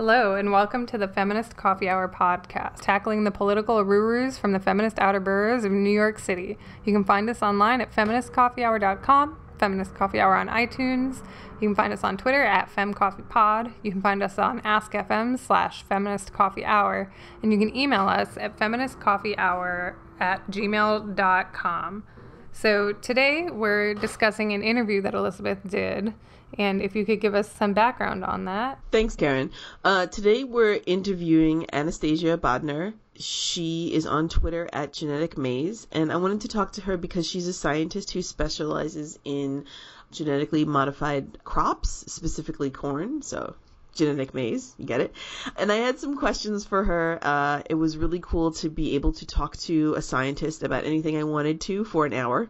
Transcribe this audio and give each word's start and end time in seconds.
Hello, 0.00 0.34
and 0.34 0.50
welcome 0.50 0.86
to 0.86 0.96
the 0.96 1.06
Feminist 1.06 1.58
Coffee 1.58 1.86
Hour 1.86 2.08
podcast, 2.08 2.80
tackling 2.80 3.24
the 3.24 3.30
political 3.30 3.76
arurus 3.76 4.38
from 4.38 4.52
the 4.52 4.58
feminist 4.58 4.98
outer 4.98 5.20
boroughs 5.20 5.62
of 5.66 5.72
New 5.72 5.90
York 5.90 6.18
City. 6.18 6.56
You 6.86 6.94
can 6.94 7.04
find 7.04 7.28
us 7.28 7.42
online 7.42 7.82
at 7.82 7.94
feministcoffeehour.com, 7.94 9.36
Feminist 9.58 9.94
Coffee 9.94 10.18
Hour 10.18 10.36
on 10.36 10.48
iTunes. 10.48 11.22
You 11.60 11.68
can 11.68 11.74
find 11.74 11.92
us 11.92 12.02
on 12.02 12.16
Twitter 12.16 12.42
at 12.42 12.74
FemCoffeePod. 12.74 13.74
You 13.82 13.92
can 13.92 14.00
find 14.00 14.22
us 14.22 14.38
on 14.38 14.62
AskFM 14.62 15.38
slash 15.38 15.82
Feminist 15.82 16.32
Coffee 16.32 16.64
Hour. 16.64 17.12
And 17.42 17.52
you 17.52 17.58
can 17.58 17.76
email 17.76 18.08
us 18.08 18.38
at 18.38 18.56
feministcoffeehour 18.56 19.96
at 20.18 20.50
gmail.com. 20.50 22.04
So 22.52 22.92
today 22.94 23.50
we're 23.50 23.92
discussing 23.92 24.54
an 24.54 24.62
interview 24.62 25.02
that 25.02 25.12
Elizabeth 25.12 25.58
did 25.68 26.14
and 26.58 26.82
if 26.82 26.94
you 26.94 27.04
could 27.04 27.20
give 27.20 27.34
us 27.34 27.50
some 27.50 27.72
background 27.72 28.24
on 28.24 28.44
that. 28.46 28.78
Thanks, 28.90 29.16
Karen. 29.16 29.50
Uh, 29.84 30.06
today 30.06 30.44
we're 30.44 30.80
interviewing 30.86 31.66
Anastasia 31.72 32.38
Bodnar. 32.38 32.92
She 33.16 33.92
is 33.92 34.06
on 34.06 34.28
Twitter 34.28 34.68
at 34.72 34.92
Genetic 34.92 35.36
Maize, 35.36 35.86
and 35.92 36.10
I 36.10 36.16
wanted 36.16 36.42
to 36.42 36.48
talk 36.48 36.72
to 36.72 36.82
her 36.82 36.96
because 36.96 37.26
she's 37.26 37.46
a 37.46 37.52
scientist 37.52 38.12
who 38.12 38.22
specializes 38.22 39.18
in 39.24 39.66
genetically 40.10 40.64
modified 40.64 41.44
crops, 41.44 42.04
specifically 42.08 42.70
corn. 42.70 43.22
So 43.22 43.54
genetic 43.94 44.34
maze. 44.34 44.74
You 44.78 44.86
get 44.86 45.00
it? 45.00 45.12
And 45.56 45.70
I 45.70 45.76
had 45.76 45.98
some 45.98 46.16
questions 46.16 46.64
for 46.64 46.84
her. 46.84 47.18
Uh, 47.20 47.62
it 47.68 47.74
was 47.74 47.96
really 47.96 48.20
cool 48.20 48.52
to 48.52 48.68
be 48.68 48.94
able 48.94 49.12
to 49.14 49.26
talk 49.26 49.56
to 49.58 49.94
a 49.94 50.02
scientist 50.02 50.62
about 50.62 50.84
anything 50.84 51.16
I 51.16 51.24
wanted 51.24 51.60
to 51.62 51.84
for 51.84 52.06
an 52.06 52.12
hour. 52.12 52.48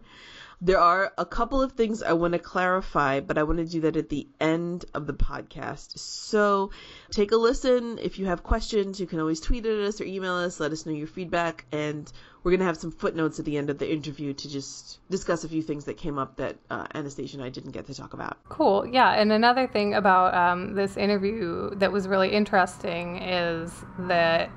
There 0.63 0.79
are 0.79 1.13
a 1.17 1.25
couple 1.25 1.63
of 1.63 1.73
things 1.73 2.03
I 2.03 2.13
want 2.13 2.35
to 2.35 2.39
clarify, 2.39 3.21
but 3.21 3.39
I 3.39 3.45
want 3.45 3.61
to 3.61 3.65
do 3.65 3.81
that 3.83 3.97
at 3.97 4.11
the 4.11 4.29
end 4.39 4.85
of 4.93 5.07
the 5.07 5.15
podcast. 5.15 5.99
So 5.99 6.71
take 7.11 7.33
a 7.33 7.37
listen. 7.37 7.99
If 7.99 8.19
you 8.19 8.27
have 8.27 8.43
questions, 8.43 9.01
you 9.01 9.07
can 9.07 9.21
always 9.21 9.41
tweet 9.41 9.65
at 9.65 9.79
us 9.79 10.03
or 10.03 10.05
email 10.05 10.35
us. 10.35 10.61
Let 10.61 10.73
us 10.73 10.85
know 10.85 10.93
your 10.93 11.07
feedback. 11.07 11.65
And 11.73 12.13
we're 12.43 12.51
going 12.51 12.61
to 12.61 12.67
have 12.67 12.77
some 12.77 12.93
footnotes 12.93 13.39
at 13.39 13.47
the 13.47 13.57
end 13.57 13.71
of 13.71 13.79
the 13.79 13.91
interview 13.91 14.35
to 14.35 14.49
just 14.51 14.99
discuss 15.11 15.45
a 15.45 15.49
few 15.49 15.63
things 15.63 15.87
that 15.87 15.97
came 15.97 16.19
up 16.19 16.37
that 16.37 16.57
uh, 16.69 16.87
Anastasia 16.95 17.39
and 17.39 17.45
I 17.45 17.49
didn't 17.49 17.73
get 17.73 17.87
to 17.87 17.95
talk 17.95 18.13
about. 18.13 18.37
Cool. 18.49 18.87
Yeah. 18.87 19.11
And 19.13 19.33
another 19.33 19.67
thing 19.67 19.95
about 19.95 20.35
um, 20.35 20.75
this 20.75 20.99
interview 20.99 21.75
that 21.77 21.91
was 21.91 22.07
really 22.07 22.33
interesting 22.33 23.17
is 23.23 23.73
that 24.01 24.51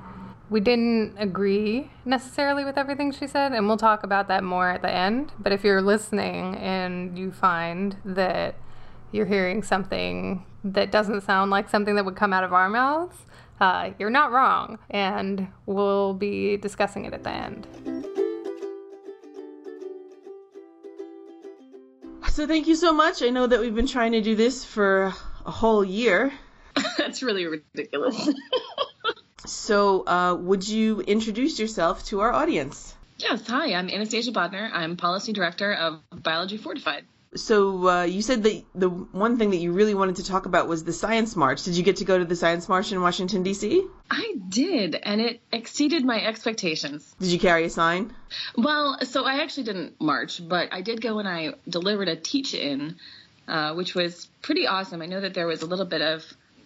we 0.50 0.60
didn't 0.60 1.16
agree 1.18 1.90
necessarily 2.06 2.66
with 2.66 2.78
everything 2.78 3.12
she 3.12 3.28
said, 3.28 3.54
and 3.54 3.68
we'll 3.68 3.78
talk 3.78 4.04
about 4.04 4.28
that 4.28 4.44
more 4.44 4.70
at 4.70 4.82
the 4.82 4.92
end. 4.92 5.32
But 5.40 5.52
if 5.52 5.64
you're 5.64 5.82
listening 5.82 6.56
and 6.58 7.18
you 7.18 7.32
find 7.32 7.96
that 8.06 8.56
you're 9.12 9.26
hearing 9.26 9.64
something 9.64 10.46
that 10.64 10.92
doesn't 10.92 11.22
sound 11.22 11.52
like 11.52 11.70
something 11.70 11.96
that 11.96 12.06
would 12.06 12.16
come 12.16 12.34
out 12.34 12.44
of 12.44 12.54
our 12.54 12.70
mouths, 12.70 13.26
uh, 13.60 13.92
you're 13.98 14.10
not 14.10 14.32
wrong, 14.32 14.80
and 14.90 15.48
we'll 15.66 16.14
be 16.14 16.58
discussing 16.58 17.06
it 17.06 17.14
at 17.14 17.24
the 17.24 17.32
end. 17.32 17.68
So, 22.30 22.48
thank 22.48 22.68
you 22.68 22.76
so 22.76 22.92
much. 22.92 23.22
I 23.22 23.30
know 23.30 23.46
that 23.46 23.60
we've 23.60 23.76
been 23.76 23.88
trying 23.88 24.14
to 24.14 24.22
do 24.22 24.36
this 24.36 24.66
for 24.66 25.14
a 25.46 25.52
whole 25.52 25.86
year. 25.86 26.34
That's 26.98 27.22
really 27.22 27.46
ridiculous. 27.46 28.30
So, 29.46 30.08
uh, 30.08 30.36
would 30.36 30.68
you 30.68 31.02
introduce 31.02 31.60
yourself 31.60 32.06
to 32.06 32.22
our 32.22 32.32
audience? 32.32 32.96
Yes, 33.18 33.46
hi, 33.46 33.74
I'm 33.74 33.90
Anastasia 33.90 34.32
Bodnar. 34.32 34.70
I'm 34.72 34.96
Policy 34.96 35.34
Director 35.34 35.74
of 35.74 36.02
Biology 36.12 36.58
Fortified. 36.58 37.06
So, 37.36 37.90
uh, 37.90 38.04
you 38.04 38.22
said 38.22 38.44
that 38.44 38.64
the 38.76 38.90
one 38.90 39.38
thing 39.38 39.50
that 39.50 39.58
you 39.58 39.72
really 39.72 39.96
wanted 39.96 40.18
to 40.18 40.24
talk 40.26 40.46
about 40.46 40.68
was 40.68 40.84
the 40.84 40.94
Science 40.94 41.36
March. 41.36 41.64
Did 41.64 41.76
you 41.76 41.84
get 41.84 41.98
to 41.98 42.06
go 42.06 42.18
to 42.18 42.26
the 42.26 42.36
Science 42.36 42.70
March 42.70 42.92
in 42.92 43.02
Washington, 43.02 43.44
D.C.? 43.44 43.86
I 44.10 44.36
did, 44.48 44.96
and 44.96 45.20
it 45.20 45.42
exceeded 45.52 46.06
my 46.06 46.24
expectations. 46.24 47.16
Did 47.20 47.30
you 47.30 47.40
carry 47.40 47.66
a 47.66 47.70
sign? 47.70 48.14
Well, 48.56 49.00
so 49.02 49.26
I 49.26 49.42
actually 49.42 49.64
didn't 49.64 50.00
march, 50.00 50.48
but 50.48 50.70
I 50.72 50.82
did 50.82 51.02
go 51.02 51.20
and 51.20 51.28
I 51.28 51.56
delivered 51.68 52.08
a 52.08 52.16
teach 52.16 52.54
in, 52.54 52.98
uh, 53.48 53.74
which 53.74 53.96
was 53.96 54.30
pretty 54.42 54.68
awesome. 54.68 55.02
I 55.02 55.08
know 55.08 55.22
that 55.22 55.34
there 55.34 55.48
was 55.48 55.64
a 55.64 55.66
little 55.66 55.86
bit 55.86 56.02
of 56.02 56.24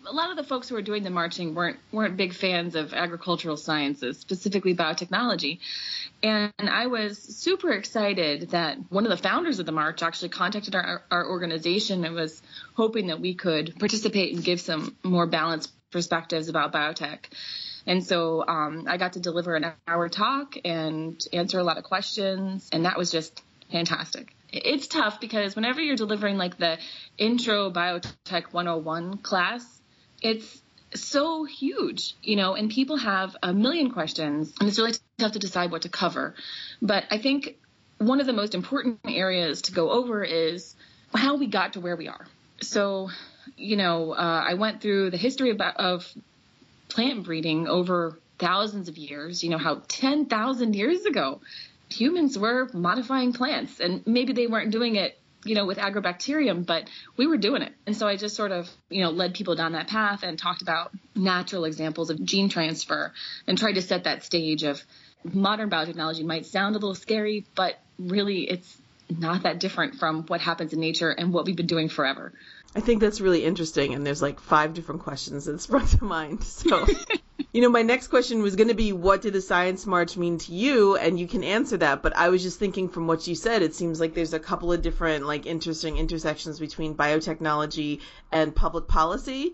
a 0.07 0.13
lot 0.13 0.31
of 0.31 0.37
the 0.37 0.43
folks 0.43 0.69
who 0.69 0.75
were 0.75 0.81
doing 0.81 1.03
the 1.03 1.09
marching 1.09 1.53
weren't 1.53 1.77
weren't 1.91 2.17
big 2.17 2.33
fans 2.33 2.75
of 2.75 2.93
agricultural 2.93 3.57
sciences, 3.57 4.17
specifically 4.17 4.75
biotechnology. 4.75 5.59
And 6.23 6.51
I 6.57 6.87
was 6.87 7.17
super 7.17 7.71
excited 7.71 8.51
that 8.51 8.77
one 8.89 9.05
of 9.05 9.09
the 9.09 9.17
founders 9.17 9.59
of 9.59 9.65
the 9.65 9.71
march 9.71 10.01
actually 10.01 10.29
contacted 10.29 10.75
our, 10.75 11.03
our 11.11 11.27
organization 11.27 12.05
and 12.05 12.15
was 12.15 12.41
hoping 12.73 13.07
that 13.07 13.19
we 13.19 13.33
could 13.35 13.77
participate 13.77 14.33
and 14.33 14.43
give 14.43 14.61
some 14.61 14.95
more 15.03 15.27
balanced 15.27 15.71
perspectives 15.91 16.49
about 16.49 16.73
biotech. 16.73 17.25
And 17.85 18.03
so 18.03 18.45
um, 18.45 18.85
I 18.87 18.97
got 18.97 19.13
to 19.13 19.19
deliver 19.19 19.55
an 19.55 19.71
hour 19.87 20.09
talk 20.09 20.55
and 20.65 21.21
answer 21.31 21.59
a 21.59 21.63
lot 21.63 21.77
of 21.77 21.83
questions, 21.83 22.67
and 22.71 22.85
that 22.85 22.97
was 22.97 23.11
just 23.11 23.41
fantastic. 23.71 24.33
It's 24.51 24.87
tough 24.87 25.19
because 25.19 25.55
whenever 25.55 25.81
you're 25.81 25.95
delivering 25.95 26.37
like 26.37 26.57
the 26.57 26.77
intro 27.17 27.69
biotech 27.69 28.53
101 28.53 29.17
class, 29.17 29.76
it's 30.21 30.61
so 30.93 31.43
huge, 31.43 32.15
you 32.23 32.35
know, 32.35 32.55
and 32.55 32.69
people 32.69 32.97
have 32.97 33.35
a 33.43 33.53
million 33.53 33.91
questions, 33.91 34.53
and 34.59 34.69
it's 34.69 34.77
really 34.77 34.93
tough 35.17 35.33
to 35.33 35.39
decide 35.39 35.71
what 35.71 35.83
to 35.83 35.89
cover. 35.89 36.35
But 36.81 37.05
I 37.11 37.17
think 37.17 37.57
one 37.97 38.19
of 38.19 38.25
the 38.25 38.33
most 38.33 38.55
important 38.55 38.99
areas 39.07 39.63
to 39.63 39.71
go 39.71 39.91
over 39.91 40.23
is 40.23 40.75
how 41.13 41.35
we 41.35 41.47
got 41.47 41.73
to 41.73 41.79
where 41.79 41.95
we 41.95 42.07
are. 42.07 42.25
So, 42.61 43.09
you 43.55 43.75
know, 43.75 44.13
uh, 44.13 44.45
I 44.47 44.55
went 44.55 44.81
through 44.81 45.11
the 45.11 45.17
history 45.17 45.51
of, 45.51 45.59
of 45.61 46.11
plant 46.89 47.25
breeding 47.25 47.67
over 47.67 48.17
thousands 48.39 48.87
of 48.87 48.97
years, 48.97 49.43
you 49.43 49.49
know, 49.49 49.57
how 49.57 49.81
10,000 49.87 50.75
years 50.75 51.05
ago 51.05 51.41
humans 51.89 52.37
were 52.37 52.69
modifying 52.73 53.33
plants, 53.33 53.79
and 53.79 54.05
maybe 54.05 54.33
they 54.33 54.47
weren't 54.47 54.71
doing 54.71 54.95
it 54.95 55.19
you 55.47 55.55
know, 55.55 55.65
with 55.65 55.77
agrobacterium, 55.77 56.65
but 56.65 56.89
we 57.15 57.27
were 57.27 57.37
doing 57.37 57.61
it. 57.61 57.73
And 57.85 57.95
so 57.95 58.07
I 58.07 58.15
just 58.17 58.35
sort 58.35 58.51
of, 58.51 58.69
you 58.89 59.01
know, 59.01 59.09
led 59.09 59.33
people 59.33 59.55
down 59.55 59.73
that 59.73 59.87
path 59.87 60.23
and 60.23 60.37
talked 60.37 60.61
about 60.61 60.91
natural 61.15 61.65
examples 61.65 62.09
of 62.09 62.23
gene 62.23 62.49
transfer 62.49 63.13
and 63.47 63.57
tried 63.57 63.73
to 63.73 63.81
set 63.81 64.03
that 64.03 64.23
stage 64.23 64.63
of 64.63 64.81
modern 65.23 65.69
biotechnology 65.69 66.23
might 66.23 66.45
sound 66.45 66.75
a 66.75 66.79
little 66.79 66.95
scary, 66.95 67.45
but 67.55 67.79
really 67.97 68.41
it's 68.41 68.77
not 69.09 69.43
that 69.43 69.59
different 69.59 69.95
from 69.95 70.23
what 70.23 70.41
happens 70.41 70.73
in 70.73 70.79
nature 70.79 71.09
and 71.09 71.33
what 71.33 71.45
we've 71.45 71.55
been 71.55 71.67
doing 71.67 71.89
forever. 71.89 72.33
I 72.75 72.81
think 72.81 73.01
that's 73.01 73.21
really 73.21 73.43
interesting, 73.43 73.93
and 73.93 74.05
there's 74.05 74.21
like 74.21 74.39
five 74.39 74.73
different 74.73 75.01
questions 75.01 75.45
that 75.45 75.59
sprung 75.61 75.87
to 75.87 76.03
mind. 76.03 76.43
So 76.43 76.85
you 77.53 77.61
know, 77.61 77.69
my 77.69 77.81
next 77.81 78.07
question 78.07 78.41
was 78.41 78.55
going 78.55 78.67
to 78.67 78.73
be, 78.73 78.93
what 78.93 79.21
did 79.21 79.33
the 79.33 79.41
Science 79.41 79.85
March 79.85 80.17
mean 80.17 80.37
to 80.39 80.53
you? 80.53 80.95
And 80.95 81.19
you 81.19 81.27
can 81.27 81.43
answer 81.43 81.77
that. 81.77 82.01
But 82.01 82.15
I 82.15 82.29
was 82.29 82.43
just 82.43 82.59
thinking 82.59 82.89
from 82.89 83.07
what 83.07 83.27
you 83.27 83.35
said, 83.35 83.61
it 83.61 83.75
seems 83.75 83.99
like 83.99 84.13
there's 84.13 84.33
a 84.33 84.39
couple 84.39 84.71
of 84.73 84.81
different, 84.81 85.25
like, 85.25 85.45
interesting 85.45 85.97
intersections 85.97 86.59
between 86.59 86.95
biotechnology 86.95 88.01
and 88.31 88.55
public 88.55 88.87
policy, 88.87 89.53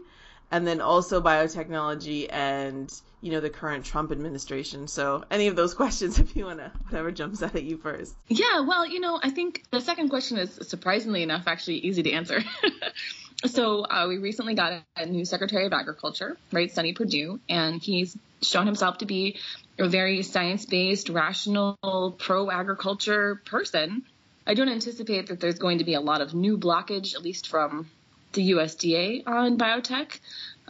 and 0.52 0.68
then 0.68 0.82
also 0.82 1.22
biotechnology 1.22 2.28
and, 2.30 2.94
you 3.22 3.32
know, 3.32 3.40
the 3.40 3.50
current 3.50 3.86
Trump 3.86 4.12
administration. 4.12 4.88
So, 4.88 5.24
any 5.32 5.48
of 5.48 5.56
those 5.56 5.74
questions, 5.82 6.20
if 6.20 6.36
you 6.36 6.46
want 6.46 6.60
to, 6.60 6.72
whatever 6.90 7.12
jumps 7.12 7.42
out 7.44 7.56
at 7.56 7.64
you 7.64 7.78
first. 7.78 8.16
Yeah, 8.28 8.62
well, 8.62 8.86
you 8.86 9.00
know, 9.00 9.20
I 9.22 9.30
think 9.30 9.64
the 9.72 9.82
second 9.82 10.10
question 10.10 10.38
is 10.38 10.60
surprisingly 10.68 11.24
enough 11.24 11.48
actually 11.48 11.78
easy 11.78 12.04
to 12.04 12.12
answer. 12.12 12.44
so 13.46 13.86
uh, 13.86 14.06
we 14.08 14.18
recently 14.18 14.54
got 14.54 14.84
a 14.96 15.06
new 15.06 15.26
Secretary 15.26 15.66
of 15.66 15.74
Agriculture, 15.74 16.38
right, 16.52 16.72
Sonny 16.72 16.94
Perdue, 16.94 17.40
and 17.50 17.82
he's 17.82 18.18
shown 18.42 18.66
himself 18.66 19.00
to 19.00 19.06
be 19.06 19.38
a 19.80 19.88
very 19.88 20.22
science-based, 20.24 21.10
rational, 21.10 22.16
pro-agriculture 22.18 23.42
person. 23.46 24.04
I 24.46 24.54
don't 24.54 24.70
anticipate 24.70 25.28
that 25.28 25.40
there's 25.40 25.60
going 25.60 25.78
to 25.78 25.84
be 25.84 25.94
a 25.94 26.02
lot 26.02 26.22
of 26.22 26.34
new 26.34 26.58
blockage, 26.58 27.16
at 27.16 27.24
least 27.24 27.48
from 27.48 27.90
the 28.34 28.52
USDA 28.52 29.28
on 29.28 29.58
biotech. 29.58 30.20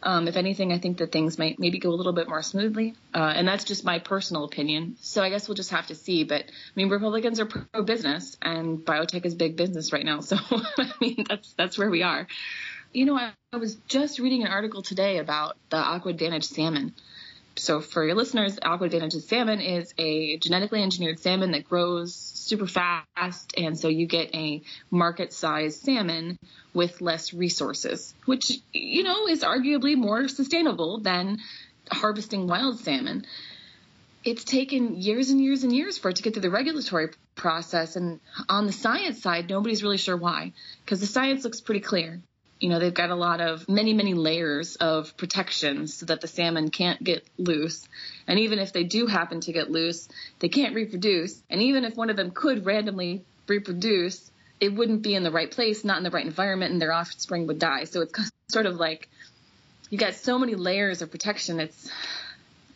Um, 0.06 0.28
if 0.28 0.36
anything, 0.36 0.74
I 0.74 0.80
think 0.80 0.98
that 0.98 1.14
things 1.14 1.38
might 1.40 1.60
maybe 1.60 1.80
go 1.80 1.90
a 1.90 1.96
little 1.96 2.12
bit 2.12 2.28
more 2.28 2.42
smoothly, 2.42 2.94
uh, 3.16 3.34
and 3.36 3.48
that's 3.48 3.64
just 3.64 3.86
my 3.86 4.00
personal 4.00 4.44
opinion. 4.44 4.98
So 5.00 5.24
I 5.24 5.30
guess 5.30 5.48
we'll 5.48 5.56
just 5.56 5.72
have 5.72 5.88
to 5.88 5.96
see. 5.96 6.26
But 6.26 6.44
I 6.44 6.72
mean, 6.76 6.90
Republicans 6.90 7.40
are 7.40 7.46
pro-business, 7.46 8.36
and 8.42 8.80
biotech 8.80 9.26
is 9.26 9.34
big 9.34 9.56
business 9.56 9.94
right 9.94 10.06
now. 10.06 10.20
So 10.34 10.38
I 10.50 10.92
mean, 11.00 11.26
that's 11.30 11.54
that's 11.54 11.78
where 11.78 11.90
we 11.90 12.04
are. 12.04 12.28
You 12.92 13.06
know, 13.06 13.16
I, 13.16 13.34
I 13.52 13.58
was 13.58 13.76
just 13.88 14.20
reading 14.20 14.44
an 14.44 14.50
article 14.50 14.82
today 14.82 15.18
about 15.20 15.58
the 15.70 15.78
AquAdvantage 15.78 16.44
salmon. 16.44 16.94
So 17.56 17.82
for 17.82 18.04
your 18.04 18.16
listeners, 18.16 18.58
AquAdvantage 18.58 19.22
salmon 19.28 19.62
is 19.62 19.94
a 19.98 20.38
genetically 20.38 20.82
engineered 20.82 21.20
salmon 21.20 21.52
that 21.52 21.70
grows 21.70 22.16
super 22.16 22.66
fast, 22.66 23.54
and 23.56 23.78
so 23.78 23.90
you 23.90 24.08
get 24.08 24.34
a 24.34 24.64
market-sized 24.90 25.84
salmon 25.84 26.40
with 26.74 27.00
less 27.00 27.34
resources, 27.34 28.16
which 28.26 28.60
you 28.74 29.04
know 29.04 29.28
is 29.28 29.44
arguably 29.44 29.96
more 29.96 30.28
sustainable 30.28 31.00
than 31.00 31.38
harvesting 31.92 32.48
wild 32.48 32.80
salmon. 32.80 33.26
It's 34.24 34.44
taken 34.44 34.96
years 34.96 35.30
and 35.30 35.40
years 35.40 35.64
and 35.64 35.76
years 35.76 35.98
for 35.98 36.10
it 36.10 36.16
to 36.16 36.24
get 36.24 36.34
through 36.34 36.42
the 36.42 36.50
regulatory 36.50 37.10
process, 37.36 37.96
and 37.96 38.20
on 38.50 38.66
the 38.66 38.72
science 38.72 39.22
side, 39.22 39.50
nobody's 39.50 39.84
really 39.84 39.98
sure 39.98 40.18
why, 40.18 40.54
because 40.84 41.02
the 41.02 41.08
science 41.08 41.44
looks 41.44 41.62
pretty 41.62 41.82
clear 41.82 42.22
You 42.64 42.70
know, 42.70 42.80
they've 42.80 42.94
got 42.94 43.10
a 43.10 43.16
lot 43.16 43.42
of 43.42 43.68
many, 43.68 43.92
many 43.92 44.14
layers 44.14 44.78
of 44.78 45.18
protections 45.18 45.96
so 45.96 46.06
that 46.06 46.22
the 46.22 46.30
salmon 46.30 46.70
can't 46.70 47.04
get 47.04 47.28
loose. 47.38 47.86
And 48.26 48.40
even 48.40 48.58
if 48.58 48.72
they 48.72 48.86
do 48.86 49.06
happen 49.06 49.42
to 49.42 49.52
get 49.52 49.70
loose, 49.70 50.08
they 50.40 50.48
can't 50.48 50.74
reproduce. 50.74 51.44
And 51.50 51.62
even 51.62 51.84
if 51.84 51.98
one 51.98 52.10
of 52.10 52.16
them 52.16 52.32
could 52.32 52.66
randomly 52.66 53.26
reproduce, 53.50 54.32
it 54.62 54.74
wouldn't 54.74 55.02
be 55.02 55.14
in 55.14 55.24
the 55.24 55.32
right 55.32 55.52
place, 55.52 55.84
not 55.84 55.98
in 55.98 56.04
the 56.04 56.10
right 56.10 56.26
environment, 56.26 56.72
and 56.72 56.82
their 56.82 56.94
offspring 56.94 57.48
would 57.48 57.60
die. 57.60 57.84
So 57.84 58.00
it's 58.00 58.32
sort 58.48 58.66
of 58.66 58.76
like 58.76 59.10
you 59.90 59.98
got 59.98 60.14
so 60.14 60.40
many 60.40 60.56
layers 60.56 61.02
of 61.02 61.12
protection. 61.12 61.60
It's, 61.60 61.92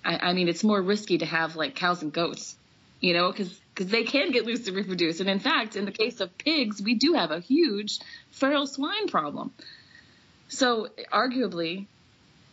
I, 0.03 0.17
I 0.17 0.33
mean, 0.33 0.49
it's 0.49 0.65
more 0.65 0.81
risky 0.81 1.19
to 1.19 1.25
have 1.25 1.55
like 1.55 1.75
cows 1.75 2.01
and 2.01 2.11
goats, 2.11 2.57
you 2.99 3.13
know, 3.13 3.31
because 3.31 3.57
because 3.73 3.91
they 3.91 4.03
can 4.03 4.31
get 4.31 4.43
loose 4.43 4.65
to 4.65 4.71
reproduce. 4.71 5.19
And 5.19 5.29
in 5.29 5.39
fact, 5.39 5.75
in 5.75 5.85
the 5.85 5.91
case 5.91 6.19
of 6.19 6.35
pigs, 6.39 6.81
we 6.81 6.95
do 6.95 7.13
have 7.13 7.29
a 7.29 7.39
huge 7.39 7.99
feral 8.31 8.65
swine 8.65 9.07
problem. 9.07 9.53
So 10.49 10.87
arguably, 11.11 11.87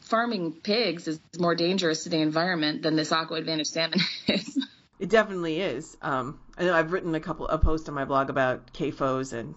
farming 0.03 0.53
pigs 0.63 1.09
is 1.09 1.21
more 1.39 1.55
dangerous 1.55 2.05
to 2.05 2.09
the 2.11 2.19
environment 2.19 2.83
than 2.83 2.97
this 2.97 3.11
AquAdvantage 3.11 3.67
salmon 3.67 4.01
is. 4.29 4.59
It 4.99 5.09
definitely 5.11 5.61
is. 5.61 5.97
Um, 6.03 6.39
I 6.57 6.65
know 6.65 6.75
I've 6.75 6.93
written 6.93 7.15
a 7.15 7.21
couple 7.21 7.49
a 7.49 7.59
post 7.59 7.89
on 7.89 7.95
my 7.95 8.05
blog 8.05 8.31
about 8.31 8.73
CAFOs 8.73 9.33
and 9.33 9.55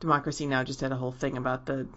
Democracy 0.00 0.46
Now! 0.46 0.62
just 0.62 0.80
had 0.80 0.92
a 0.92 0.96
whole 0.96 1.12
thing 1.12 1.36
about 1.36 1.66
the 1.66 1.88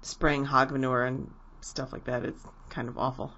spraying 0.00 0.44
hog 0.44 0.70
manure 0.70 1.04
and 1.04 1.30
stuff 1.60 1.92
like 1.92 2.04
that. 2.04 2.24
It's 2.24 2.42
kind 2.70 2.88
of 2.88 2.98
awful. 2.98 3.32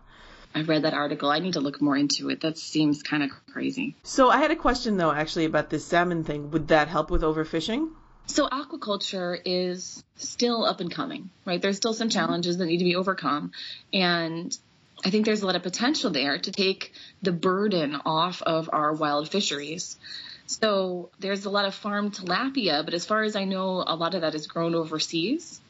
I 0.54 0.62
read 0.62 0.82
that 0.82 0.94
article. 0.94 1.30
I 1.30 1.40
need 1.40 1.54
to 1.54 1.60
look 1.60 1.82
more 1.82 1.96
into 1.96 2.30
it. 2.30 2.42
That 2.42 2.56
seems 2.56 3.02
kind 3.02 3.24
of 3.24 3.30
crazy. 3.52 3.96
So 4.04 4.30
I 4.30 4.38
had 4.38 4.52
a 4.52 4.56
question 4.56 4.96
though, 4.96 5.10
actually, 5.10 5.46
about 5.46 5.70
this 5.70 5.84
salmon 5.84 6.22
thing. 6.22 6.50
Would 6.52 6.68
that 6.68 6.88
help 6.88 7.10
with 7.10 7.22
overfishing? 7.22 7.90
So 8.26 8.48
aquaculture 8.48 9.38
is 9.44 10.02
still 10.16 10.64
up 10.64 10.80
and 10.80 10.90
coming, 10.90 11.30
right? 11.44 11.60
There's 11.60 11.76
still 11.76 11.94
some 11.94 12.08
challenges 12.08 12.58
that 12.58 12.66
need 12.66 12.78
to 12.78 12.84
be 12.84 12.96
overcome, 12.96 13.52
and 13.92 14.56
I 15.04 15.10
think 15.10 15.26
there's 15.26 15.42
a 15.42 15.46
lot 15.46 15.56
of 15.56 15.62
potential 15.62 16.10
there 16.10 16.38
to 16.38 16.50
take 16.50 16.92
the 17.22 17.32
burden 17.32 17.96
off 18.06 18.40
of 18.42 18.70
our 18.72 18.94
wild 18.94 19.30
fisheries. 19.30 19.98
So 20.46 21.10
there's 21.18 21.44
a 21.44 21.50
lot 21.50 21.66
of 21.66 21.74
farm 21.74 22.10
tilapia, 22.10 22.84
but 22.84 22.94
as 22.94 23.04
far 23.04 23.22
as 23.22 23.36
I 23.36 23.44
know, 23.44 23.84
a 23.86 23.96
lot 23.96 24.14
of 24.14 24.22
that 24.22 24.34
is 24.34 24.46
grown 24.46 24.74
overseas. 24.74 25.60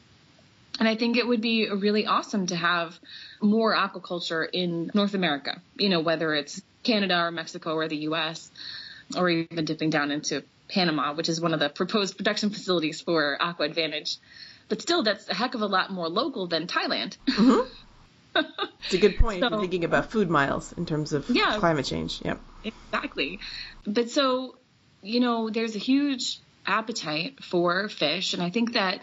And 0.79 0.87
I 0.87 0.95
think 0.95 1.17
it 1.17 1.27
would 1.27 1.41
be 1.41 1.69
really 1.69 2.05
awesome 2.05 2.47
to 2.47 2.55
have 2.55 2.97
more 3.41 3.75
aquaculture 3.75 4.47
in 4.51 4.91
North 4.93 5.13
America, 5.13 5.61
you 5.77 5.89
know, 5.89 6.01
whether 6.01 6.33
it's 6.33 6.61
Canada 6.83 7.17
or 7.17 7.31
Mexico 7.31 7.73
or 7.75 7.87
the 7.87 7.97
US, 8.09 8.51
or 9.17 9.29
even 9.29 9.65
dipping 9.65 9.89
down 9.89 10.11
into 10.11 10.43
Panama, 10.67 11.13
which 11.13 11.29
is 11.29 11.39
one 11.39 11.53
of 11.53 11.59
the 11.59 11.69
proposed 11.69 12.17
production 12.17 12.49
facilities 12.49 13.01
for 13.01 13.37
AquAdvantage. 13.39 14.17
But 14.67 14.81
still, 14.81 15.03
that's 15.03 15.29
a 15.29 15.33
heck 15.33 15.53
of 15.53 15.61
a 15.61 15.67
lot 15.67 15.91
more 15.91 16.09
local 16.09 16.47
than 16.47 16.67
Thailand. 16.67 17.17
Mm-hmm. 17.27 18.41
it's 18.83 18.93
a 18.93 18.97
good 18.97 19.17
point 19.17 19.41
so, 19.41 19.49
you're 19.49 19.59
thinking 19.59 19.83
about 19.83 20.11
food 20.11 20.29
miles 20.29 20.73
in 20.73 20.85
terms 20.85 21.13
of 21.13 21.29
yeah, 21.29 21.57
climate 21.59 21.85
change. 21.85 22.21
Yep. 22.23 22.39
Exactly. 22.63 23.39
But 23.85 24.09
so, 24.09 24.57
you 25.01 25.19
know, 25.19 25.49
there's 25.49 25.75
a 25.75 25.79
huge 25.79 26.39
appetite 26.65 27.43
for 27.43 27.87
fish. 27.89 28.33
And 28.33 28.41
I 28.41 28.49
think 28.49 28.73
that 28.73 29.01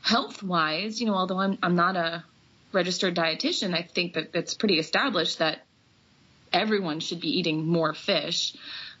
health 0.00 0.42
wise, 0.42 1.00
you 1.00 1.06
know, 1.06 1.14
although 1.14 1.38
I'm, 1.38 1.58
I'm 1.62 1.76
not 1.76 1.96
a 1.96 2.24
registered 2.72 3.14
dietitian, 3.14 3.74
I 3.74 3.82
think 3.82 4.14
that 4.14 4.30
it's 4.34 4.54
pretty 4.54 4.78
established 4.78 5.38
that 5.38 5.64
everyone 6.52 7.00
should 7.00 7.20
be 7.20 7.38
eating 7.38 7.66
more 7.66 7.94
fish. 7.94 8.54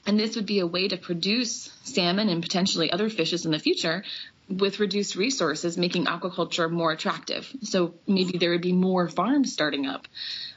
And 0.08 0.18
this 0.18 0.36
would 0.36 0.46
be 0.46 0.60
a 0.60 0.66
way 0.66 0.88
to 0.88 0.96
produce 0.96 1.70
salmon 1.82 2.30
and 2.30 2.42
potentially 2.42 2.90
other 2.90 3.10
fishes 3.10 3.44
in 3.44 3.52
the 3.52 3.58
future 3.58 4.04
with 4.48 4.80
reduced 4.80 5.16
resources, 5.16 5.76
making 5.76 6.06
aquaculture 6.06 6.70
more 6.70 6.90
attractive. 6.92 7.52
So 7.62 7.92
maybe 8.06 8.38
there 8.38 8.52
would 8.52 8.62
be 8.62 8.72
more 8.72 9.06
farms 9.10 9.52
starting 9.52 9.84
up. 9.84 10.08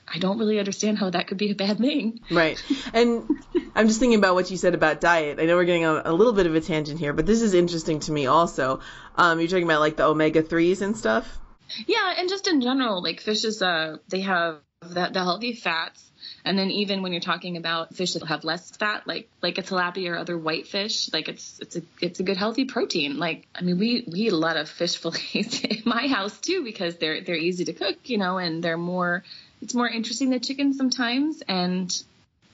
I 0.07 0.19
don't 0.19 0.39
really 0.39 0.57
understand 0.57 0.98
how 1.00 1.09
that 1.09 1.27
could 1.27 1.38
be 1.38 1.51
a 1.51 1.56
bad 1.56 1.80
thing. 1.80 2.21
Right. 2.31 2.63
And 2.94 3.27
I'm 3.75 3.88
just 3.88 4.00
thinking 4.00 4.18
about 4.18 4.36
what 4.36 4.50
you 4.51 4.56
said 4.56 4.74
about 4.74 5.01
diet. 5.01 5.38
I 5.38 5.45
know 5.45 5.57
we're 5.57 5.65
getting 5.65 5.83
on 5.83 6.01
a 6.06 6.13
little 6.13 6.33
bit 6.33 6.48
of 6.48 6.56
a 6.56 6.62
tangent 6.62 6.98
here, 6.98 7.12
but 7.12 7.25
this 7.25 7.42
is 7.42 7.53
interesting 7.53 8.00
to 8.01 8.12
me 8.13 8.27
also. 8.27 8.80
Um, 9.18 9.42
you're 9.42 9.50
talking 9.50 9.65
about 9.65 9.81
like 9.81 9.98
the 9.98 10.06
omega 10.06 10.44
3s 10.44 10.81
and 10.81 10.95
stuff? 10.95 11.39
Yeah, 11.88 12.13
and 12.18 12.30
just 12.30 12.48
in 12.48 12.62
general, 12.62 13.03
like 13.03 13.19
fishes, 13.19 13.62
uh, 13.62 13.98
they 14.07 14.21
have 14.21 14.62
that, 14.93 15.13
the 15.13 15.19
healthy 15.19 15.53
fats. 15.53 16.09
And 16.43 16.57
then 16.57 16.71
even 16.71 17.01
when 17.01 17.11
you're 17.11 17.21
talking 17.21 17.57
about 17.57 17.95
fish 17.95 18.13
that 18.13 18.23
have 18.27 18.43
less 18.43 18.71
fat, 18.71 19.05
like 19.05 19.29
like 19.41 19.57
a 19.57 19.61
tilapia 19.61 20.11
or 20.11 20.17
other 20.17 20.37
white 20.37 20.67
fish, 20.67 21.11
like 21.13 21.29
it's 21.29 21.59
it's 21.59 21.75
a 21.75 21.81
it's 21.99 22.19
a 22.19 22.23
good 22.23 22.37
healthy 22.37 22.65
protein. 22.65 23.17
Like 23.17 23.47
I 23.55 23.61
mean, 23.61 23.77
we 23.77 24.03
we 24.11 24.21
eat 24.21 24.33
a 24.33 24.37
lot 24.37 24.57
of 24.57 24.67
fish 24.69 24.97
fillets 24.97 25.61
in 25.63 25.83
my 25.85 26.07
house 26.07 26.39
too 26.39 26.63
because 26.63 26.97
they're 26.97 27.21
they're 27.21 27.35
easy 27.35 27.65
to 27.65 27.73
cook, 27.73 27.97
you 28.05 28.17
know, 28.17 28.37
and 28.37 28.63
they're 28.63 28.77
more 28.77 29.23
it's 29.61 29.75
more 29.75 29.87
interesting 29.87 30.31
than 30.31 30.39
chicken 30.39 30.73
sometimes 30.73 31.43
and 31.47 32.03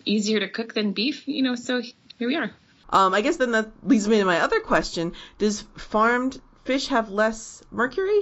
easier 0.05 0.39
to 0.39 0.49
cook 0.49 0.73
than 0.73 0.91
beef, 0.91 1.27
you 1.27 1.43
know, 1.43 1.55
so 1.55 1.81
here 1.81 2.27
we 2.27 2.35
are. 2.35 2.51
Um, 2.89 3.13
I 3.13 3.21
guess 3.21 3.37
then 3.37 3.51
that 3.51 3.67
leads 3.83 4.07
me 4.07 4.19
to 4.19 4.25
my 4.25 4.41
other 4.41 4.59
question. 4.61 5.13
Does 5.37 5.61
farmed 5.75 6.39
fish 6.63 6.87
have 6.87 7.09
less 7.09 7.61
mercury 7.71 8.21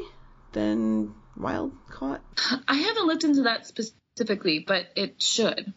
than 0.54 1.14
wild 1.38 1.74
caught? 1.90 2.22
I 2.68 2.76
haven't 2.76 3.08
looked 3.08 3.24
into 3.24 3.44
that 3.44 3.68
specifically, 3.68 4.60
but 4.60 4.86
it 4.96 5.22
should. 5.22 5.74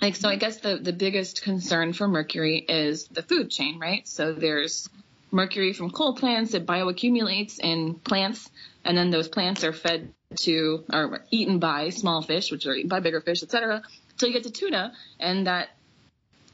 Like, 0.00 0.16
so 0.16 0.28
I 0.28 0.36
guess 0.36 0.58
the, 0.58 0.76
the 0.76 0.92
biggest 0.92 1.42
concern 1.42 1.92
for 1.92 2.06
mercury 2.06 2.58
is 2.58 3.08
the 3.08 3.22
food 3.22 3.50
chain, 3.50 3.78
right? 3.80 4.06
So 4.06 4.32
there's 4.32 4.88
mercury 5.30 5.72
from 5.72 5.90
coal 5.90 6.14
plants 6.14 6.52
that 6.52 6.66
bioaccumulates 6.66 7.58
in 7.58 7.94
plants, 7.94 8.48
and 8.84 8.96
then 8.96 9.10
those 9.10 9.28
plants 9.28 9.64
are 9.64 9.72
fed 9.72 10.12
to 10.40 10.84
or 10.92 11.24
eaten 11.30 11.58
by 11.58 11.88
small 11.90 12.22
fish, 12.22 12.50
which 12.52 12.66
are 12.66 12.74
eaten 12.74 12.88
by 12.88 13.00
bigger 13.00 13.20
fish, 13.20 13.42
etc. 13.42 13.82
So 14.16 14.26
you 14.26 14.32
get 14.32 14.44
to 14.44 14.50
tuna, 14.50 14.92
and 15.18 15.46
that 15.46 15.70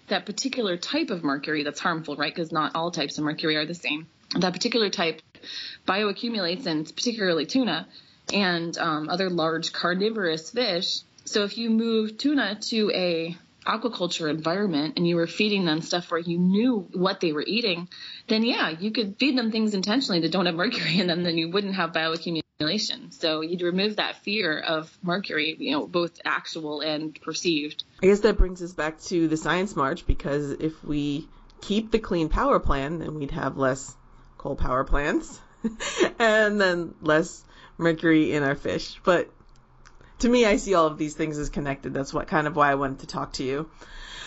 that 0.08 0.26
particular 0.26 0.76
type 0.76 1.10
of 1.10 1.24
mercury 1.24 1.64
that's 1.64 1.80
harmful, 1.80 2.16
right? 2.16 2.34
Because 2.34 2.52
not 2.52 2.74
all 2.74 2.90
types 2.90 3.16
of 3.18 3.24
mercury 3.24 3.56
are 3.56 3.66
the 3.66 3.74
same. 3.74 4.06
That 4.38 4.52
particular 4.52 4.90
type 4.90 5.22
bioaccumulates 5.86 6.66
in 6.66 6.84
particularly 6.84 7.46
tuna 7.46 7.86
and 8.34 8.76
um, 8.76 9.08
other 9.08 9.30
large 9.30 9.72
carnivorous 9.72 10.50
fish. 10.50 11.00
So 11.24 11.44
if 11.44 11.56
you 11.56 11.70
move 11.70 12.18
tuna 12.18 12.58
to 12.68 12.90
a 12.92 13.36
aquaculture 13.66 14.28
environment 14.28 14.94
and 14.96 15.08
you 15.08 15.16
were 15.16 15.26
feeding 15.26 15.64
them 15.64 15.80
stuff 15.80 16.10
where 16.10 16.20
you 16.20 16.38
knew 16.38 16.86
what 16.92 17.20
they 17.20 17.32
were 17.32 17.44
eating, 17.46 17.88
then 18.28 18.44
yeah, 18.44 18.68
you 18.68 18.90
could 18.90 19.16
feed 19.18 19.38
them 19.38 19.50
things 19.50 19.72
intentionally 19.72 20.20
that 20.20 20.32
don't 20.32 20.46
have 20.46 20.54
mercury 20.54 21.00
in 21.00 21.06
them, 21.06 21.22
then 21.22 21.38
you 21.38 21.50
wouldn't 21.50 21.74
have 21.74 21.92
bioaccumulation. 21.92 23.12
So 23.12 23.40
you'd 23.40 23.62
remove 23.62 23.96
that 23.96 24.16
fear 24.16 24.58
of 24.58 24.96
mercury, 25.02 25.56
you 25.58 25.72
know, 25.72 25.86
both 25.86 26.20
actual 26.24 26.80
and 26.82 27.18
perceived. 27.20 27.84
I 28.02 28.06
guess 28.06 28.20
that 28.20 28.36
brings 28.36 28.62
us 28.62 28.72
back 28.72 29.00
to 29.04 29.28
the 29.28 29.36
science 29.36 29.74
march 29.74 30.06
because 30.06 30.50
if 30.50 30.84
we 30.84 31.26
keep 31.62 31.90
the 31.90 31.98
clean 31.98 32.28
power 32.28 32.60
plan, 32.60 32.98
then 32.98 33.14
we'd 33.14 33.30
have 33.30 33.56
less 33.56 33.96
coal 34.36 34.56
power 34.56 34.84
plants 34.84 35.40
and 36.18 36.60
then 36.60 36.94
less 37.00 37.42
mercury 37.78 38.32
in 38.32 38.42
our 38.42 38.54
fish. 38.54 39.00
But 39.04 39.30
to 40.20 40.28
me, 40.28 40.46
I 40.46 40.56
see 40.56 40.74
all 40.74 40.86
of 40.86 40.98
these 40.98 41.14
things 41.14 41.38
as 41.38 41.50
connected. 41.50 41.92
That's 41.92 42.14
what 42.14 42.28
kind 42.28 42.46
of 42.46 42.56
why 42.56 42.70
I 42.70 42.74
wanted 42.76 43.00
to 43.00 43.06
talk 43.06 43.34
to 43.34 43.44
you. 43.44 43.68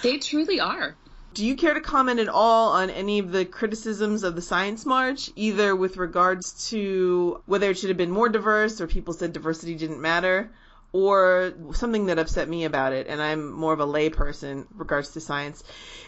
They 0.04 0.18
truly 0.18 0.60
are. 0.60 0.96
Do 1.34 1.46
you 1.46 1.56
care 1.56 1.74
to 1.74 1.82
comment 1.82 2.20
at 2.20 2.30
all 2.30 2.72
on 2.72 2.90
any 2.90 3.20
of 3.20 3.32
the 3.32 3.46
criticisms 3.46 4.24
of 4.24 4.36
the 4.36 4.42
Science 4.42 4.86
March, 4.86 5.30
either 5.36 5.76
with 5.76 5.98
regards 5.98 6.70
to 6.72 7.42
whether 7.46 7.70
it 7.70 7.78
should 7.78 7.90
have 7.90 7.98
been 7.98 8.12
more 8.12 8.30
diverse 8.30 8.82
or 8.82 8.88
people 8.88 9.14
said 9.14 9.34
diversity 9.34 9.76
didn't 9.76 10.02
matter, 10.02 10.52
or 10.94 11.54
something 11.74 12.08
that 12.08 12.18
upset 12.18 12.50
me 12.50 12.66
about 12.66 12.94
it, 12.94 13.08
and 13.08 13.22
I'm 13.22 13.52
more 13.52 13.74
of 13.74 13.80
a 13.80 13.86
layperson 13.86 14.66
regards 14.76 15.10
to 15.10 15.20
science, 15.20 15.64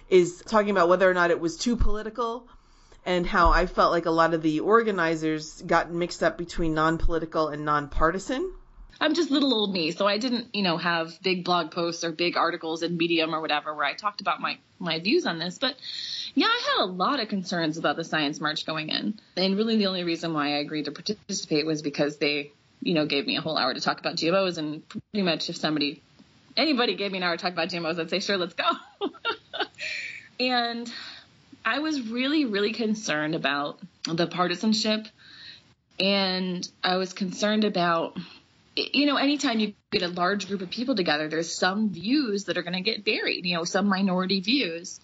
is 0.10 0.42
talking 0.46 0.72
about 0.72 0.90
whether 0.90 1.10
or 1.10 1.14
not 1.14 1.32
it 1.32 1.40
was 1.40 1.58
too 1.58 1.76
political 1.76 2.48
and 3.06 3.26
how 3.26 3.52
I 3.52 3.66
felt 3.66 3.92
like 3.92 4.06
a 4.06 4.12
lot 4.12 4.34
of 4.34 4.42
the 4.42 4.60
organizers 4.62 5.62
got 5.62 5.92
mixed 5.92 6.24
up 6.24 6.38
between 6.38 6.74
non-political 6.74 7.48
and 7.48 7.66
non-partisan. 7.66 8.54
I'm 9.02 9.14
just 9.14 9.32
little 9.32 9.54
old 9.54 9.72
me, 9.72 9.92
so 9.92 10.06
I 10.06 10.18
didn't, 10.18 10.54
you 10.54 10.62
know, 10.62 10.78
have 10.78 11.22
big 11.22 11.46
blog 11.46 11.72
posts 11.72 12.04
or 12.04 12.12
big 12.12 12.36
articles 12.36 12.84
in 12.84 12.98
Medium 12.98 13.34
or 13.34 13.40
whatever 13.40 13.74
where 13.74 13.86
I 13.86 13.94
talked 13.94 14.20
about 14.22 14.42
my 14.42 14.58
my 14.78 15.00
views 15.00 15.26
on 15.26 15.40
this. 15.40 15.58
But 15.58 15.76
yeah, 16.36 16.48
I 16.48 16.62
had 16.78 16.84
a 16.84 16.86
lot 16.86 17.22
of 17.22 17.30
concerns 17.30 17.78
about 17.78 17.96
the 17.96 18.04
Science 18.04 18.42
March 18.42 18.66
going 18.66 18.90
in, 18.90 19.20
and 19.38 19.56
really 19.56 19.78
the 19.78 19.88
only 19.88 20.04
reason 20.04 20.34
why 20.34 20.48
I 20.48 20.58
agreed 20.58 20.86
to 20.86 20.92
participate 20.92 21.66
was 21.66 21.82
because 21.82 22.18
they, 22.18 22.52
you 22.82 22.94
know, 22.94 23.06
gave 23.06 23.26
me 23.26 23.38
a 23.38 23.42
whole 23.42 23.58
hour 23.58 23.74
to 23.74 23.80
talk 23.80 24.00
about 24.00 24.18
GMOs, 24.18 24.58
and 24.58 24.88
pretty 24.90 25.24
much 25.24 25.50
if 25.50 25.56
somebody, 25.56 26.02
anybody 26.58 26.96
gave 26.96 27.12
me 27.12 27.20
an 27.20 27.24
hour 27.24 27.38
to 27.38 27.42
talk 27.42 27.54
about 27.54 27.70
GMOs, 27.70 28.00
I'd 28.00 28.10
say 28.10 28.20
sure, 28.20 28.38
let's 28.38 28.54
go. 28.54 28.70
and 30.42 30.92
I 31.66 31.80
was 31.80 32.10
really, 32.10 32.46
really 32.46 32.74
concerned 32.74 33.36
about 33.36 33.80
the 34.06 34.28
partisanship, 34.28 35.08
and 36.00 36.68
I 36.84 36.98
was 36.98 37.14
concerned 37.14 37.64
about 37.64 38.18
you 38.94 39.06
know, 39.06 39.18
anytime 39.18 39.60
you 39.60 39.74
get 39.92 40.04
a 40.04 40.08
large 40.08 40.48
group 40.48 40.62
of 40.62 40.70
people 40.70 40.96
together, 40.96 41.28
there's 41.28 41.54
some 41.54 41.90
views 41.90 42.46
that 42.46 42.58
are 42.58 42.62
going 42.62 42.74
to 42.74 42.82
get 42.82 43.04
buried, 43.04 43.46
you 43.46 43.56
know, 43.56 43.64
some 43.64 43.88
minority 43.88 44.40
views. 44.40 45.00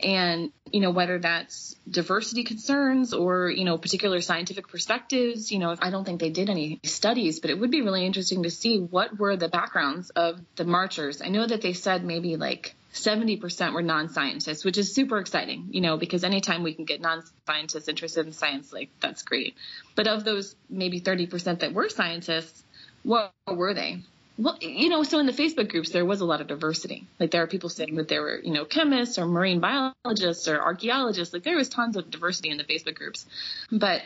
And, 0.00 0.52
you 0.72 0.80
know, 0.80 0.90
whether 0.90 1.18
that's 1.18 1.76
diversity 1.88 2.44
concerns 2.44 3.12
or, 3.12 3.50
you 3.50 3.64
know, 3.64 3.78
particular 3.78 4.20
scientific 4.20 4.68
perspectives, 4.68 5.52
you 5.52 5.58
know, 5.58 5.76
I 5.80 5.90
don't 5.90 6.04
think 6.04 6.20
they 6.20 6.30
did 6.30 6.50
any 6.50 6.80
studies, 6.84 7.40
but 7.40 7.50
it 7.50 7.58
would 7.58 7.70
be 7.70 7.82
really 7.82 8.06
interesting 8.06 8.42
to 8.44 8.50
see 8.50 8.78
what 8.78 9.18
were 9.18 9.36
the 9.36 9.48
backgrounds 9.48 10.10
of 10.10 10.40
the 10.56 10.64
marchers. 10.64 11.22
I 11.22 11.28
know 11.28 11.46
that 11.46 11.60
they 11.60 11.74
said 11.74 12.04
maybe 12.04 12.36
like 12.36 12.74
70% 12.92 13.72
were 13.72 13.82
non-scientists, 13.82 14.64
which 14.64 14.76
is 14.76 14.92
super 14.92 15.18
exciting, 15.18 15.68
you 15.70 15.80
know, 15.80 15.96
because 15.96 16.24
anytime 16.24 16.62
we 16.62 16.74
can 16.74 16.84
get 16.84 17.00
non-scientists 17.00 17.88
interested 17.88 18.26
in 18.26 18.32
science, 18.32 18.72
like 18.72 18.90
that's 19.00 19.22
great. 19.22 19.54
But 19.94 20.08
of 20.08 20.24
those 20.24 20.56
maybe 20.68 21.00
30% 21.00 21.60
that 21.60 21.72
were 21.72 21.88
scientists, 21.88 22.62
what 23.02 23.32
were 23.46 23.74
they? 23.74 24.02
Well, 24.38 24.56
you 24.60 24.88
know, 24.88 25.02
so 25.02 25.18
in 25.18 25.26
the 25.26 25.32
Facebook 25.32 25.68
groups, 25.68 25.90
there 25.90 26.04
was 26.04 26.20
a 26.20 26.24
lot 26.24 26.40
of 26.40 26.46
diversity. 26.46 27.06
Like 27.18 27.30
there 27.30 27.42
are 27.42 27.46
people 27.46 27.68
saying 27.68 27.96
that 27.96 28.08
there 28.08 28.22
were, 28.22 28.40
you 28.42 28.52
know, 28.52 28.64
chemists 28.64 29.18
or 29.18 29.26
marine 29.26 29.60
biologists 29.60 30.48
or 30.48 30.60
archaeologists. 30.60 31.34
Like 31.34 31.42
there 31.42 31.56
was 31.56 31.68
tons 31.68 31.96
of 31.96 32.10
diversity 32.10 32.48
in 32.50 32.56
the 32.56 32.64
Facebook 32.64 32.94
groups. 32.94 33.26
But 33.70 34.02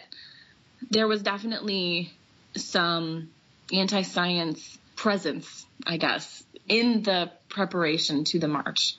there 0.91 1.07
was 1.07 1.23
definitely 1.23 2.13
some 2.57 3.31
anti 3.73 4.03
science 4.03 4.79
presence, 4.97 5.67
I 5.87 5.97
guess, 5.99 6.43
in 6.69 7.03
the 7.03 7.31
preparation 7.49 8.25
to 8.25 8.39
the 8.39 8.49
march. 8.49 8.97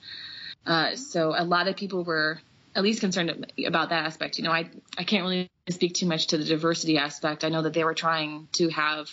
Uh, 0.65 0.95
so 0.95 1.33
a 1.37 1.43
lot 1.43 1.67
of 1.67 1.75
people 1.75 2.03
were 2.03 2.39
at 2.75 2.83
least 2.83 2.99
concerned 2.99 3.51
about 3.65 3.89
that 3.89 4.05
aspect. 4.05 4.37
You 4.37 4.43
know, 4.43 4.51
I, 4.51 4.69
I 4.97 5.03
can't 5.03 5.23
really 5.23 5.49
speak 5.69 5.93
too 5.93 6.05
much 6.05 6.27
to 6.27 6.37
the 6.37 6.43
diversity 6.43 6.97
aspect. 6.97 7.43
I 7.43 7.49
know 7.49 7.61
that 7.61 7.73
they 7.73 7.83
were 7.83 7.93
trying 7.93 8.47
to 8.53 8.69
have 8.69 9.09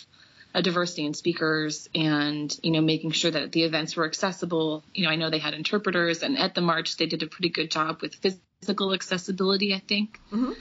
a 0.53 0.61
diversity 0.61 1.05
in 1.05 1.13
speakers 1.13 1.89
and 1.95 2.55
you 2.61 2.71
know 2.71 2.81
making 2.81 3.11
sure 3.11 3.31
that 3.31 3.51
the 3.51 3.63
events 3.63 3.95
were 3.95 4.05
accessible 4.05 4.83
you 4.93 5.03
know 5.03 5.09
i 5.09 5.15
know 5.15 5.29
they 5.29 5.39
had 5.39 5.53
interpreters 5.53 6.21
and 6.21 6.37
at 6.37 6.53
the 6.53 6.61
march 6.61 6.97
they 6.97 7.07
did 7.07 7.23
a 7.23 7.27
pretty 7.27 7.49
good 7.49 7.71
job 7.71 8.01
with 8.01 8.15
physical 8.15 8.93
accessibility 8.93 9.73
i 9.73 9.79
think 9.79 10.19
mm-hmm. 10.31 10.51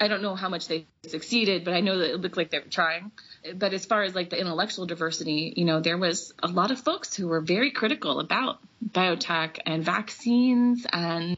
I 0.00 0.08
don't 0.08 0.22
know 0.22 0.34
how 0.34 0.48
much 0.48 0.68
they 0.68 0.86
succeeded 1.06 1.64
but 1.64 1.74
i 1.74 1.80
know 1.80 1.98
that 1.98 2.14
it 2.14 2.20
looked 2.20 2.36
like 2.36 2.50
they 2.50 2.58
were 2.58 2.64
trying 2.64 3.10
but 3.54 3.72
as 3.72 3.84
far 3.84 4.02
as 4.02 4.14
like 4.14 4.30
the 4.30 4.40
intellectual 4.40 4.86
diversity 4.86 5.52
you 5.56 5.64
know 5.64 5.80
there 5.80 5.98
was 5.98 6.32
a 6.42 6.48
lot 6.48 6.70
of 6.70 6.80
folks 6.80 7.14
who 7.14 7.28
were 7.28 7.40
very 7.40 7.70
critical 7.70 8.20
about 8.20 8.58
biotech 8.92 9.58
and 9.66 9.84
vaccines 9.84 10.86
and 10.92 11.36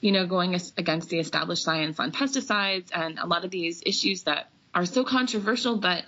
you 0.00 0.12
know 0.12 0.26
going 0.26 0.58
against 0.76 1.08
the 1.08 1.18
established 1.18 1.64
science 1.64 1.98
on 1.98 2.12
pesticides 2.12 2.90
and 2.94 3.18
a 3.18 3.26
lot 3.26 3.44
of 3.44 3.50
these 3.50 3.82
issues 3.84 4.24
that 4.24 4.50
are 4.74 4.86
so 4.86 5.04
controversial 5.04 5.76
but 5.76 6.04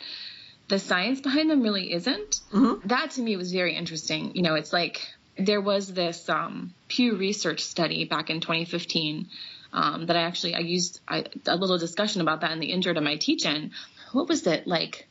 the 0.70 0.78
science 0.78 1.20
behind 1.20 1.50
them 1.50 1.62
really 1.62 1.92
isn't. 1.92 2.40
Mm-hmm. 2.52 2.88
That 2.88 3.10
to 3.12 3.20
me 3.20 3.36
was 3.36 3.52
very 3.52 3.76
interesting. 3.76 4.34
You 4.34 4.42
know, 4.42 4.54
it's 4.54 4.72
like 4.72 5.06
there 5.36 5.60
was 5.60 5.92
this 5.92 6.28
um, 6.28 6.74
Pew 6.88 7.16
Research 7.16 7.60
study 7.60 8.04
back 8.04 8.30
in 8.30 8.40
2015 8.40 9.28
um, 9.72 10.06
that 10.06 10.16
I 10.16 10.22
actually 10.22 10.54
I 10.54 10.60
used 10.60 11.00
I, 11.06 11.24
a 11.46 11.56
little 11.56 11.78
discussion 11.78 12.20
about 12.20 12.42
that 12.42 12.52
in 12.52 12.60
the 12.60 12.70
intro 12.72 12.92
to 12.92 13.00
my 13.00 13.16
teaching. 13.16 13.72
What 14.12 14.28
was 14.28 14.46
it 14.46 14.66
like? 14.66 15.06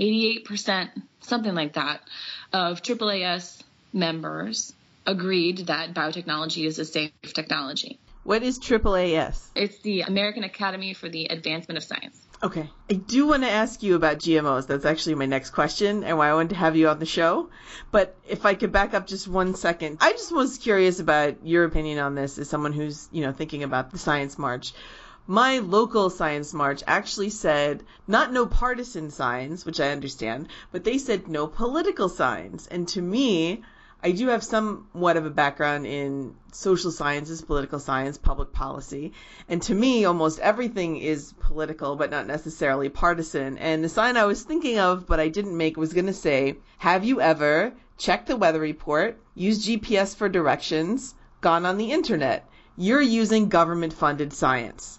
88%, 0.00 0.88
something 1.20 1.54
like 1.54 1.74
that, 1.74 2.00
of 2.54 2.82
AAAS 2.82 3.62
members 3.92 4.72
agreed 5.06 5.66
that 5.66 5.92
biotechnology 5.92 6.66
is 6.66 6.78
a 6.78 6.86
safe 6.86 7.12
technology. 7.22 7.98
What 8.22 8.42
is 8.42 8.58
AAAS? 8.58 9.48
It's 9.54 9.78
the 9.80 10.02
American 10.02 10.44
Academy 10.44 10.94
for 10.94 11.08
the 11.08 11.26
Advancement 11.26 11.78
of 11.78 11.84
Science. 11.84 12.18
Okay. 12.42 12.70
I 12.88 12.94
do 12.94 13.26
want 13.26 13.42
to 13.42 13.50
ask 13.50 13.82
you 13.82 13.96
about 13.96 14.18
GMOs. 14.18 14.66
That's 14.66 14.86
actually 14.86 15.14
my 15.16 15.26
next 15.26 15.50
question 15.50 16.04
and 16.04 16.16
why 16.16 16.30
I 16.30 16.34
wanted 16.34 16.50
to 16.50 16.56
have 16.56 16.74
you 16.74 16.88
on 16.88 16.98
the 16.98 17.04
show. 17.04 17.50
But 17.90 18.16
if 18.26 18.46
I 18.46 18.54
could 18.54 18.72
back 18.72 18.94
up 18.94 19.06
just 19.06 19.28
one 19.28 19.54
second, 19.54 19.98
I 20.00 20.12
just 20.12 20.32
was 20.32 20.56
curious 20.56 21.00
about 21.00 21.44
your 21.44 21.64
opinion 21.64 21.98
on 21.98 22.14
this 22.14 22.38
as 22.38 22.48
someone 22.48 22.72
who's, 22.72 23.10
you 23.12 23.20
know, 23.20 23.32
thinking 23.32 23.62
about 23.62 23.90
the 23.90 23.98
science 23.98 24.38
march. 24.38 24.72
My 25.26 25.58
local 25.58 26.08
science 26.08 26.54
march 26.54 26.82
actually 26.86 27.28
said 27.28 27.84
not 28.08 28.32
no 28.32 28.46
partisan 28.46 29.10
signs, 29.10 29.66
which 29.66 29.78
I 29.78 29.90
understand, 29.90 30.48
but 30.72 30.82
they 30.82 30.96
said 30.96 31.28
no 31.28 31.46
political 31.46 32.08
signs. 32.08 32.66
And 32.68 32.88
to 32.88 33.02
me, 33.02 33.62
I 34.02 34.12
do 34.12 34.28
have 34.28 34.42
somewhat 34.42 35.18
of 35.18 35.26
a 35.26 35.30
background 35.30 35.86
in 35.86 36.34
social 36.52 36.90
sciences, 36.90 37.42
political 37.42 37.78
science, 37.78 38.16
public 38.16 38.50
policy. 38.50 39.12
And 39.46 39.60
to 39.62 39.74
me, 39.74 40.06
almost 40.06 40.38
everything 40.38 40.96
is 40.96 41.34
political, 41.38 41.96
but 41.96 42.10
not 42.10 42.26
necessarily 42.26 42.88
partisan. 42.88 43.58
And 43.58 43.84
the 43.84 43.90
sign 43.90 44.16
I 44.16 44.24
was 44.24 44.42
thinking 44.42 44.78
of, 44.78 45.06
but 45.06 45.20
I 45.20 45.28
didn't 45.28 45.54
make, 45.54 45.76
was 45.76 45.92
going 45.92 46.06
to 46.06 46.14
say, 46.14 46.56
Have 46.78 47.04
you 47.04 47.20
ever 47.20 47.74
checked 47.98 48.28
the 48.28 48.38
weather 48.38 48.60
report, 48.60 49.20
used 49.34 49.68
GPS 49.68 50.16
for 50.16 50.30
directions, 50.30 51.14
gone 51.42 51.66
on 51.66 51.76
the 51.76 51.92
internet? 51.92 52.48
You're 52.78 53.02
using 53.02 53.50
government 53.50 53.92
funded 53.92 54.32
science. 54.32 54.98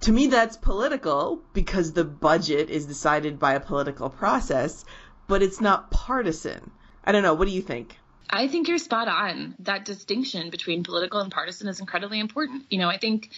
To 0.00 0.12
me, 0.12 0.28
that's 0.28 0.56
political 0.56 1.42
because 1.52 1.92
the 1.92 2.04
budget 2.04 2.70
is 2.70 2.86
decided 2.86 3.38
by 3.38 3.52
a 3.52 3.60
political 3.60 4.08
process, 4.08 4.86
but 5.26 5.42
it's 5.42 5.60
not 5.60 5.90
partisan. 5.90 6.70
I 7.04 7.12
don't 7.12 7.22
know. 7.22 7.34
What 7.34 7.46
do 7.46 7.52
you 7.52 7.60
think? 7.60 7.98
I 8.30 8.48
think 8.48 8.68
you're 8.68 8.78
spot 8.78 9.08
on. 9.08 9.54
That 9.60 9.84
distinction 9.84 10.50
between 10.50 10.84
political 10.84 11.20
and 11.20 11.30
partisan 11.30 11.68
is 11.68 11.80
incredibly 11.80 12.20
important. 12.20 12.66
You 12.70 12.78
know, 12.78 12.88
I 12.88 12.98
think 12.98 13.30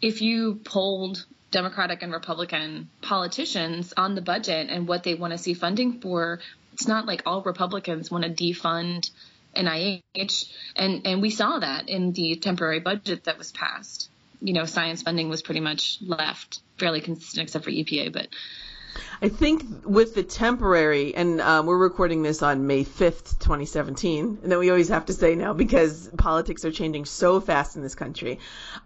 if 0.00 0.22
you 0.22 0.60
polled 0.64 1.24
Democratic 1.50 2.02
and 2.02 2.12
Republican 2.12 2.88
politicians 3.02 3.92
on 3.96 4.14
the 4.14 4.22
budget 4.22 4.68
and 4.70 4.86
what 4.86 5.02
they 5.02 5.14
want 5.14 5.32
to 5.32 5.38
see 5.38 5.54
funding 5.54 6.00
for, 6.00 6.40
it's 6.72 6.88
not 6.88 7.06
like 7.06 7.22
all 7.26 7.42
Republicans 7.42 8.10
want 8.10 8.24
to 8.24 8.30
defund 8.30 9.10
NIH, 9.54 10.52
and 10.76 11.06
and 11.06 11.20
we 11.20 11.30
saw 11.30 11.58
that 11.58 11.88
in 11.88 12.12
the 12.12 12.36
temporary 12.36 12.80
budget 12.80 13.24
that 13.24 13.36
was 13.36 13.50
passed. 13.50 14.08
You 14.40 14.54
know, 14.54 14.64
science 14.64 15.02
funding 15.02 15.28
was 15.28 15.42
pretty 15.42 15.60
much 15.60 15.98
left 16.00 16.60
fairly 16.78 17.00
consistent, 17.00 17.42
except 17.42 17.64
for 17.64 17.70
EPA, 17.70 18.12
but 18.12 18.28
I 19.22 19.28
think 19.28 19.64
with 19.84 20.14
the 20.14 20.22
temporary, 20.22 21.14
and 21.14 21.40
um, 21.40 21.66
we're 21.66 21.76
recording 21.76 22.22
this 22.22 22.42
on 22.42 22.66
May 22.66 22.84
5th, 22.84 23.38
2017, 23.38 24.38
and 24.42 24.50
then 24.50 24.58
we 24.58 24.70
always 24.70 24.88
have 24.88 25.06
to 25.06 25.12
say 25.12 25.34
now 25.34 25.52
because 25.52 26.08
politics 26.16 26.64
are 26.64 26.72
changing 26.72 27.04
so 27.04 27.40
fast 27.40 27.76
in 27.76 27.82
this 27.82 27.94
country. 27.94 28.38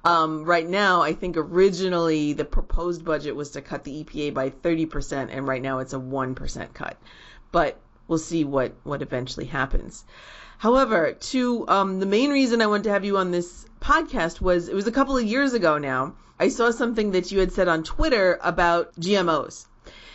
Um, 0.04 0.44
right 0.44 0.68
now, 0.68 1.02
I 1.02 1.12
think 1.12 1.36
originally 1.36 2.32
the 2.32 2.44
proposed 2.44 3.04
budget 3.04 3.36
was 3.36 3.52
to 3.52 3.62
cut 3.62 3.84
the 3.84 4.04
EPA 4.04 4.34
by 4.34 4.50
30%, 4.50 5.28
and 5.30 5.46
right 5.46 5.62
now 5.62 5.78
it's 5.78 5.92
a 5.92 5.98
1% 5.98 6.74
cut. 6.74 6.96
But 7.52 7.78
we'll 8.08 8.18
see 8.18 8.44
what, 8.44 8.72
what 8.82 9.02
eventually 9.02 9.46
happens. 9.46 10.04
However, 10.58 11.12
to 11.12 11.68
um, 11.68 12.00
the 12.00 12.06
main 12.06 12.30
reason 12.30 12.60
I 12.60 12.66
wanted 12.66 12.84
to 12.84 12.90
have 12.90 13.04
you 13.04 13.18
on 13.18 13.30
this 13.30 13.66
podcast 13.80 14.40
was 14.40 14.68
it 14.68 14.74
was 14.74 14.86
a 14.86 14.92
couple 14.92 15.16
of 15.16 15.24
years 15.24 15.52
ago 15.52 15.78
now. 15.78 16.14
I 16.40 16.48
saw 16.48 16.72
something 16.72 17.12
that 17.12 17.30
you 17.30 17.38
had 17.38 17.52
said 17.52 17.68
on 17.68 17.84
Twitter 17.84 18.38
about 18.42 18.94
GMOs 18.96 19.66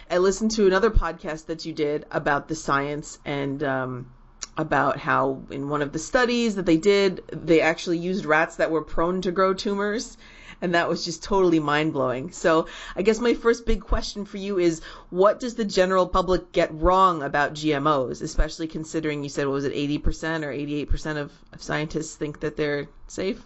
I 0.10 0.18
listened 0.18 0.52
to 0.52 0.66
another 0.66 0.90
podcast 0.90 1.46
that 1.48 1.66
you 1.66 1.74
did 1.74 2.06
about 2.12 2.48
the 2.48 2.56
science 2.56 3.20
and 3.26 3.62
um, 3.64 4.12
about 4.58 4.98
how 4.98 5.44
in 5.52 5.70
one 5.70 5.82
of 5.82 5.94
the 5.94 6.00
studies 6.00 6.56
that 6.56 6.66
they 6.66 6.78
did, 6.78 7.24
they 7.32 7.62
actually 7.62 8.00
used 8.00 8.26
rats 8.26 8.58
that 8.58 8.72
were 8.72 8.82
prone 8.82 9.22
to 9.22 9.32
grow 9.32 9.54
tumors. 9.54 10.18
And 10.62 10.76
that 10.76 10.90
was 10.90 11.06
just 11.06 11.24
totally 11.24 11.60
mind 11.60 11.94
blowing. 11.94 12.32
So 12.32 12.68
I 12.94 13.02
guess 13.02 13.22
my 13.22 13.34
first 13.34 13.66
big 13.66 13.82
question 13.82 14.26
for 14.26 14.36
you 14.36 14.60
is 14.60 14.82
what 15.10 15.40
does 15.40 15.56
the 15.56 15.64
general 15.64 16.06
public 16.06 16.52
get 16.52 16.74
wrong 16.74 17.24
about 17.24 17.54
GMOs, 17.54 18.22
especially 18.22 18.68
considering 18.68 19.24
you 19.24 19.30
said, 19.30 19.48
what 19.48 19.54
was 19.54 19.66
it, 19.66 19.74
80% 19.74 20.44
or 20.44 20.52
88% 20.52 21.18
of, 21.18 21.32
of 21.54 21.64
scientists 21.64 22.16
think 22.16 22.42
that 22.42 22.58
they're 22.58 22.90
safe? 23.08 23.42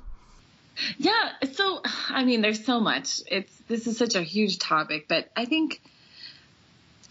Yeah, 0.98 1.34
so 1.52 1.82
I 2.10 2.24
mean, 2.24 2.42
there's 2.42 2.66
so 2.66 2.80
much. 2.80 3.22
It's 3.28 3.56
this 3.68 3.86
is 3.86 3.98
such 3.98 4.16
a 4.16 4.24
huge 4.24 4.58
topic, 4.58 5.08
but 5.08 5.30
I 5.36 5.46
think 5.46 5.82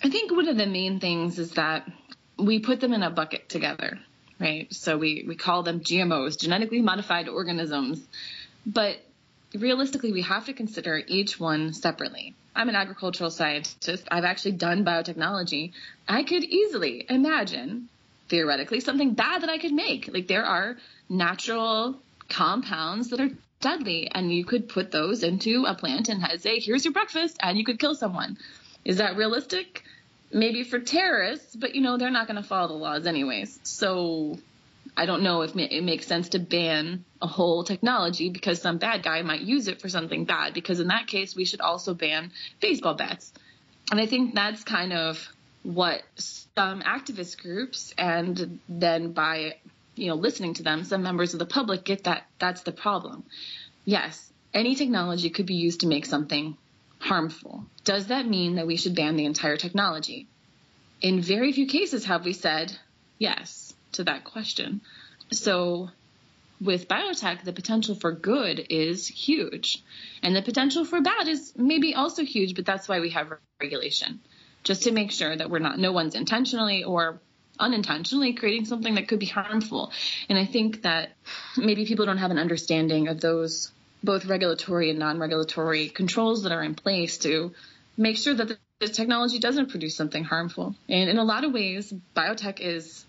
I 0.05 0.11
think 0.11 0.33
one 0.33 0.49
of 0.49 0.57
the 0.57 0.67
main 0.67 0.99
things 0.99 1.39
is 1.39 1.53
that 1.53 1.89
we 2.37 2.59
put 2.59 2.81
them 2.81 2.93
in 2.93 3.05
a 3.05 3.11
bucket 3.11 3.49
together, 3.49 4.01
right? 4.41 4.73
So 4.75 4.99
we, 4.99 5.25
we 5.27 5.37
call 5.37 5.63
them 5.63 5.81
GMOs, 5.81 6.39
genetically 6.39 6.81
modified 6.81 7.29
organisms. 7.29 8.05
But 8.67 8.97
realistically, 9.55 10.13
we 10.13 10.23
have 10.23 10.47
to 10.47 10.55
consider 10.55 11.01
each 11.07 11.39
one 11.39 11.73
separately. 11.73 12.35
I'm 12.55 12.69
an 12.69 12.75
agricultural 12.75 13.31
scientist. 13.31 14.09
I've 14.11 14.25
actually 14.25 14.53
done 14.53 14.85
biotechnology. 14.85 15.73
I 16.09 16.25
could 16.25 16.45
easily 16.45 17.07
imagine, 17.09 17.89
theoretically, 18.29 18.81
something 18.81 19.15
bad 19.15 19.43
that 19.43 19.51
I 19.51 19.59
could 19.59 19.73
make. 19.73 20.11
Like 20.13 20.27
there 20.27 20.45
are 20.45 20.77
natural 21.09 21.97
compounds 22.29 23.11
that 23.11 23.21
are 23.21 23.31
deadly, 23.61 24.11
and 24.13 24.33
you 24.33 24.45
could 24.45 24.69
put 24.69 24.91
those 24.91 25.23
into 25.23 25.65
a 25.65 25.75
plant 25.77 26.09
and 26.09 26.41
say, 26.41 26.59
here's 26.59 26.85
your 26.85 26.93
breakfast, 26.93 27.37
and 27.41 27.57
you 27.57 27.65
could 27.65 27.79
kill 27.79 27.95
someone. 27.95 28.37
Is 28.85 28.97
that 28.97 29.17
realistic? 29.17 29.85
Maybe 30.33 30.65
for 30.65 30.79
terrorists, 30.79 31.55
but 31.55 31.75
you 31.75 31.81
know, 31.81 31.97
they're 31.97 32.11
not 32.11 32.27
going 32.27 32.41
to 32.43 32.49
follow 32.49 32.69
the 32.69 32.75
laws 32.75 33.07
anyways. 33.07 33.59
So 33.63 34.39
I 34.97 35.07
don't 35.07 35.23
know 35.23 35.43
if 35.43 35.57
it 35.57 35.85
makes 35.85 36.07
sense 36.07 36.31
to 36.31 36.39
ban 36.39 37.05
a 37.21 37.27
whole 37.27 37.65
technology 37.65 38.31
because 38.31 38.61
some 38.61 38.79
bad 38.79 39.03
guy 39.03 39.23
might 39.23 39.41
use 39.41 39.69
it 39.69 39.81
for 39.81 39.89
something 39.89 40.25
bad. 40.25 40.55
Because 40.55 40.81
in 40.81 40.89
that 40.89 41.07
case, 41.07 41.37
we 41.37 41.45
should 41.45 41.61
also 41.61 41.95
ban 41.95 42.33
baseball 42.61 42.95
bats. 42.95 43.33
And 43.91 44.01
I 44.01 44.07
think 44.07 44.35
that's 44.35 44.65
kind 44.65 44.93
of 44.93 45.29
what 45.63 46.03
some 46.17 46.83
activist 46.83 47.41
groups 47.41 47.95
and 47.97 48.59
then 48.69 49.13
by 49.13 49.55
you 49.95 50.09
know 50.09 50.15
listening 50.15 50.55
to 50.55 50.63
them 50.63 50.85
some 50.85 51.03
members 51.03 51.35
of 51.35 51.39
the 51.39 51.47
public 51.47 51.85
get 51.85 52.05
that 52.05 52.27
that's 52.41 52.63
the 52.63 52.73
problem 52.73 53.23
yes 53.85 54.33
any 54.53 54.75
technology 54.75 55.31
could 55.31 55.47
be 55.47 55.55
used 55.55 55.81
to 55.81 55.87
make 55.87 56.05
something 56.05 56.57
harmful 57.03 57.65
does 57.85 58.07
that 58.07 58.27
mean 58.27 58.57
that 58.57 58.67
we 58.67 58.77
should 58.77 58.95
ban 58.95 59.17
the 59.17 59.25
entire 59.25 59.57
technology 59.57 60.27
in 61.01 61.21
very 61.21 61.53
few 61.53 61.67
cases 61.67 62.05
have 62.05 62.25
we 62.25 62.33
said 62.33 62.77
yes 63.19 63.75
to 63.93 64.05
that 64.05 64.25
question 64.25 64.81
so 65.31 65.91
with 66.63 66.87
biotech, 66.87 67.43
the 67.43 67.53
potential 67.53 67.95
for 67.95 68.13
good 68.13 68.67
is 68.71 69.07
huge. 69.09 69.83
And 70.23 70.37
the 70.37 70.43
potential 70.43 70.85
for 70.85 71.01
bad 71.01 71.27
is 71.27 71.53
maybe 71.57 71.95
also 71.95 72.25
huge, 72.25 72.55
but 72.55 72.65
that's 72.65 72.89
why 72.89 73.01
we 73.01 73.11
have 73.11 73.33
regulation. 73.61 74.21
Just 74.63 74.85
to 74.85 74.93
make 74.93 75.11
sure 75.11 75.37
that 75.37 75.51
we're 75.51 75.59
not, 75.59 75.79
no 75.79 75.93
one's 75.93 76.15
intentionally 76.15 76.85
or 76.85 77.21
unintentionally 77.59 78.33
creating 78.35 78.65
something 78.65 78.95
that 78.95 79.09
could 79.09 79.19
be 79.19 79.27
harmful. 79.27 79.93
And 80.29 80.39
I 80.39 80.47
think 80.47 80.83
that 80.83 81.17
maybe 81.57 81.85
people 81.85 82.07
don't 82.07 82.19
have 82.19 82.31
an 82.31 82.39
understanding 82.39 83.09
of 83.09 83.21
those 83.21 83.73
both 84.03 84.27
regulatory 84.27 84.91
and 84.91 84.99
non 84.99 85.19
regulatory 85.19 85.89
controls 85.89 86.43
that 86.43 86.53
are 86.53 86.63
in 86.63 86.75
place 86.75 87.19
to 87.19 87.53
make 87.97 88.17
sure 88.17 88.35
that 88.35 88.59
the 88.81 88.89
technology 88.89 89.39
doesn't 89.39 89.71
produce 89.71 89.97
something 89.97 90.25
harmful. 90.25 90.75
And 90.89 91.09
in 91.09 91.19
a 91.19 91.25
lot 91.25 91.45
of 91.45 91.53
ways, 91.53 91.93
biotech 92.17 92.61
is 92.61 93.05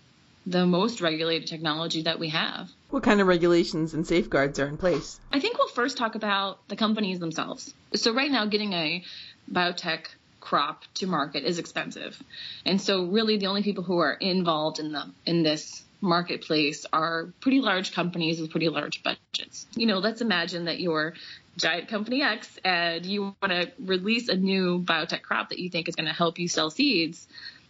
the 0.46 0.66
most 0.66 1.00
regulated 1.00 1.48
technology 1.48 2.02
that 2.02 2.18
we 2.18 2.28
have. 2.28 2.70
What 2.90 3.02
kind 3.02 3.20
of 3.20 3.26
regulations 3.26 3.94
and 3.94 4.06
safeguards 4.06 4.58
are 4.60 4.66
in 4.66 4.76
place? 4.76 5.18
I 5.32 5.40
think 5.40 5.58
we'll 5.58 5.68
first 5.68 5.96
talk 5.96 6.14
about 6.14 6.68
the 6.68 6.76
companies 6.76 7.18
themselves. 7.18 7.72
So, 7.94 8.14
right 8.14 8.30
now, 8.30 8.46
getting 8.46 8.72
a 8.72 9.04
biotech 9.50 10.06
crop 10.40 10.82
to 10.94 11.06
market 11.06 11.44
is 11.44 11.58
expensive. 11.58 12.22
And 12.64 12.80
so, 12.80 13.06
really, 13.06 13.38
the 13.38 13.46
only 13.46 13.62
people 13.62 13.84
who 13.84 13.98
are 13.98 14.12
involved 14.12 14.78
in, 14.78 14.92
the, 14.92 15.06
in 15.24 15.42
this 15.42 15.82
marketplace 16.04 16.86
are 16.92 17.32
pretty 17.40 17.60
large 17.60 17.92
companies 17.92 18.40
with 18.40 18.50
pretty 18.50 18.68
large 18.68 19.02
budgets. 19.02 19.66
You 19.74 19.86
know, 19.86 19.98
let's 19.98 20.20
imagine 20.20 20.66
that 20.66 20.78
you're 20.78 21.14
giant 21.56 21.88
company 21.88 22.22
X 22.22 22.58
and 22.64 23.04
you 23.06 23.34
want 23.40 23.52
to 23.52 23.72
release 23.78 24.28
a 24.28 24.36
new 24.36 24.80
biotech 24.80 25.22
crop 25.22 25.50
that 25.50 25.58
you 25.58 25.70
think 25.70 25.88
is 25.88 25.94
going 25.94 26.06
to 26.06 26.12
help 26.12 26.38
you 26.38 26.48
sell 26.48 26.70
seeds. 26.70 27.26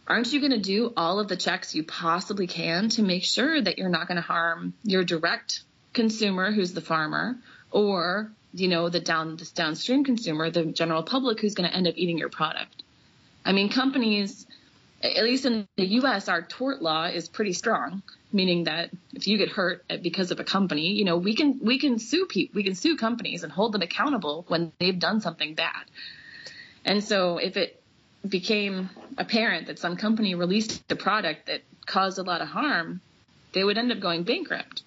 Aren't 0.07 0.33
you 0.33 0.41
going 0.41 0.53
to 0.53 0.61
do 0.61 0.93
all 0.97 1.19
of 1.19 1.29
the 1.29 1.37
checks 1.37 1.75
you 1.75 1.83
possibly 1.83 2.47
can 2.47 2.91
to 2.91 3.03
make 3.03 3.25
sure 3.25 3.61
that 3.61 3.79
you're 3.79 3.89
not 3.89 4.07
going 4.07 4.17
to 4.17 4.23
harm 4.23 4.75
your 4.83 5.05
direct 5.05 5.63
consumer 5.93 6.53
who's 6.53 6.73
the 6.75 6.81
farmer 6.81 7.37
or 7.71 8.31
you 8.53 8.69
know 8.69 8.89
the 8.89 9.01
down 9.01 9.37
this 9.37 9.51
downstream 9.51 10.05
consumer 10.05 10.51
the 10.51 10.65
general 10.67 11.03
public 11.03 11.41
who's 11.41 11.55
going 11.55 11.69
to 11.69 11.75
end 11.75 11.87
up 11.87 11.95
eating 11.97 12.19
your 12.19 12.29
product? 12.29 12.83
I 13.45 13.53
mean 13.53 13.69
companies 13.69 14.47
at 15.03 15.23
least 15.23 15.45
in 15.45 15.69
the 15.77 15.85
us 15.85 16.29
our 16.29 16.43
tort 16.43 16.81
law 16.81 17.05
is 17.05 17.29
pretty 17.29 17.53
strong 17.53 18.03
meaning 18.35 18.65
that 18.65 18.91
if 19.15 19.27
you 19.27 19.39
get 19.39 19.49
hurt 19.49 19.85
because 20.03 20.31
of 20.31 20.41
a 20.41 20.45
company 20.45 20.93
you 20.93 21.05
know 21.05 21.17
we 21.17 21.35
can 21.35 21.61
we 21.63 21.79
can 21.79 21.99
sue 21.99 22.27
people 22.27 22.57
we 22.57 22.65
can 22.65 22.75
sue 22.75 22.97
companies 22.97 23.45
and 23.45 23.53
hold 23.53 23.73
them 23.73 23.83
accountable 23.83 24.45
when 24.49 24.73
they've 24.79 24.99
done 24.99 25.21
something 25.21 25.55
bad 25.55 25.85
and 26.85 27.03
so 27.03 27.39
if 27.39 27.57
it 27.57 27.81
became 28.29 28.91
apparent 29.19 29.67
that 29.67 29.79
some 29.79 29.97
company 29.97 30.35
released 30.35 30.83
a 30.91 30.97
product 30.97 31.47
that 31.47 31.63
caused 31.87 32.19
a 32.19 32.23
lot 32.23 32.41
of 32.41 32.49
harm, 32.49 33.01
they 33.53 33.63
would 33.63 33.79
end 33.79 33.93
up 33.93 34.01
going 34.01 34.23
bankrupt 34.25 34.83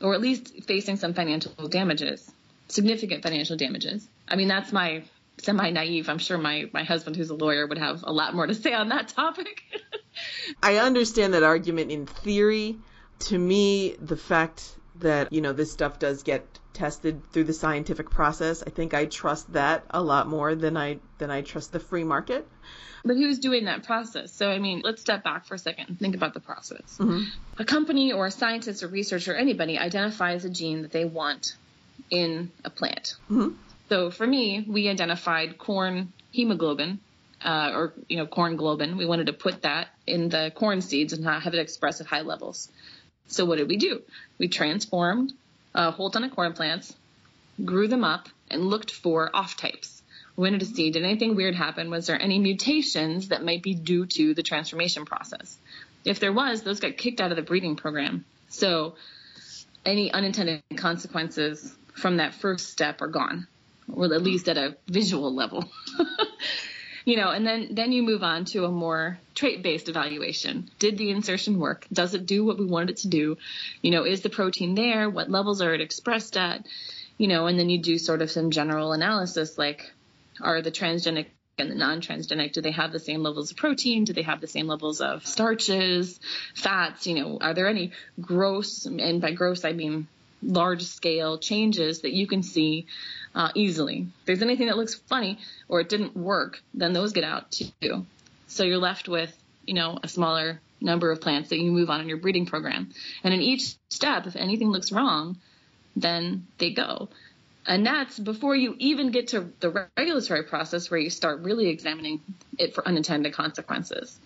or 0.00 0.14
at 0.14 0.20
least 0.20 0.64
facing 0.64 0.96
some 0.96 1.12
financial 1.12 1.52
damages, 1.68 2.30
significant 2.68 3.22
financial 3.22 3.56
damages. 3.56 4.06
I 4.28 4.36
mean, 4.36 4.48
that's 4.48 4.72
my 4.72 5.02
semi 5.38 5.70
naive. 5.70 6.08
I'm 6.08 6.18
sure 6.18 6.38
my, 6.38 6.68
my 6.72 6.84
husband, 6.84 7.16
who's 7.16 7.30
a 7.30 7.34
lawyer, 7.34 7.66
would 7.66 7.78
have 7.78 8.02
a 8.04 8.12
lot 8.12 8.34
more 8.34 8.46
to 8.46 8.54
say 8.54 8.72
on 8.72 8.90
that 8.90 9.08
topic. 9.08 9.62
I 10.62 10.76
understand 10.76 11.34
that 11.34 11.42
argument 11.42 11.90
in 11.90 12.06
theory. 12.06 12.76
To 13.20 13.38
me, 13.38 13.96
the 14.00 14.16
fact 14.16 14.76
that, 15.00 15.32
you 15.32 15.40
know, 15.40 15.52
this 15.52 15.72
stuff 15.72 15.98
does 15.98 16.22
get 16.22 16.46
tested 16.72 17.20
through 17.32 17.44
the 17.44 17.52
scientific 17.52 18.10
process, 18.10 18.62
I 18.64 18.70
think 18.70 18.94
I 18.94 19.06
trust 19.06 19.52
that 19.52 19.84
a 19.90 20.02
lot 20.02 20.28
more 20.28 20.54
than 20.54 20.76
I 20.76 20.98
than 21.18 21.30
I 21.30 21.42
trust 21.42 21.72
the 21.72 21.80
free 21.80 22.04
market. 22.04 22.46
But 23.04 23.16
who's 23.16 23.38
doing 23.38 23.66
that 23.66 23.84
process? 23.84 24.32
So, 24.32 24.50
I 24.50 24.58
mean, 24.58 24.82
let's 24.84 25.00
step 25.00 25.22
back 25.22 25.46
for 25.46 25.54
a 25.54 25.58
second 25.58 25.86
and 25.88 25.98
think 25.98 26.14
about 26.14 26.34
the 26.34 26.40
process. 26.40 26.98
Mm-hmm. 26.98 27.24
A 27.58 27.64
company 27.64 28.12
or 28.12 28.26
a 28.26 28.30
scientist 28.30 28.82
or 28.82 28.88
researcher, 28.88 29.34
anybody, 29.34 29.78
identifies 29.78 30.44
a 30.44 30.50
gene 30.50 30.82
that 30.82 30.92
they 30.92 31.04
want 31.04 31.56
in 32.10 32.50
a 32.64 32.70
plant. 32.70 33.16
Mm-hmm. 33.30 33.54
So, 33.88 34.10
for 34.10 34.26
me, 34.26 34.64
we 34.66 34.88
identified 34.88 35.58
corn 35.58 36.12
hemoglobin, 36.32 37.00
uh, 37.44 37.72
or 37.74 37.92
you 38.08 38.16
know, 38.16 38.26
corn 38.26 38.56
globin. 38.56 38.96
We 38.96 39.06
wanted 39.06 39.26
to 39.26 39.32
put 39.32 39.62
that 39.62 39.88
in 40.06 40.28
the 40.28 40.52
corn 40.54 40.80
seeds 40.80 41.12
and 41.12 41.22
not 41.22 41.42
have 41.42 41.54
it 41.54 41.60
express 41.60 42.00
at 42.00 42.06
high 42.06 42.22
levels. 42.22 42.68
So, 43.28 43.44
what 43.44 43.58
did 43.58 43.68
we 43.68 43.76
do? 43.76 44.02
We 44.38 44.48
transformed 44.48 45.32
a 45.74 45.90
whole 45.90 46.10
ton 46.10 46.24
of 46.24 46.34
corn 46.34 46.52
plants, 46.54 46.94
grew 47.64 47.88
them 47.88 48.04
up, 48.04 48.28
and 48.50 48.66
looked 48.66 48.90
for 48.90 49.30
off 49.34 49.56
types 49.56 50.02
We 50.36 50.44
wanted 50.44 50.60
to 50.60 50.66
see 50.66 50.90
did 50.90 51.04
anything 51.04 51.36
weird 51.36 51.54
happen? 51.54 51.90
Was 51.90 52.06
there 52.06 52.20
any 52.20 52.38
mutations 52.38 53.28
that 53.28 53.44
might 53.44 53.62
be 53.62 53.74
due 53.74 54.06
to 54.06 54.34
the 54.34 54.42
transformation 54.42 55.04
process? 55.04 55.56
If 56.04 56.20
there 56.20 56.32
was, 56.32 56.62
those 56.62 56.80
got 56.80 56.96
kicked 56.96 57.20
out 57.20 57.30
of 57.30 57.36
the 57.36 57.42
breeding 57.42 57.76
program. 57.76 58.24
So 58.48 58.94
any 59.84 60.10
unintended 60.12 60.62
consequences 60.76 61.74
from 61.94 62.18
that 62.18 62.34
first 62.34 62.70
step 62.70 63.02
are 63.02 63.08
gone, 63.08 63.46
or 63.92 64.06
at 64.06 64.22
least 64.22 64.48
at 64.48 64.56
a 64.56 64.76
visual 64.86 65.34
level. 65.34 65.68
you 67.08 67.16
know, 67.16 67.30
and 67.30 67.46
then 67.46 67.68
then 67.70 67.90
you 67.90 68.02
move 68.02 68.22
on 68.22 68.44
to 68.44 68.66
a 68.66 68.70
more 68.70 69.18
trait-based 69.34 69.88
evaluation. 69.88 70.70
Did 70.78 70.98
the 70.98 71.10
insertion 71.10 71.58
work? 71.58 71.86
Does 71.90 72.12
it 72.12 72.26
do 72.26 72.44
what 72.44 72.58
we 72.58 72.66
wanted 72.66 72.90
it 72.90 72.96
to 72.98 73.08
do? 73.08 73.38
You 73.80 73.92
know, 73.92 74.04
is 74.04 74.20
the 74.20 74.28
protein 74.28 74.74
there? 74.74 75.08
What 75.08 75.30
levels 75.30 75.62
are 75.62 75.72
it 75.72 75.80
expressed 75.80 76.36
at? 76.36 76.66
You 77.16 77.26
know, 77.26 77.46
and 77.46 77.58
then 77.58 77.70
you 77.70 77.78
do 77.78 77.96
sort 77.96 78.20
of 78.20 78.30
some 78.30 78.50
general 78.50 78.92
analysis 78.92 79.56
like 79.56 79.90
are 80.42 80.60
the 80.60 80.70
transgenic 80.70 81.28
and 81.56 81.70
the 81.70 81.74
non-transgenic 81.74 82.52
do 82.52 82.60
they 82.60 82.72
have 82.72 82.92
the 82.92 83.00
same 83.00 83.22
levels 83.22 83.50
of 83.50 83.56
protein 83.56 84.04
do 84.04 84.12
they 84.12 84.22
have 84.22 84.40
the 84.40 84.46
same 84.46 84.68
levels 84.68 85.00
of 85.00 85.26
starches 85.26 86.20
fats 86.54 87.08
you 87.08 87.16
know 87.16 87.38
are 87.40 87.52
there 87.52 87.66
any 87.66 87.90
gross 88.20 88.86
and 88.86 89.20
by 89.20 89.32
gross 89.32 89.64
i 89.64 89.72
mean 89.72 90.06
large 90.42 90.82
scale 90.82 91.38
changes 91.38 92.02
that 92.02 92.12
you 92.12 92.26
can 92.26 92.42
see 92.42 92.86
uh, 93.34 93.50
easily. 93.54 94.06
If 94.20 94.26
there's 94.26 94.42
anything 94.42 94.66
that 94.66 94.76
looks 94.76 94.94
funny 94.94 95.38
or 95.68 95.80
it 95.80 95.88
didn't 95.88 96.16
work 96.16 96.60
then 96.74 96.92
those 96.92 97.12
get 97.12 97.24
out 97.24 97.50
too. 97.50 98.06
So 98.46 98.64
you're 98.64 98.78
left 98.78 99.08
with 99.08 99.36
you 99.64 99.74
know 99.74 99.98
a 100.02 100.08
smaller 100.08 100.60
number 100.80 101.10
of 101.10 101.20
plants 101.20 101.50
that 101.50 101.58
you 101.58 101.72
move 101.72 101.90
on 101.90 102.00
in 102.00 102.08
your 102.08 102.18
breeding 102.18 102.46
program. 102.46 102.90
And 103.24 103.34
in 103.34 103.40
each 103.40 103.74
step 103.90 104.26
if 104.26 104.36
anything 104.36 104.70
looks 104.70 104.92
wrong 104.92 105.38
then 105.96 106.46
they 106.58 106.72
go. 106.72 107.08
And 107.66 107.84
that's 107.84 108.18
before 108.18 108.56
you 108.56 108.76
even 108.78 109.10
get 109.10 109.28
to 109.28 109.52
the 109.60 109.88
regulatory 109.98 110.44
process 110.44 110.90
where 110.90 110.98
you 110.98 111.10
start 111.10 111.40
really 111.40 111.68
examining 111.68 112.22
it 112.56 112.74
for 112.74 112.86
unintended 112.86 113.34
consequences. 113.34 114.18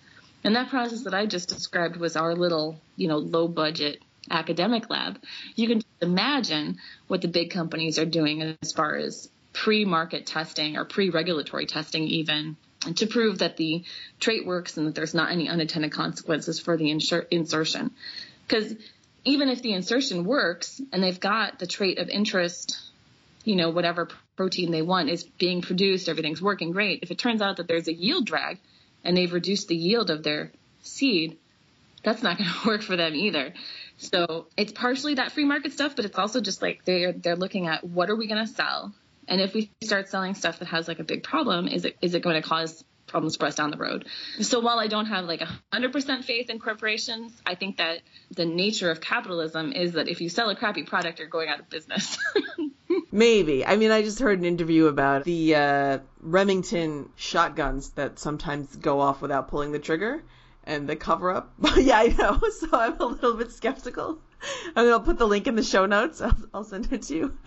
And 0.45 0.55
that 0.55 0.69
process 0.69 1.03
that 1.03 1.13
I 1.13 1.25
just 1.25 1.49
described 1.49 1.97
was 1.97 2.15
our 2.15 2.35
little, 2.35 2.79
you 2.95 3.07
know, 3.07 3.17
low 3.17 3.47
budget 3.47 4.01
academic 4.29 4.89
lab. 4.89 5.19
You 5.55 5.67
can 5.67 5.81
imagine 6.01 6.77
what 7.07 7.21
the 7.21 7.27
big 7.27 7.51
companies 7.51 7.99
are 7.99 8.05
doing 8.05 8.57
as 8.61 8.71
far 8.71 8.95
as 8.95 9.29
pre-market 9.53 10.25
testing 10.25 10.77
or 10.77 10.85
pre-regulatory 10.85 11.65
testing 11.65 12.03
even 12.03 12.55
to 12.95 13.07
prove 13.07 13.39
that 13.39 13.57
the 13.57 13.83
trait 14.19 14.45
works 14.45 14.77
and 14.77 14.87
that 14.87 14.95
there's 14.95 15.13
not 15.13 15.31
any 15.31 15.47
unintended 15.47 15.91
consequences 15.91 16.59
for 16.59 16.75
the 16.75 16.85
insur- 16.85 17.27
insertion. 17.31 17.91
Because 18.47 18.75
even 19.23 19.47
if 19.47 19.61
the 19.61 19.73
insertion 19.73 20.25
works 20.25 20.81
and 20.91 21.01
they've 21.01 21.19
got 21.19 21.59
the 21.59 21.67
trait 21.67 21.97
of 21.97 22.09
interest 22.09 22.91
you 23.43 23.55
know, 23.55 23.69
whatever 23.69 24.09
protein 24.35 24.71
they 24.71 24.81
want 24.81 25.09
is 25.09 25.23
being 25.23 25.61
produced, 25.61 26.09
everything's 26.09 26.41
working 26.41 26.71
great. 26.71 26.99
If 27.03 27.11
it 27.11 27.17
turns 27.17 27.41
out 27.41 27.57
that 27.57 27.67
there's 27.67 27.87
a 27.87 27.93
yield 27.93 28.25
drag 28.25 28.59
and 29.03 29.15
they've 29.15 29.31
reduced 29.31 29.67
the 29.67 29.75
yield 29.75 30.09
of 30.09 30.23
their 30.23 30.51
seed, 30.81 31.37
that's 32.03 32.23
not 32.23 32.37
going 32.37 32.49
to 32.61 32.67
work 32.67 32.81
for 32.81 32.95
them 32.95 33.15
either. 33.15 33.53
So 34.03 34.47
it's 34.57 34.71
partially 34.71 35.15
that 35.15 35.31
free 35.31 35.45
market 35.45 35.73
stuff, 35.73 35.95
but 35.95 36.05
it's 36.05 36.17
also 36.17 36.41
just 36.41 36.61
like 36.61 36.83
they're 36.85 37.13
they're 37.13 37.35
looking 37.35 37.67
at 37.67 37.83
what 37.83 38.09
are 38.09 38.15
we 38.15 38.27
going 38.27 38.45
to 38.45 38.51
sell, 38.51 38.93
and 39.27 39.41
if 39.41 39.53
we 39.53 39.71
start 39.83 40.09
selling 40.09 40.35
stuff 40.35 40.59
that 40.59 40.67
has 40.67 40.87
like 40.87 40.99
a 40.99 41.03
big 41.03 41.23
problem, 41.23 41.67
is 41.67 41.85
it 41.85 41.97
is 42.01 42.13
it 42.13 42.21
going 42.21 42.41
to 42.41 42.47
cause 42.47 42.83
problems 43.07 43.35
for 43.35 43.45
us 43.45 43.55
down 43.55 43.69
the 43.69 43.77
road. 43.77 44.07
So 44.41 44.59
while 44.59 44.79
I 44.79 44.87
don't 44.87 45.05
have 45.05 45.25
like 45.25 45.41
a 45.41 45.49
100% 45.73 46.23
faith 46.23 46.49
in 46.49 46.59
corporations, 46.59 47.31
I 47.45 47.55
think 47.55 47.77
that 47.77 47.99
the 48.31 48.45
nature 48.45 48.89
of 48.91 49.01
capitalism 49.01 49.71
is 49.71 49.93
that 49.93 50.07
if 50.07 50.21
you 50.21 50.29
sell 50.29 50.49
a 50.49 50.55
crappy 50.55 50.83
product, 50.83 51.19
you're 51.19 51.27
going 51.27 51.49
out 51.49 51.59
of 51.59 51.69
business. 51.69 52.17
Maybe. 53.11 53.65
I 53.65 53.75
mean, 53.75 53.91
I 53.91 54.01
just 54.01 54.19
heard 54.19 54.39
an 54.39 54.45
interview 54.45 54.87
about 54.87 55.25
the 55.25 55.55
uh, 55.55 55.99
Remington 56.21 57.09
shotguns 57.15 57.89
that 57.91 58.19
sometimes 58.19 58.75
go 58.75 58.99
off 58.99 59.21
without 59.21 59.47
pulling 59.49 59.71
the 59.71 59.79
trigger 59.79 60.23
and 60.65 60.87
the 60.87 60.95
cover 60.95 61.31
up. 61.31 61.53
yeah, 61.77 61.99
I 61.99 62.07
know. 62.07 62.39
So 62.51 62.67
I'm 62.71 62.99
a 62.99 63.05
little 63.05 63.35
bit 63.35 63.51
skeptical. 63.51 64.19
Mean, 64.75 64.89
I'll 64.89 64.99
put 64.99 65.17
the 65.17 65.27
link 65.27 65.47
in 65.47 65.55
the 65.55 65.63
show 65.63 65.85
notes. 65.85 66.21
I'll, 66.21 66.37
I'll 66.53 66.63
send 66.63 66.91
it 66.91 67.03
to 67.03 67.15
you. 67.15 67.37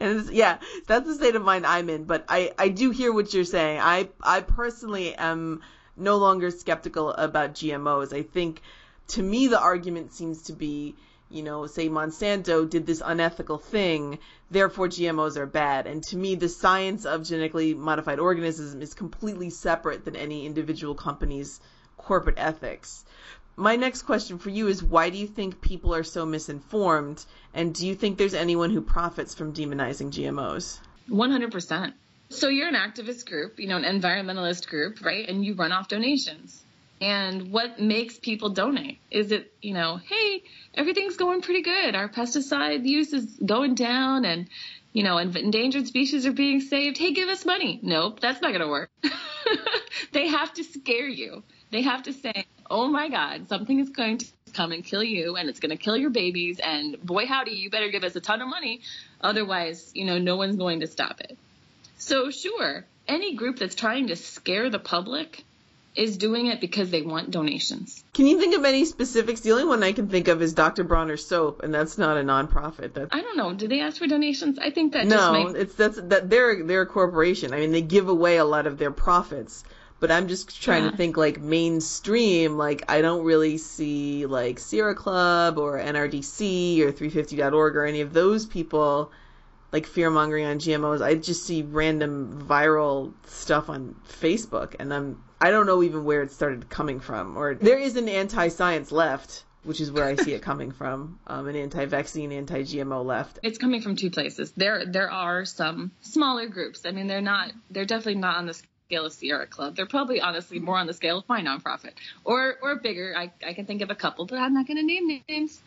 And 0.00 0.28
yeah, 0.30 0.58
that's 0.86 1.06
the 1.06 1.14
state 1.14 1.36
of 1.36 1.42
mind 1.42 1.66
I'm 1.66 1.88
in. 1.90 2.04
But 2.04 2.24
I, 2.28 2.52
I 2.58 2.68
do 2.68 2.90
hear 2.90 3.12
what 3.12 3.32
you're 3.32 3.44
saying. 3.44 3.80
I, 3.80 4.08
I 4.22 4.40
personally 4.40 5.14
am 5.14 5.62
no 5.96 6.16
longer 6.16 6.50
skeptical 6.50 7.10
about 7.10 7.54
GMOs. 7.54 8.14
I 8.14 8.22
think 8.22 8.62
to 9.08 9.22
me 9.22 9.48
the 9.48 9.60
argument 9.60 10.12
seems 10.12 10.42
to 10.44 10.52
be, 10.52 10.94
you 11.30 11.42
know, 11.42 11.66
say 11.66 11.88
Monsanto 11.88 12.68
did 12.68 12.86
this 12.86 13.02
unethical 13.04 13.58
thing, 13.58 14.18
therefore 14.50 14.88
GMOs 14.88 15.36
are 15.36 15.46
bad. 15.46 15.86
And 15.86 16.02
to 16.04 16.16
me 16.16 16.34
the 16.34 16.48
science 16.48 17.04
of 17.04 17.24
genetically 17.24 17.74
modified 17.74 18.18
organisms 18.18 18.82
is 18.82 18.94
completely 18.94 19.50
separate 19.50 20.04
than 20.04 20.16
any 20.16 20.46
individual 20.46 20.94
company's 20.94 21.60
corporate 22.08 22.38
ethics. 22.38 23.04
My 23.54 23.76
next 23.76 24.02
question 24.02 24.38
for 24.38 24.48
you 24.48 24.66
is 24.68 24.82
why 24.82 25.10
do 25.10 25.18
you 25.18 25.26
think 25.26 25.60
people 25.60 25.94
are 25.94 26.02
so 26.04 26.24
misinformed 26.24 27.22
and 27.52 27.74
do 27.74 27.86
you 27.86 27.94
think 27.94 28.16
there's 28.16 28.32
anyone 28.32 28.70
who 28.70 28.80
profits 28.80 29.34
from 29.34 29.52
demonizing 29.52 30.10
GMOs? 30.10 30.78
100%. 31.10 31.92
So 32.30 32.48
you're 32.48 32.68
an 32.68 32.74
activist 32.74 33.28
group, 33.28 33.60
you 33.60 33.68
know, 33.68 33.76
an 33.76 33.84
environmentalist 33.84 34.68
group, 34.68 35.04
right? 35.04 35.28
And 35.28 35.44
you 35.44 35.52
run 35.54 35.70
off 35.70 35.88
donations. 35.88 36.64
And 37.02 37.52
what 37.52 37.78
makes 37.78 38.18
people 38.18 38.48
donate? 38.48 39.00
Is 39.10 39.30
it, 39.30 39.52
you 39.60 39.74
know, 39.74 39.96
hey, 39.98 40.42
everything's 40.74 41.18
going 41.18 41.42
pretty 41.42 41.62
good. 41.62 41.94
Our 41.94 42.08
pesticide 42.08 42.86
use 42.86 43.12
is 43.12 43.38
going 43.44 43.74
down 43.74 44.24
and, 44.24 44.48
you 44.94 45.02
know, 45.02 45.18
endangered 45.18 45.86
species 45.86 46.24
are 46.24 46.32
being 46.32 46.62
saved. 46.62 46.96
Hey, 46.96 47.12
give 47.12 47.28
us 47.28 47.44
money. 47.44 47.78
Nope, 47.82 48.20
that's 48.20 48.40
not 48.40 48.48
going 48.48 48.62
to 48.62 48.68
work. 48.68 48.90
they 50.12 50.28
have 50.28 50.54
to 50.54 50.64
scare 50.64 51.06
you. 51.08 51.42
They 51.70 51.82
have 51.82 52.04
to 52.04 52.12
say, 52.12 52.46
oh 52.70 52.88
my 52.88 53.08
God, 53.08 53.48
something 53.48 53.78
is 53.78 53.90
going 53.90 54.18
to 54.18 54.26
come 54.54 54.72
and 54.72 54.84
kill 54.84 55.02
you 55.02 55.36
and 55.36 55.48
it's 55.48 55.60
going 55.60 55.70
to 55.70 55.76
kill 55.76 55.96
your 55.96 56.10
babies. 56.10 56.60
And 56.60 57.00
boy, 57.02 57.26
howdy, 57.26 57.52
you 57.52 57.70
better 57.70 57.90
give 57.90 58.04
us 58.04 58.16
a 58.16 58.20
ton 58.20 58.40
of 58.40 58.48
money. 58.48 58.80
Otherwise, 59.20 59.90
you 59.94 60.04
know, 60.04 60.18
no 60.18 60.36
one's 60.36 60.56
going 60.56 60.80
to 60.80 60.86
stop 60.86 61.20
it. 61.20 61.36
So, 61.98 62.30
sure, 62.30 62.84
any 63.06 63.34
group 63.34 63.58
that's 63.58 63.74
trying 63.74 64.08
to 64.08 64.16
scare 64.16 64.70
the 64.70 64.78
public 64.78 65.44
is 65.96 66.16
doing 66.16 66.46
it 66.46 66.60
because 66.60 66.90
they 66.90 67.02
want 67.02 67.32
donations. 67.32 68.04
Can 68.14 68.28
you 68.28 68.38
think 68.38 68.56
of 68.56 68.64
any 68.64 68.84
specifics? 68.84 69.40
The 69.40 69.50
only 69.50 69.64
one 69.64 69.82
I 69.82 69.92
can 69.92 70.08
think 70.08 70.28
of 70.28 70.40
is 70.40 70.54
Dr. 70.54 70.84
Bronner 70.84 71.16
soap, 71.16 71.64
and 71.64 71.74
that's 71.74 71.98
not 71.98 72.16
a 72.16 72.20
nonprofit. 72.20 72.94
That's 72.94 73.12
I 73.12 73.20
don't 73.20 73.36
know. 73.36 73.52
Do 73.52 73.66
they 73.66 73.80
ask 73.80 73.98
for 73.98 74.06
donations? 74.06 74.60
I 74.60 74.70
think 74.70 74.92
that 74.92 75.06
no, 75.08 75.32
might... 75.32 75.56
it's 75.56 75.74
that's 75.74 76.00
that 76.00 76.30
they're 76.30 76.62
they're 76.62 76.82
a 76.82 76.86
corporation. 76.86 77.52
I 77.52 77.58
mean, 77.58 77.72
they 77.72 77.82
give 77.82 78.08
away 78.08 78.36
a 78.36 78.44
lot 78.44 78.68
of 78.68 78.78
their 78.78 78.92
profits. 78.92 79.64
But 80.00 80.10
I'm 80.10 80.28
just 80.28 80.62
trying 80.62 80.84
yeah. 80.84 80.90
to 80.90 80.96
think 80.96 81.16
like 81.16 81.40
mainstream. 81.40 82.56
Like 82.56 82.84
I 82.88 83.00
don't 83.00 83.24
really 83.24 83.58
see 83.58 84.26
like 84.26 84.58
Sierra 84.58 84.94
Club 84.94 85.58
or 85.58 85.78
NRDC 85.78 86.80
or 86.80 86.92
350.org 86.92 87.76
or 87.76 87.84
any 87.84 88.00
of 88.00 88.12
those 88.12 88.46
people 88.46 89.10
like 89.72 89.86
fear 89.86 90.10
mongering 90.10 90.46
on 90.46 90.58
GMOs. 90.58 91.02
I 91.02 91.14
just 91.14 91.44
see 91.44 91.62
random 91.62 92.46
viral 92.48 93.12
stuff 93.26 93.68
on 93.68 93.96
Facebook, 94.20 94.76
and 94.78 94.92
I'm 94.92 95.22
I 95.40 95.50
don't 95.50 95.66
know 95.66 95.82
even 95.82 96.04
where 96.04 96.22
it 96.22 96.32
started 96.32 96.68
coming 96.68 97.00
from. 97.00 97.36
Or 97.36 97.54
there 97.54 97.78
is 97.78 97.96
an 97.96 98.08
anti-science 98.08 98.90
left, 98.90 99.44
which 99.62 99.80
is 99.80 99.92
where 99.92 100.04
I 100.04 100.16
see 100.16 100.32
it 100.32 100.42
coming 100.50 100.72
from. 100.72 101.20
Um, 101.26 101.46
an 101.46 101.56
anti-vaccine, 101.56 102.32
anti-GMO 102.32 103.04
left. 103.04 103.38
It's 103.42 103.58
coming 103.58 103.82
from 103.82 103.96
two 103.96 104.10
places. 104.10 104.52
There 104.56 104.86
there 104.86 105.10
are 105.10 105.44
some 105.44 105.92
smaller 106.00 106.48
groups. 106.48 106.82
I 106.86 106.92
mean, 106.92 107.06
they're 107.06 107.20
not 107.20 107.52
they're 107.70 107.84
definitely 107.84 108.20
not 108.20 108.36
on 108.36 108.46
the 108.46 108.60
scale 108.88 109.04
of 109.04 109.12
Sierra 109.12 109.46
Club. 109.46 109.76
They're 109.76 109.84
probably 109.84 110.22
honestly 110.22 110.56
mm-hmm. 110.56 110.66
more 110.66 110.78
on 110.78 110.86
the 110.86 110.94
scale 110.94 111.18
of 111.18 111.28
my 111.28 111.42
nonprofit 111.42 111.92
or 112.24 112.56
or 112.62 112.76
bigger. 112.76 113.14
I, 113.14 113.30
I 113.46 113.52
can 113.52 113.66
think 113.66 113.82
of 113.82 113.90
a 113.90 113.94
couple, 113.94 114.24
but 114.24 114.38
I'm 114.38 114.54
not 114.54 114.66
going 114.66 114.78
to 114.78 114.82
name 114.82 115.22
names. 115.28 115.60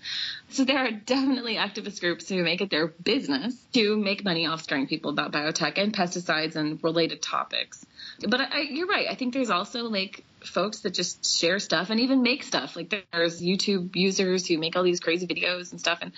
So 0.49 0.65
there 0.65 0.79
are 0.79 0.91
definitely 0.91 1.55
activist 1.55 1.99
groups 1.99 2.27
who 2.27 2.41
make 2.41 2.61
it 2.61 2.71
their 2.71 2.87
business 2.87 3.55
to 3.73 3.95
make 3.95 4.25
money 4.25 4.47
off 4.47 4.63
scaring 4.63 4.87
people 4.87 5.11
about 5.11 5.31
biotech 5.31 5.77
and 5.77 5.93
pesticides 5.93 6.55
and 6.55 6.83
related 6.83 7.21
topics. 7.21 7.85
But 8.27 8.41
I, 8.41 8.61
you're 8.61 8.87
right. 8.87 9.05
I 9.07 9.13
think 9.13 9.35
there's 9.35 9.51
also 9.51 9.83
like 9.83 10.23
folks 10.43 10.79
that 10.79 10.95
just 10.95 11.39
share 11.39 11.59
stuff 11.59 11.91
and 11.91 11.99
even 11.99 12.23
make 12.23 12.41
stuff. 12.41 12.75
Like 12.75 13.03
there's 13.11 13.39
YouTube 13.39 13.95
users 13.95 14.47
who 14.47 14.57
make 14.57 14.75
all 14.75 14.83
these 14.83 14.99
crazy 14.99 15.27
videos 15.27 15.69
and 15.69 15.79
stuff. 15.79 15.99
And 16.01 16.11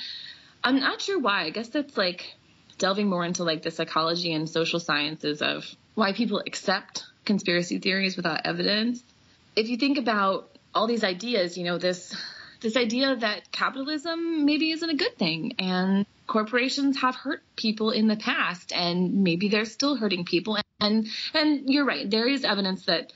I'm 0.64 0.80
not 0.80 1.02
sure 1.02 1.20
why. 1.20 1.44
I 1.44 1.50
guess 1.50 1.68
that's 1.68 1.98
like 1.98 2.34
delving 2.84 3.08
more 3.08 3.24
into 3.24 3.46
like 3.46 3.62
the 3.62 3.72
psychology 3.72 4.34
and 4.34 4.50
social 4.50 4.78
sciences 4.78 5.42
of 5.42 5.66
why 5.96 6.12
people 6.12 6.44
accept 6.46 7.06
conspiracy 7.24 7.80
theories 7.80 8.18
without 8.18 8.42
evidence. 8.44 9.02
If 9.56 9.70
you 9.70 9.78
think 9.78 9.98
about 9.98 10.50
all 10.76 10.86
these 10.86 11.06
ideas, 11.06 11.58
you 11.58 11.64
know, 11.64 11.78
this 11.78 12.14
this 12.60 12.76
idea 12.76 13.16
that 13.16 13.50
capitalism 13.54 14.44
maybe 14.44 14.72
isn't 14.72 14.90
a 14.90 14.98
good 14.98 15.18
thing 15.18 15.54
and 15.60 16.06
corporations 16.28 16.98
have 16.98 17.16
hurt 17.16 17.42
people 17.56 17.92
in 17.92 18.08
the 18.08 18.18
past 18.18 18.74
and 18.74 19.24
maybe 19.24 19.48
they're 19.48 19.64
still 19.64 19.96
hurting 19.96 20.26
people 20.26 20.58
and 20.82 21.08
and 21.34 21.70
you're 21.70 21.86
right 21.86 22.10
there 22.10 22.28
is 22.28 22.46
evidence 22.46 22.86
that 22.86 23.12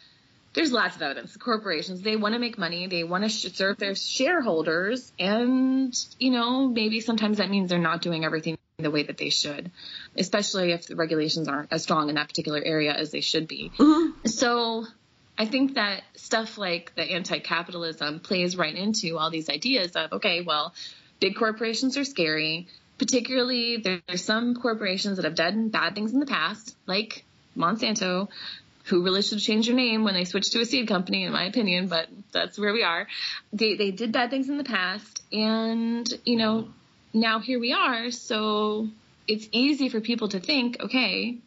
there's 0.53 0.73
lots 0.73 0.97
of 0.97 1.01
evidence 1.01 1.37
corporations 1.37 2.01
they 2.01 2.17
want 2.17 2.33
to 2.33 2.39
make 2.39 2.57
money 2.57 2.87
they 2.87 3.05
want 3.05 3.23
to 3.23 3.29
serve 3.29 3.77
their 3.77 3.95
shareholders 3.95 5.13
and 5.17 5.97
you 6.19 6.29
know 6.29 6.67
maybe 6.67 6.99
sometimes 6.99 7.37
that 7.37 7.49
means 7.49 7.69
they're 7.69 7.79
not 7.79 8.01
doing 8.01 8.25
everything 8.25 8.56
the 8.79 8.91
way 8.91 9.01
that 9.01 9.17
they 9.17 9.29
should, 9.29 9.71
especially 10.15 10.71
if 10.71 10.85
the 10.85 10.95
regulations 10.95 11.47
aren't 11.47 11.73
as 11.73 11.81
strong 11.81 12.09
in 12.09 12.15
that 12.15 12.27
particular 12.27 12.61
area 12.63 12.93
as 12.93 13.09
they 13.09 13.21
should 13.21 13.47
be. 13.47 13.71
Mm-hmm. 13.75 14.27
So 14.27 14.85
I 15.35 15.47
think 15.47 15.73
that 15.75 16.03
stuff 16.15 16.59
like 16.59 16.93
the 16.93 17.01
anti 17.01 17.39
capitalism 17.39 18.19
plays 18.19 18.55
right 18.55 18.75
into 18.75 19.17
all 19.17 19.31
these 19.31 19.49
ideas 19.49 19.93
of, 19.93 20.13
okay, 20.13 20.41
well, 20.41 20.75
big 21.19 21.35
corporations 21.35 21.97
are 21.97 22.03
scary. 22.03 22.67
Particularly, 22.99 23.77
there's 23.77 24.23
some 24.23 24.53
corporations 24.53 25.17
that 25.17 25.25
have 25.25 25.35
done 25.35 25.69
bad 25.69 25.95
things 25.95 26.13
in 26.13 26.19
the 26.19 26.27
past, 26.27 26.75
like 26.85 27.25
Monsanto, 27.57 28.27
who 28.85 29.03
really 29.03 29.23
should 29.23 29.39
change 29.39 29.65
their 29.65 29.75
name 29.75 30.03
when 30.03 30.13
they 30.13 30.23
switched 30.23 30.51
to 30.51 30.61
a 30.61 30.65
seed 30.65 30.87
company, 30.87 31.23
in 31.23 31.31
my 31.31 31.45
opinion, 31.45 31.87
but 31.87 32.09
that's 32.31 32.59
where 32.59 32.73
we 32.73 32.83
are. 32.83 33.07
They, 33.51 33.75
they 33.75 33.89
did 33.89 34.11
bad 34.11 34.29
things 34.29 34.49
in 34.49 34.59
the 34.59 34.63
past, 34.63 35.23
and, 35.31 36.07
you 36.25 36.37
know, 36.37 36.69
now 37.19 37.39
here 37.39 37.59
we 37.59 37.73
are. 37.73 38.11
So 38.11 38.87
it's 39.27 39.47
easy 39.51 39.89
for 39.89 40.01
people 40.01 40.29
to 40.29 40.39
think, 40.39 40.77
okay, 40.79 41.37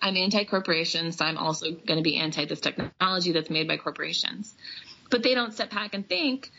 I'm 0.00 0.16
anti 0.16 0.44
corporations, 0.44 1.16
so 1.16 1.24
I'm 1.24 1.38
also 1.38 1.72
going 1.72 1.98
to 1.98 2.02
be 2.02 2.16
anti 2.16 2.44
this 2.44 2.60
technology 2.60 3.32
that's 3.32 3.50
made 3.50 3.68
by 3.68 3.76
corporations. 3.76 4.54
But 5.10 5.22
they 5.22 5.34
don't 5.34 5.52
step 5.52 5.70
back 5.70 5.94
and 5.94 6.08
think, 6.08 6.50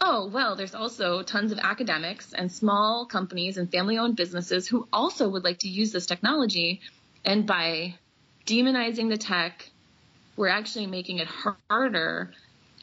oh, 0.00 0.28
well, 0.28 0.56
there's 0.56 0.74
also 0.74 1.22
tons 1.22 1.52
of 1.52 1.58
academics 1.58 2.32
and 2.32 2.50
small 2.52 3.06
companies 3.06 3.56
and 3.56 3.70
family 3.70 3.96
owned 3.96 4.16
businesses 4.16 4.66
who 4.68 4.86
also 4.92 5.28
would 5.28 5.44
like 5.44 5.60
to 5.60 5.68
use 5.68 5.92
this 5.92 6.06
technology. 6.06 6.80
And 7.24 7.46
by 7.46 7.94
demonizing 8.46 9.08
the 9.08 9.16
tech, 9.16 9.70
we're 10.36 10.48
actually 10.48 10.86
making 10.86 11.18
it 11.18 11.28
harder 11.28 12.32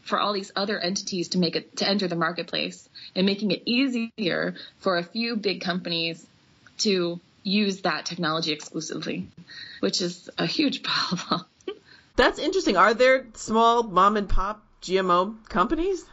for 0.04 0.20
all 0.20 0.34
these 0.34 0.52
other 0.56 0.80
entities 0.80 1.30
to 1.30 1.38
make 1.38 1.56
it 1.56 1.78
to 1.78 1.88
enter 1.88 2.08
the 2.08 2.16
marketplace 2.16 2.88
and 3.16 3.26
making 3.26 3.52
it 3.52 3.64
easier 3.66 4.56
for 4.80 4.98
a 4.98 5.04
few 5.04 5.36
big 5.36 5.62
companies 5.62 6.26
to 6.80 7.20
use 7.44 7.82
that 7.82 8.06
technology 8.06 8.52
exclusively, 8.52 9.28
which 9.80 10.02
is 10.02 10.30
a 10.38 10.46
huge 10.46 10.84
problem. 10.84 11.46
That's 12.16 12.40
interesting. 12.40 12.78
Are 12.78 12.94
there 12.94 13.26
small 13.34 13.84
mom 13.84 14.18
and 14.18 14.30
pop 14.30 14.64
GMO 14.82 15.48
companies? 15.50 16.06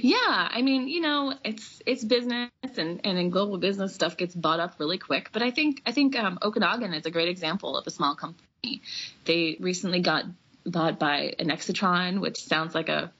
Yeah, 0.00 0.16
I 0.50 0.62
mean, 0.62 0.88
you 0.88 1.00
know, 1.00 1.34
it's 1.44 1.82
it's 1.84 2.02
business, 2.02 2.50
and 2.76 3.00
and 3.04 3.18
in 3.18 3.30
global 3.30 3.58
business, 3.58 3.94
stuff 3.94 4.16
gets 4.16 4.34
bought 4.34 4.58
up 4.58 4.74
really 4.78 4.98
quick. 4.98 5.30
But 5.32 5.42
I 5.42 5.50
think 5.50 5.82
I 5.84 5.92
think 5.92 6.18
um, 6.18 6.38
Okanagan 6.42 6.94
is 6.94 7.04
a 7.06 7.10
great 7.10 7.28
example 7.28 7.76
of 7.76 7.86
a 7.86 7.90
small 7.90 8.14
company. 8.14 8.80
They 9.24 9.56
recently 9.60 10.00
got 10.00 10.24
bought 10.66 10.98
by 10.98 11.34
Intrexon, 11.38 12.20
which 12.20 12.42
sounds 12.42 12.74
like 12.74 12.88
a 12.88 13.12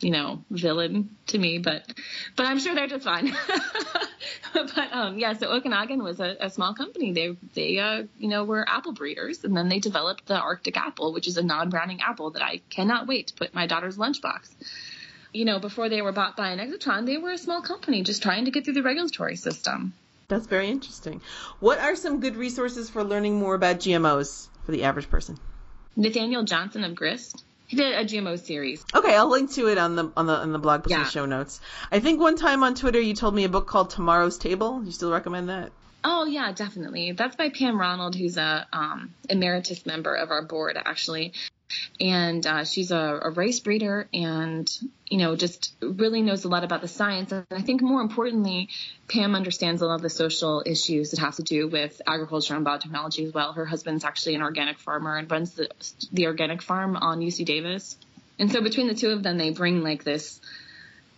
you 0.00 0.10
know 0.10 0.42
villain 0.50 1.16
to 1.28 1.38
me, 1.38 1.58
but 1.58 1.84
but 2.36 2.46
I'm 2.46 2.58
sure 2.58 2.74
they're 2.74 2.86
just 2.86 3.04
fine. 3.04 3.34
but 4.54 4.92
um, 4.92 5.18
yeah, 5.18 5.32
so 5.34 5.50
Okanagan 5.50 6.02
was 6.02 6.20
a, 6.20 6.36
a 6.40 6.50
small 6.50 6.74
company. 6.74 7.12
They 7.12 7.36
they 7.54 7.78
uh, 7.78 8.04
you 8.18 8.28
know 8.28 8.44
were 8.44 8.68
apple 8.68 8.92
breeders, 8.92 9.44
and 9.44 9.56
then 9.56 9.68
they 9.68 9.78
developed 9.78 10.26
the 10.26 10.38
Arctic 10.38 10.76
apple, 10.76 11.12
which 11.12 11.26
is 11.26 11.36
a 11.36 11.42
non-browning 11.42 12.00
apple 12.02 12.30
that 12.30 12.42
I 12.42 12.60
cannot 12.70 13.06
wait 13.06 13.28
to 13.28 13.34
put 13.34 13.48
in 13.48 13.54
my 13.54 13.66
daughter's 13.66 13.96
lunchbox. 13.96 14.50
You 15.32 15.44
know, 15.44 15.58
before 15.58 15.88
they 15.88 16.00
were 16.00 16.12
bought 16.12 16.36
by 16.36 16.56
Intrexon, 16.56 17.06
they 17.06 17.18
were 17.18 17.32
a 17.32 17.38
small 17.38 17.62
company 17.62 18.02
just 18.02 18.22
trying 18.22 18.44
to 18.44 18.50
get 18.50 18.64
through 18.64 18.74
the 18.74 18.82
regulatory 18.82 19.36
system. 19.36 19.94
That's 20.28 20.46
very 20.46 20.68
interesting. 20.68 21.20
What 21.60 21.78
are 21.78 21.96
some 21.96 22.20
good 22.20 22.36
resources 22.36 22.88
for 22.88 23.04
learning 23.04 23.38
more 23.38 23.54
about 23.54 23.76
GMOs 23.76 24.48
for 24.64 24.72
the 24.72 24.84
average 24.84 25.10
person? 25.10 25.38
Nathanael 25.96 26.44
Johnson 26.44 26.84
of 26.84 26.94
Grist. 26.94 27.44
He 27.66 27.76
did 27.76 27.94
a 27.94 28.04
GMO 28.04 28.38
series. 28.38 28.84
Okay, 28.94 29.16
I'll 29.16 29.30
link 29.30 29.52
to 29.52 29.68
it 29.68 29.78
on 29.78 29.96
the 29.96 30.12
on 30.16 30.26
the 30.26 30.34
on 30.34 30.52
the 30.52 30.58
blog 30.58 30.82
post 30.84 30.90
yeah. 30.90 31.04
show 31.04 31.24
notes. 31.24 31.60
I 31.90 32.00
think 32.00 32.20
one 32.20 32.36
time 32.36 32.62
on 32.62 32.74
Twitter 32.74 33.00
you 33.00 33.14
told 33.14 33.34
me 33.34 33.44
a 33.44 33.48
book 33.48 33.66
called 33.66 33.90
Tomorrow's 33.90 34.38
Table. 34.38 34.82
You 34.84 34.92
still 34.92 35.10
recommend 35.10 35.48
that? 35.48 35.72
Oh 36.04 36.26
yeah, 36.26 36.52
definitely. 36.52 37.12
That's 37.12 37.34
by 37.36 37.48
Pam 37.48 37.80
Ronald, 37.80 38.14
who's 38.14 38.36
a 38.36 38.66
um, 38.72 39.14
emeritus 39.30 39.86
member 39.86 40.14
of 40.14 40.30
our 40.30 40.42
board 40.42 40.76
actually, 40.76 41.32
and 42.00 42.46
uh, 42.46 42.64
she's 42.64 42.90
a, 42.90 43.20
a, 43.22 43.30
rice 43.30 43.60
breeder 43.60 44.08
and 44.12 44.70
you 45.06 45.18
know 45.18 45.34
just 45.36 45.74
really 45.80 46.22
knows 46.22 46.44
a 46.44 46.48
lot 46.48 46.64
about 46.64 46.80
the 46.80 46.88
science 46.88 47.32
and 47.32 47.44
i 47.50 47.62
think 47.62 47.82
more 47.82 48.00
importantly 48.00 48.68
pam 49.08 49.34
understands 49.34 49.82
a 49.82 49.86
lot 49.86 49.96
of 49.96 50.02
the 50.02 50.10
social 50.10 50.62
issues 50.66 51.10
that 51.10 51.20
have 51.20 51.36
to 51.36 51.42
do 51.42 51.68
with 51.68 52.00
agriculture 52.06 52.54
and 52.54 52.66
biotechnology 52.66 53.26
as 53.26 53.32
well 53.32 53.52
her 53.52 53.64
husband's 53.64 54.04
actually 54.04 54.34
an 54.34 54.42
organic 54.42 54.78
farmer 54.78 55.16
and 55.16 55.30
runs 55.30 55.54
the, 55.54 55.68
the 56.12 56.26
organic 56.26 56.62
farm 56.62 56.96
on 56.96 57.20
uc 57.20 57.44
davis 57.44 57.96
And 58.38 58.50
so 58.50 58.60
between 58.60 58.88
the 58.88 58.94
two 58.94 59.10
of 59.10 59.22
them, 59.22 59.38
they 59.38 59.50
bring 59.50 59.82
like 59.82 60.04
this 60.04 60.40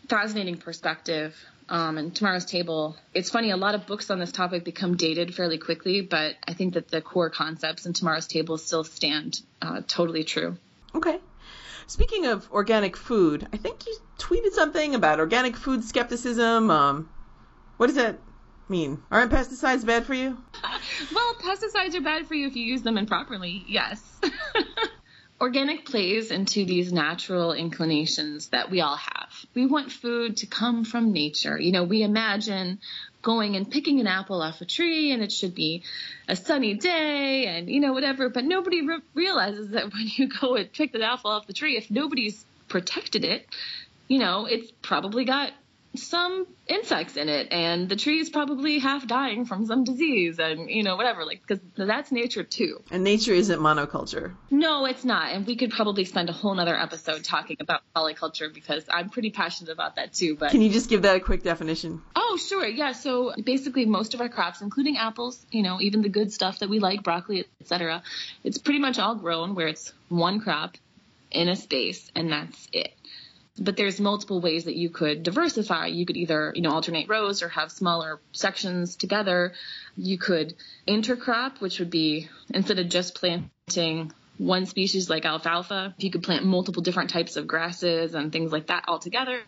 fascinating 0.09 0.57
perspective. 0.59 1.37
Um, 1.69 1.99
and 1.99 2.15
tomorrow's 2.15 2.45
table, 2.45 2.97
it's 3.13 3.31
funny, 3.31 3.51
a 3.51 3.57
lot 3.57 3.75
of 3.75 3.87
books 3.87 4.11
on 4.11 4.21
this 4.21 4.31
topic 4.31 4.65
become 4.65 4.97
dated 4.97 5.35
fairly 5.35 5.59
quickly, 5.59 6.01
but 6.01 6.37
I 6.47 6.53
think 6.53 6.75
that 6.75 6.89
the 6.89 7.01
core 7.01 7.31
concepts 7.31 7.87
in 7.87 7.93
tomorrow's 7.93 8.29
table 8.29 8.57
still 8.57 8.85
stand 8.85 9.41
uh, 9.61 9.83
totally 9.87 10.23
true. 10.23 10.59
Okay. 10.95 11.19
Speaking 11.89 12.27
of 12.27 12.51
organic 12.53 12.97
food, 12.97 13.49
I 13.53 13.57
think 13.57 13.87
you 13.87 13.97
tweeted 14.19 14.53
something 14.53 14.95
about 14.95 15.19
organic 15.19 15.57
food 15.57 15.85
skepticism. 15.85 16.71
Um, 16.71 17.09
what 17.77 17.89
does 17.89 17.97
that 17.97 18.19
mean? 18.69 19.03
Aren't 19.11 19.33
pesticides 19.33 19.85
bad 19.85 20.07
for 20.07 20.15
you? 20.15 20.37
well, 21.15 21.35
pesticides 21.35 21.95
are 21.95 22.01
bad 22.01 22.27
for 22.27 22.35
you 22.35 22.47
if 22.47 22.57
you 22.57 22.65
use 22.65 22.83
them 22.83 22.97
improperly, 22.97 23.65
yes. 23.69 24.03
Organic 25.39 25.85
plays 25.85 26.31
into 26.31 26.65
these 26.65 26.93
natural 26.93 27.53
inclinations 27.53 28.49
that 28.49 28.71
we 28.71 28.81
all 28.81 28.97
have. 28.97 29.29
We 29.55 29.67
want 29.67 29.93
food 29.93 30.39
to 30.39 30.47
come 30.47 30.85
from 30.85 31.13
nature. 31.13 31.59
You 31.61 31.73
know, 31.73 31.85
we 31.85 32.03
imagine 32.03 32.79
going 33.21 33.55
and 33.55 33.71
picking 33.71 34.01
an 34.01 34.07
apple 34.07 34.41
off 34.41 34.63
a 34.63 34.65
tree 34.65 35.13
and 35.13 35.23
it 35.23 35.31
should 35.31 35.55
be 35.55 35.83
a 36.27 36.37
sunny 36.37 36.75
day 36.75 37.47
and, 37.47 37.69
you 37.69 37.81
know, 37.81 37.93
whatever. 37.93 38.31
But 38.31 38.45
nobody 38.45 38.87
re- 38.87 39.01
realizes 39.15 39.71
that 39.71 39.85
when 39.93 40.09
you 40.17 40.29
go 40.29 40.55
and 40.55 40.73
pick 40.73 40.93
the 40.93 41.05
apple 41.05 41.31
off 41.31 41.47
the 41.47 41.53
tree, 41.53 41.77
if 41.77 41.91
nobody's 41.91 42.43
protected 42.69 43.25
it, 43.25 43.47
you 44.09 44.19
know, 44.19 44.47
it's 44.47 44.71
probably 44.81 45.27
got 45.27 45.53
some 45.97 46.47
insects 46.67 47.17
in 47.17 47.29
it 47.29 47.49
and 47.53 47.89
the 47.89 47.97
tree 47.97 48.19
is 48.19 48.31
probably 48.31 48.79
half 48.79 49.07
dying 49.07 49.45
from 49.45 49.67
some 49.67 49.85
disease 49.85 50.39
and 50.39 50.71
you 50.71 50.83
know 50.83 50.97
whatever 50.97 51.25
like 51.25 51.41
because 51.47 51.63
that's 51.77 52.11
nature 52.13 52.43
too. 52.43 52.83
And 52.91 53.05
nature 53.05 53.33
isn't 53.33 53.61
monoculture. 53.61 54.35
No 54.51 54.87
it's 54.87 55.05
not 55.05 55.33
and 55.33 55.47
we 55.47 55.57
could 55.57 55.71
probably 55.71 56.05
spend 56.05 56.29
a 56.29 56.33
whole 56.33 56.55
nother 56.55 56.79
episode 56.79 57.25
talking 57.25 57.57
about 57.61 57.83
polyculture 57.95 58.53
because 58.53 58.85
i'm 58.91 59.09
pretty 59.09 59.31
passionate 59.31 59.73
about 59.73 59.97
that 59.97 60.13
too 60.13 60.37
but 60.37 60.51
can 60.51 60.61
you 60.61 60.71
just 60.71 60.89
give 60.89 61.03
that 61.03 61.17
a 61.17 61.21
quick 61.21 61.43
definition? 61.43 62.03
Oh 62.15 62.37
sure 62.37 62.67
yeah 62.67 62.93
so 62.93 63.33
basically 63.43 63.87
most 63.87 64.15
of 64.15 64.21
our 64.21 64.29
crops 64.29 64.61
including 64.61 64.97
apples 64.97 65.45
you 65.51 65.63
know 65.63 65.81
even 65.81 66.03
the 66.03 66.09
good 66.09 66.33
stuff 66.33 66.61
that 66.61 66.69
we 66.69 66.79
like 66.79 67.03
broccoli 67.03 67.47
etc 67.61 68.03
it's 68.45 68.59
pretty 68.59 68.81
much 68.81 68.99
all 68.99 69.15
grown 69.15 69.55
where 69.55 69.69
it's 69.69 69.93
one 70.09 70.41
crop 70.41 70.77
in 71.31 71.49
a 71.49 71.57
space 71.57 72.11
and 72.15 72.31
that's 72.31 72.69
it 72.73 72.93
but 73.59 73.77
there's 73.77 74.01
multiple 74.01 74.41
ways 74.41 74.65
that 74.65 74.77
you 74.77 74.91
could 74.91 75.23
diversify. 75.23 75.87
You 75.87 76.05
could 76.05 76.17
either, 76.17 76.53
you 76.55 76.63
know, 76.63 76.71
alternate 76.71 77.09
rows 77.09 77.43
or 77.43 77.49
have 77.49 77.73
smaller 77.73 78.21
sections 78.33 78.97
together. 78.97 79.55
You 79.97 80.19
could 80.19 80.55
intercrop, 80.87 81.61
which 81.61 81.79
would 81.79 81.91
be 81.91 82.29
instead 82.53 82.79
of 82.79 82.89
just 82.89 83.15
planting 83.15 84.13
one 84.39 84.67
species 84.67 85.09
like 85.09 85.25
alfalfa, 85.25 85.95
if 85.97 86.05
you 86.05 86.11
could 86.11 86.23
plant 86.23 86.45
multiple 86.45 86.83
different 86.83 87.11
types 87.11 87.37
of 87.37 87.47
grasses 87.47 88.15
and 88.15 88.31
things 88.31 88.53
like 88.53 88.67
that 88.67 88.85
all 88.89 88.99
together. 88.99 89.41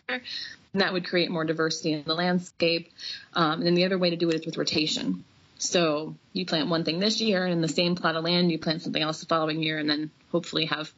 That 0.73 0.93
would 0.93 1.07
create 1.07 1.29
more 1.29 1.45
diversity 1.45 1.93
in 1.93 2.03
the 2.03 2.15
landscape. 2.15 2.91
Um, 3.33 3.59
and 3.59 3.65
then 3.65 3.75
the 3.75 3.85
other 3.85 3.97
way 3.97 4.09
to 4.09 4.15
do 4.15 4.29
it 4.29 4.35
is 4.35 4.45
with 4.45 4.57
rotation. 4.57 5.23
So 5.59 6.15
you 6.31 6.45
plant 6.45 6.69
one 6.69 6.85
thing 6.85 6.99
this 6.99 7.19
year, 7.19 7.43
and 7.43 7.51
in 7.51 7.61
the 7.61 7.67
same 7.67 7.95
plot 7.95 8.15
of 8.15 8.23
land, 8.23 8.51
you 8.51 8.57
plant 8.57 8.81
something 8.81 9.01
else 9.01 9.19
the 9.19 9.25
following 9.25 9.61
year, 9.61 9.77
and 9.77 9.89
then 9.89 10.09
hopefully 10.31 10.65
have 10.65 10.91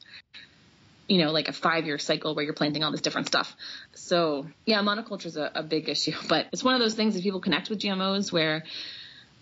you 1.12 1.18
know, 1.18 1.32
like 1.32 1.50
a 1.50 1.52
five 1.52 1.86
year 1.86 1.98
cycle 1.98 2.34
where 2.36 2.46
you're 2.46 2.54
planting 2.54 2.86
all 2.86 2.92
this 2.92 3.02
different 3.02 3.28
stuff. 3.28 3.54
So 3.94 4.48
yeah, 4.66 4.82
monoculture 4.82 5.26
is 5.26 5.36
a, 5.36 5.52
a 5.56 5.62
big 5.62 5.90
issue, 5.90 6.14
but 6.30 6.48
it's 6.54 6.64
one 6.64 6.74
of 6.74 6.80
those 6.80 6.94
things 6.94 7.16
that 7.16 7.24
people 7.24 7.42
connect 7.42 7.70
with 7.70 7.80
GMOs 7.80 8.32
where, 8.32 8.64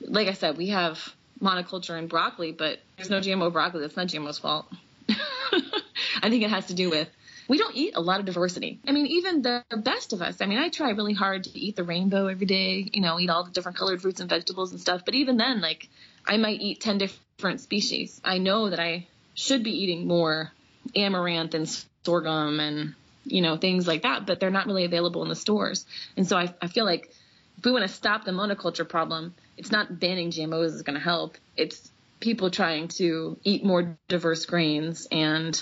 like 0.02 0.28
I 0.28 0.34
said, 0.34 0.58
we 0.58 0.70
have 0.70 1.14
monoculture 1.40 1.98
in 2.00 2.08
broccoli, 2.08 2.54
but 2.54 2.80
there's 2.98 3.12
no 3.12 3.20
GMO 3.20 3.54
broccoli. 3.54 3.82
That's 3.82 3.96
not 3.96 4.08
GMO's 4.08 4.40
fault. 4.40 4.66
I 5.10 6.30
think 6.30 6.44
it 6.44 6.50
has 6.50 6.66
to 6.68 6.74
do 6.74 6.90
with 6.90 7.08
we 7.48 7.60
don't 7.60 7.76
eat 7.76 7.94
a 7.96 8.02
lot 8.02 8.20
of 8.20 8.26
diversity. 8.26 8.80
I 8.88 8.92
mean, 8.92 9.06
even 9.06 9.44
the 9.44 9.64
best 9.78 10.12
of 10.12 10.24
us. 10.24 10.42
I 10.42 10.48
mean, 10.48 10.58
I 10.58 10.70
try 10.70 10.90
really 10.90 11.14
hard 11.14 11.44
to 11.44 11.60
eat 11.60 11.76
the 11.76 11.84
rainbow 11.84 12.26
every 12.26 12.48
day, 12.48 12.90
you 12.92 13.02
know, 13.02 13.20
eat 13.20 13.30
all 13.30 13.44
the 13.44 13.52
different 13.52 13.78
colored 13.78 14.02
fruits 14.02 14.22
and 14.22 14.30
vegetables 14.30 14.72
and 14.72 14.82
stuff. 14.82 15.04
But 15.06 15.14
even 15.14 15.38
then, 15.38 15.62
like, 15.62 15.88
I 16.26 16.38
might 16.38 16.62
eat 16.62 16.82
10 16.82 16.98
different 16.98 17.62
species. 17.62 18.20
I 18.24 18.40
know 18.40 18.72
that 18.72 18.80
I 18.80 19.08
should 19.36 19.64
be 19.64 19.72
eating 19.72 20.08
more 20.08 20.52
amaranth 20.96 21.54
and 21.54 21.68
sorghum 22.04 22.60
and 22.60 22.96
you 23.26 23.42
know 23.42 23.58
things 23.58 23.88
like 23.88 24.04
that, 24.04 24.26
but 24.26 24.40
they're 24.40 24.50
not 24.50 24.68
really 24.68 24.86
available 24.86 25.24
in 25.24 25.30
the 25.30 25.36
stores. 25.36 25.86
And 26.18 26.28
so 26.28 26.38
I, 26.38 26.54
I 26.62 26.68
feel 26.68 26.86
like 26.86 27.12
if 27.58 27.66
we 27.66 27.72
want 27.72 27.84
to 27.84 27.94
stop 27.94 28.24
the 28.24 28.32
monoculture 28.32 28.88
problem, 28.88 29.36
it's 29.58 29.72
not 29.72 30.00
banning 30.00 30.32
GMOs 30.32 30.76
is 30.76 30.82
going 30.82 30.98
to 30.98 31.04
help. 31.04 31.38
It's 31.58 31.92
people 32.20 32.50
trying 32.50 32.88
to 32.88 33.38
eat 33.44 33.64
more 33.64 33.98
diverse 34.08 34.46
grains 34.46 35.08
and 35.12 35.62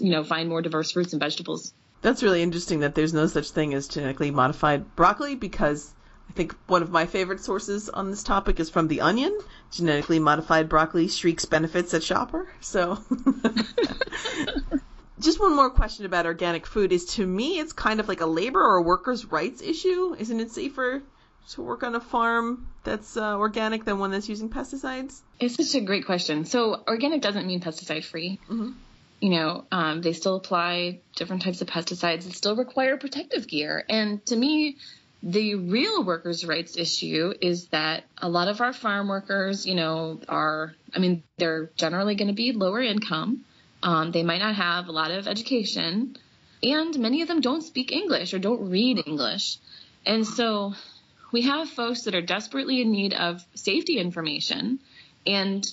you 0.00 0.10
know 0.10 0.24
find 0.24 0.48
more 0.48 0.62
diverse 0.62 0.92
fruits 0.92 1.12
and 1.12 1.20
vegetables. 1.20 1.74
That's 2.00 2.22
really 2.22 2.42
interesting 2.42 2.80
that 2.80 2.94
there's 2.94 3.14
no 3.14 3.26
such 3.26 3.50
thing 3.50 3.74
as 3.74 3.86
genetically 3.86 4.30
modified 4.30 4.96
broccoli 4.96 5.36
because 5.36 5.92
I 6.32 6.34
think 6.34 6.56
one 6.66 6.80
of 6.80 6.90
my 6.90 7.04
favorite 7.04 7.40
sources 7.40 7.90
on 7.90 8.10
this 8.10 8.22
topic 8.22 8.58
is 8.58 8.70
from 8.70 8.88
The 8.88 9.02
Onion. 9.02 9.38
Genetically 9.70 10.18
modified 10.18 10.66
broccoli 10.66 11.08
shrieks 11.08 11.44
benefits 11.44 11.92
at 11.92 12.02
shopper. 12.02 12.48
So, 12.62 12.98
just 15.20 15.38
one 15.38 15.54
more 15.54 15.68
question 15.68 16.06
about 16.06 16.24
organic 16.24 16.66
food 16.66 16.90
is 16.90 17.04
to 17.16 17.26
me, 17.26 17.58
it's 17.58 17.74
kind 17.74 18.00
of 18.00 18.08
like 18.08 18.22
a 18.22 18.26
labor 18.26 18.62
or 18.62 18.80
workers' 18.80 19.26
rights 19.26 19.60
issue. 19.60 20.16
Isn't 20.18 20.40
it 20.40 20.50
safer 20.50 21.02
to 21.50 21.62
work 21.62 21.82
on 21.82 21.94
a 21.94 22.00
farm 22.00 22.66
that's 22.82 23.14
uh, 23.18 23.36
organic 23.36 23.84
than 23.84 23.98
one 23.98 24.10
that's 24.10 24.30
using 24.30 24.48
pesticides? 24.48 25.20
It's 25.38 25.56
such 25.56 25.74
a 25.74 25.84
great 25.84 26.06
question. 26.06 26.46
So, 26.46 26.82
organic 26.88 27.20
doesn't 27.20 27.46
mean 27.46 27.60
pesticide 27.60 28.04
free. 28.04 28.40
Mm-hmm. 28.44 28.70
You 29.20 29.30
know, 29.30 29.66
um, 29.70 30.00
they 30.00 30.14
still 30.14 30.36
apply 30.36 31.00
different 31.14 31.42
types 31.42 31.60
of 31.60 31.68
pesticides 31.68 32.24
and 32.24 32.34
still 32.34 32.56
require 32.56 32.96
protective 32.96 33.46
gear. 33.46 33.84
And 33.86 34.24
to 34.26 34.34
me, 34.34 34.78
the 35.22 35.54
real 35.54 36.02
workers' 36.02 36.44
rights 36.44 36.76
issue 36.76 37.32
is 37.40 37.68
that 37.68 38.04
a 38.18 38.28
lot 38.28 38.48
of 38.48 38.60
our 38.60 38.72
farm 38.72 39.08
workers, 39.08 39.66
you 39.66 39.74
know, 39.74 40.20
are, 40.28 40.74
I 40.94 40.98
mean, 40.98 41.22
they're 41.36 41.70
generally 41.76 42.16
going 42.16 42.28
to 42.28 42.34
be 42.34 42.52
lower 42.52 42.80
income. 42.80 43.44
Um, 43.82 44.10
they 44.10 44.24
might 44.24 44.40
not 44.40 44.56
have 44.56 44.88
a 44.88 44.92
lot 44.92 45.10
of 45.10 45.28
education, 45.28 46.16
and 46.62 46.98
many 46.98 47.22
of 47.22 47.28
them 47.28 47.40
don't 47.40 47.62
speak 47.62 47.92
English 47.92 48.34
or 48.34 48.38
don't 48.38 48.70
read 48.70 49.02
English. 49.06 49.58
And 50.04 50.26
so 50.26 50.74
we 51.32 51.42
have 51.42 51.68
folks 51.68 52.02
that 52.02 52.14
are 52.14 52.22
desperately 52.22 52.80
in 52.80 52.90
need 52.90 53.14
of 53.14 53.44
safety 53.54 53.98
information, 53.98 54.80
and 55.26 55.64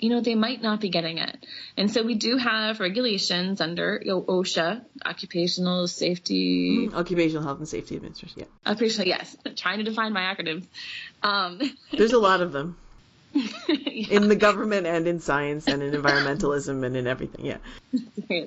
you 0.00 0.08
know, 0.08 0.20
they 0.20 0.34
might 0.34 0.62
not 0.62 0.80
be 0.80 0.88
getting 0.88 1.18
it. 1.18 1.46
And 1.76 1.90
so 1.90 2.02
we 2.02 2.14
do 2.14 2.36
have 2.36 2.80
regulations 2.80 3.60
under 3.60 4.02
OSHA, 4.04 4.82
Occupational 5.04 5.86
Safety. 5.88 6.88
Mm, 6.88 6.94
Occupational 6.94 7.42
Health 7.42 7.58
and 7.58 7.68
Safety 7.68 7.96
Administration, 7.96 8.40
yeah. 8.40 8.70
Occupational, 8.70 9.08
yes. 9.08 9.36
I'm 9.44 9.54
trying 9.54 9.78
to 9.78 9.84
define 9.84 10.12
my 10.12 10.22
acronyms. 10.22 10.66
Um, 11.22 11.60
There's 11.92 12.12
a 12.12 12.18
lot 12.18 12.40
of 12.40 12.52
them. 12.52 12.76
yeah. 13.32 14.08
In 14.10 14.28
the 14.28 14.34
government 14.34 14.86
and 14.86 15.06
in 15.06 15.20
science 15.20 15.68
and 15.68 15.82
in 15.82 15.92
environmentalism 15.92 16.84
and 16.84 16.96
in 16.96 17.06
everything, 17.06 17.46
yeah. 17.46 17.58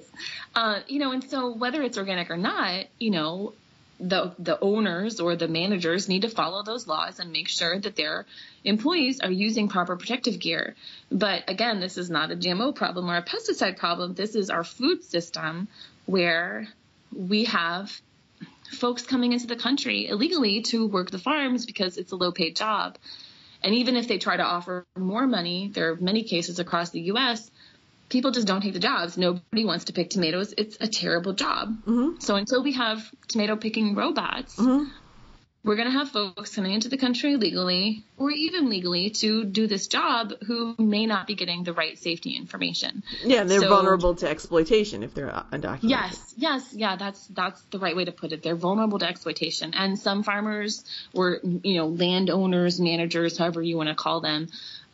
Uh, 0.56 0.80
you 0.88 1.00
know, 1.00 1.12
and 1.12 1.30
so 1.30 1.52
whether 1.54 1.82
it's 1.82 1.98
organic 1.98 2.30
or 2.30 2.38
not, 2.38 2.86
you 3.00 3.12
know, 3.12 3.54
the 4.00 4.34
the 4.40 4.60
owners 4.60 5.20
or 5.20 5.36
the 5.36 5.48
managers 5.48 6.10
need 6.10 6.24
to 6.24 6.30
follow 6.30 6.64
those 6.64 6.88
laws 6.88 7.20
and 7.20 7.32
make 7.32 7.48
sure 7.48 7.80
that 7.80 7.96
their 7.96 8.26
employees 8.64 9.20
are 9.20 9.32
using 9.32 9.68
proper 9.68 9.96
protective 9.96 10.40
gear. 10.40 10.76
But 11.12 11.50
again, 11.50 11.80
this 11.80 11.98
is 11.98 12.10
not 12.10 12.32
a 12.32 12.36
GMO 12.36 12.76
problem 12.76 13.10
or 13.10 13.18
a 13.18 13.24
pesticide 13.24 13.78
problem. 13.78 14.14
This 14.14 14.36
is 14.36 14.50
our 14.50 14.64
food 14.64 15.04
system 15.04 15.68
where 16.06 16.68
we 17.16 17.46
have 17.46 18.02
folks 18.72 19.04
coming 19.04 19.34
into 19.34 19.48
the 19.48 19.56
country 19.56 20.08
illegally 20.08 20.62
to 20.62 20.88
work 20.88 21.12
the 21.12 21.20
farms 21.20 21.66
because 21.66 21.98
it's 21.98 22.12
a 22.12 22.16
low 22.16 22.32
paid 22.32 22.56
job. 22.56 22.98
And 23.62 23.76
even 23.76 23.96
if 23.96 24.08
they 24.08 24.18
try 24.18 24.36
to 24.36 24.44
offer 24.44 24.86
more 24.98 25.26
money, 25.28 25.70
there 25.74 25.92
are 25.92 25.96
many 25.96 26.24
cases 26.24 26.60
across 26.60 26.90
the 26.90 27.02
US 27.02 27.50
people 28.14 28.32
just 28.32 28.48
don't 28.48 28.62
take 28.62 28.74
the 28.74 28.80
jobs. 28.80 29.18
Nobody 29.18 29.66
wants 29.66 29.86
to 29.86 29.94
pick 29.94 30.12
tomatoes. 30.12 30.54
It's 30.56 30.78
a 30.80 30.88
terrible 30.88 31.34
job. 31.34 31.76
Mm-hmm. 31.82 32.20
So 32.20 32.36
until 32.36 32.64
we 32.64 32.74
have 32.74 33.04
tomato 33.28 33.56
picking 33.56 33.96
robots, 33.96 34.56
mm-hmm. 34.56 34.88
we're 35.64 35.76
going 35.76 35.92
to 35.92 35.98
have 35.98 36.10
folks 36.12 36.56
coming 36.56 36.74
into 36.74 36.90
the 36.90 36.98
country 36.98 37.36
legally 37.38 38.06
or 38.16 38.30
even 38.30 38.70
legally 38.70 39.10
to 39.10 39.46
do 39.46 39.66
this 39.66 39.88
job 39.88 40.32
who 40.46 40.76
may 40.78 41.08
not 41.08 41.26
be 41.26 41.34
getting 41.34 41.64
the 41.64 41.74
right 41.74 41.98
safety 41.98 42.38
information. 42.38 43.02
Yeah, 43.26 43.46
they're 43.46 43.62
so, 43.62 43.70
vulnerable 43.70 44.14
to 44.16 44.30
exploitation 44.30 45.02
if 45.02 45.16
they're 45.16 45.32
undocumented. 45.52 45.90
Yes, 45.90 46.34
yes, 46.38 46.70
yeah, 46.72 46.96
that's 46.96 47.26
that's 47.28 47.62
the 47.72 47.80
right 47.80 47.96
way 47.96 48.06
to 48.06 48.12
put 48.12 48.32
it. 48.32 48.44
They're 48.44 48.56
vulnerable 48.56 49.00
to 49.00 49.08
exploitation. 49.08 49.74
And 49.74 49.98
some 49.98 50.22
farmers 50.22 50.86
or 51.16 51.40
you 51.44 51.78
know, 51.78 51.88
landowners, 51.88 52.80
managers, 52.80 53.40
however 53.40 53.64
you 53.64 53.76
want 53.76 53.90
to 53.90 53.96
call 53.96 54.22
them, 54.22 54.50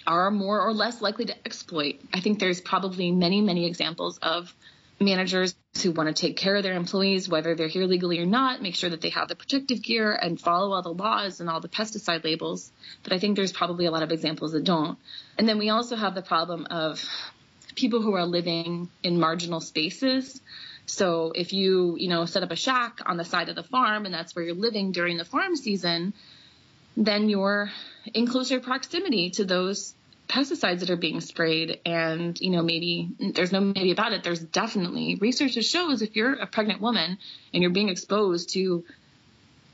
are 0.07 0.31
more 0.31 0.62
or 0.62 0.73
less 0.73 1.01
likely 1.01 1.25
to 1.25 1.35
exploit. 1.45 1.99
I 2.13 2.19
think 2.19 2.39
there's 2.39 2.62
probably 2.62 3.12
many, 3.12 3.41
many 3.41 3.65
examples 3.65 4.17
of 4.19 4.53
managers 4.99 5.55
who 5.81 5.91
want 5.91 6.13
to 6.13 6.19
take 6.19 6.35
care 6.35 6.55
of 6.55 6.63
their 6.63 6.73
employees, 6.73 7.29
whether 7.29 7.55
they're 7.55 7.67
here 7.67 7.85
legally 7.85 8.19
or 8.19 8.25
not, 8.25 8.62
make 8.62 8.75
sure 8.75 8.89
that 8.89 9.01
they 9.01 9.09
have 9.09 9.27
the 9.27 9.35
protective 9.35 9.81
gear 9.81 10.12
and 10.12 10.39
follow 10.39 10.73
all 10.73 10.81
the 10.81 10.93
laws 10.93 11.39
and 11.39 11.49
all 11.49 11.62
the 11.62 11.69
pesticide 11.69 12.23
labels. 12.23 12.71
But 13.03 13.13
I 13.13 13.19
think 13.19 13.35
there's 13.35 13.53
probably 13.53 13.85
a 13.85 13.91
lot 13.91 14.03
of 14.03 14.12
examples 14.12 14.51
that 14.51 14.63
don't. 14.63 14.97
And 15.38 15.47
then 15.47 15.57
we 15.57 15.69
also 15.69 15.95
have 15.95 16.15
the 16.15 16.21
problem 16.21 16.67
of 16.69 17.03
people 17.75 18.01
who 18.01 18.13
are 18.13 18.25
living 18.25 18.89
in 19.03 19.19
marginal 19.19 19.62
spaces. 19.62 20.41
So 20.85 21.31
if 21.35 21.53
you, 21.53 21.95
you 21.97 22.09
know, 22.09 22.25
set 22.25 22.43
up 22.43 22.51
a 22.51 22.55
shack 22.55 22.99
on 23.05 23.15
the 23.17 23.25
side 23.25 23.47
of 23.49 23.55
the 23.55 23.63
farm 23.63 24.05
and 24.05 24.13
that's 24.13 24.35
where 24.35 24.43
you're 24.43 24.55
living 24.55 24.91
during 24.91 25.17
the 25.17 25.25
farm 25.25 25.55
season, 25.55 26.13
then 26.99 27.29
you're 27.29 27.71
in 28.13 28.27
closer 28.27 28.59
proximity 28.59 29.31
to 29.31 29.45
those 29.45 29.95
pesticides 30.27 30.81
that 30.81 30.89
are 30.89 30.97
being 30.97 31.21
sprayed. 31.21 31.79
And 31.85 32.39
you 32.39 32.51
know 32.51 32.62
maybe 32.62 33.09
there's 33.33 33.51
no 33.51 33.62
maybe 33.62 33.91
about 33.91 34.13
it. 34.13 34.23
There's 34.23 34.39
definitely 34.39 35.15
research 35.15 35.55
that 35.55 35.65
shows 35.65 36.01
if 36.01 36.15
you're 36.15 36.33
a 36.33 36.45
pregnant 36.45 36.81
woman 36.81 37.17
and 37.53 37.63
you're 37.63 37.71
being 37.71 37.89
exposed 37.89 38.53
to 38.53 38.83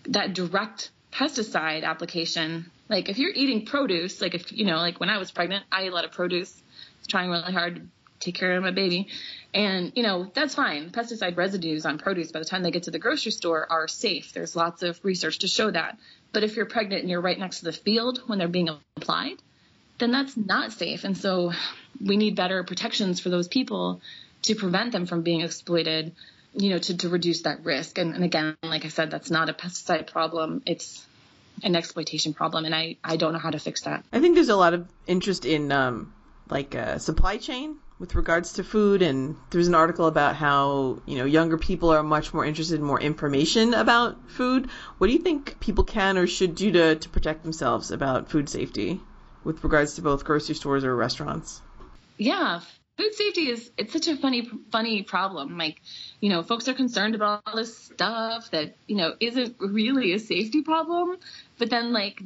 that 0.07 0.33
direct 0.33 0.91
pesticide 1.11 1.83
application 1.83 2.69
like 2.89 3.07
if 3.07 3.17
you're 3.17 3.31
eating 3.31 3.65
produce 3.65 4.19
like 4.19 4.35
if 4.35 4.51
you 4.51 4.65
know 4.65 4.75
like 4.75 4.99
when 4.99 5.09
i 5.09 5.17
was 5.17 5.31
pregnant 5.31 5.63
i 5.71 5.83
ate 5.83 5.91
a 5.91 5.95
lot 5.95 6.03
of 6.03 6.11
produce 6.11 6.61
trying 7.07 7.29
really 7.29 7.53
hard 7.53 7.75
to 7.75 7.81
take 8.19 8.35
care 8.35 8.55
of 8.55 8.63
my 8.63 8.71
baby. 8.71 9.07
And 9.53 9.91
you 9.95 10.03
know 10.03 10.29
that's 10.33 10.55
fine. 10.55 10.89
Pesticide 10.89 11.37
residues 11.37 11.85
on 11.85 11.97
produce 11.97 12.31
by 12.31 12.39
the 12.39 12.45
time 12.45 12.63
they 12.63 12.71
get 12.71 12.83
to 12.83 12.91
the 12.91 12.99
grocery 12.99 13.31
store 13.31 13.67
are 13.69 13.87
safe. 13.87 14.33
There's 14.33 14.55
lots 14.55 14.83
of 14.83 14.99
research 15.03 15.39
to 15.39 15.47
show 15.47 15.71
that 15.71 15.97
but 16.35 16.43
if 16.43 16.55
you're 16.55 16.65
pregnant 16.65 17.01
and 17.01 17.09
you're 17.09 17.21
right 17.21 17.39
next 17.39 17.59
to 17.59 17.65
the 17.65 17.71
field 17.71 18.21
when 18.27 18.37
they're 18.37 18.47
being 18.59 18.69
applied 18.97 19.41
then 19.97 20.11
that's 20.11 20.35
not 20.35 20.71
safe. 20.73 21.03
And 21.03 21.17
so 21.17 21.53
we 22.03 22.17
need 22.17 22.35
better 22.35 22.63
protections 22.63 23.19
for 23.19 23.29
those 23.29 23.47
people 23.47 24.01
to 24.43 24.55
prevent 24.55 24.91
them 24.91 25.05
from 25.05 25.21
being 25.21 25.41
exploited, 25.41 26.13
you 26.53 26.69
know, 26.71 26.77
to, 26.77 26.97
to 26.97 27.09
reduce 27.09 27.41
that 27.43 27.63
risk. 27.63 27.97
And, 27.97 28.13
and 28.13 28.23
again, 28.23 28.57
like 28.63 28.85
I 28.85 28.89
said, 28.89 29.09
that's 29.11 29.31
not 29.31 29.49
a 29.49 29.53
pesticide 29.53 30.07
problem. 30.07 30.61
It's 30.65 31.05
an 31.63 31.75
exploitation 31.75 32.33
problem. 32.33 32.65
And 32.65 32.75
I, 32.75 32.97
I 33.03 33.15
don't 33.15 33.33
know 33.33 33.39
how 33.39 33.51
to 33.51 33.59
fix 33.59 33.81
that. 33.81 34.03
I 34.11 34.19
think 34.19 34.35
there's 34.35 34.49
a 34.49 34.55
lot 34.55 34.73
of 34.73 34.87
interest 35.07 35.45
in, 35.45 35.71
um, 35.71 36.13
like, 36.49 36.75
uh, 36.75 36.97
supply 36.97 37.37
chain 37.37 37.77
with 37.97 38.15
regards 38.15 38.53
to 38.53 38.63
food 38.63 39.01
and 39.01 39.35
there's 39.51 39.67
an 39.67 39.75
article 39.75 40.05
about 40.07 40.35
how 40.35 41.01
you 41.05 41.17
know 41.17 41.25
younger 41.25 41.57
people 41.57 41.89
are 41.89 42.03
much 42.03 42.33
more 42.33 42.45
interested 42.45 42.79
in 42.79 42.85
more 42.85 42.99
information 42.99 43.73
about 43.73 44.29
food 44.29 44.69
what 44.97 45.07
do 45.07 45.13
you 45.13 45.19
think 45.19 45.59
people 45.59 45.83
can 45.83 46.17
or 46.17 46.27
should 46.27 46.55
do 46.55 46.71
to, 46.71 46.95
to 46.95 47.09
protect 47.09 47.43
themselves 47.43 47.91
about 47.91 48.29
food 48.29 48.49
safety 48.49 48.99
with 49.45 49.63
regards 49.63 49.93
to 49.95 50.01
both 50.01 50.25
grocery 50.25 50.55
stores 50.55 50.83
or 50.83 50.93
restaurants? 50.93 51.61
Yeah, 52.17 52.59
food 52.97 53.13
safety 53.13 53.49
is 53.49 53.71
it's 53.77 53.93
such 53.93 54.09
a 54.09 54.17
funny 54.17 54.49
funny 54.71 55.03
problem. 55.03 55.57
Like, 55.57 55.81
you 56.19 56.29
know, 56.29 56.43
folks 56.43 56.67
are 56.67 56.73
concerned 56.73 57.15
about 57.15 57.43
all 57.45 57.55
this 57.55 57.77
stuff 57.77 58.51
that, 58.51 58.75
you 58.87 58.97
know, 58.97 59.13
isn't 59.21 59.55
really 59.59 60.11
a 60.11 60.19
safety 60.19 60.63
problem, 60.63 61.17
but 61.57 61.69
then 61.69 61.93
like 61.93 62.21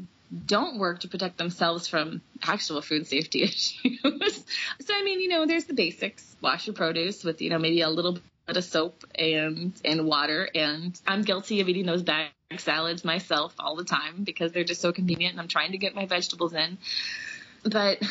don't 0.45 0.77
work 0.79 0.99
to 1.01 1.07
protect 1.07 1.37
themselves 1.37 1.87
from 1.87 2.21
actual 2.43 2.81
food 2.81 3.07
safety 3.07 3.43
issues. 3.43 4.45
so 4.81 4.93
I 4.93 5.03
mean, 5.03 5.19
you 5.19 5.27
know, 5.27 5.45
there's 5.45 5.65
the 5.65 5.73
basics. 5.73 6.35
Wash 6.41 6.67
your 6.67 6.73
produce 6.73 7.23
with, 7.23 7.41
you 7.41 7.49
know, 7.49 7.59
maybe 7.59 7.81
a 7.81 7.89
little 7.89 8.19
bit 8.45 8.57
of 8.57 8.63
soap 8.63 9.03
and 9.15 9.73
and 9.85 10.05
water 10.05 10.49
and 10.55 10.99
I'm 11.05 11.21
guilty 11.21 11.61
of 11.61 11.69
eating 11.69 11.85
those 11.85 12.01
bag 12.01 12.31
salads 12.57 13.05
myself 13.05 13.53
all 13.59 13.75
the 13.75 13.83
time 13.83 14.23
because 14.23 14.51
they're 14.51 14.63
just 14.63 14.81
so 14.81 14.91
convenient 14.91 15.33
and 15.33 15.41
I'm 15.41 15.47
trying 15.47 15.73
to 15.73 15.77
get 15.77 15.93
my 15.93 16.05
vegetables 16.05 16.53
in. 16.53 16.77
But 17.63 18.01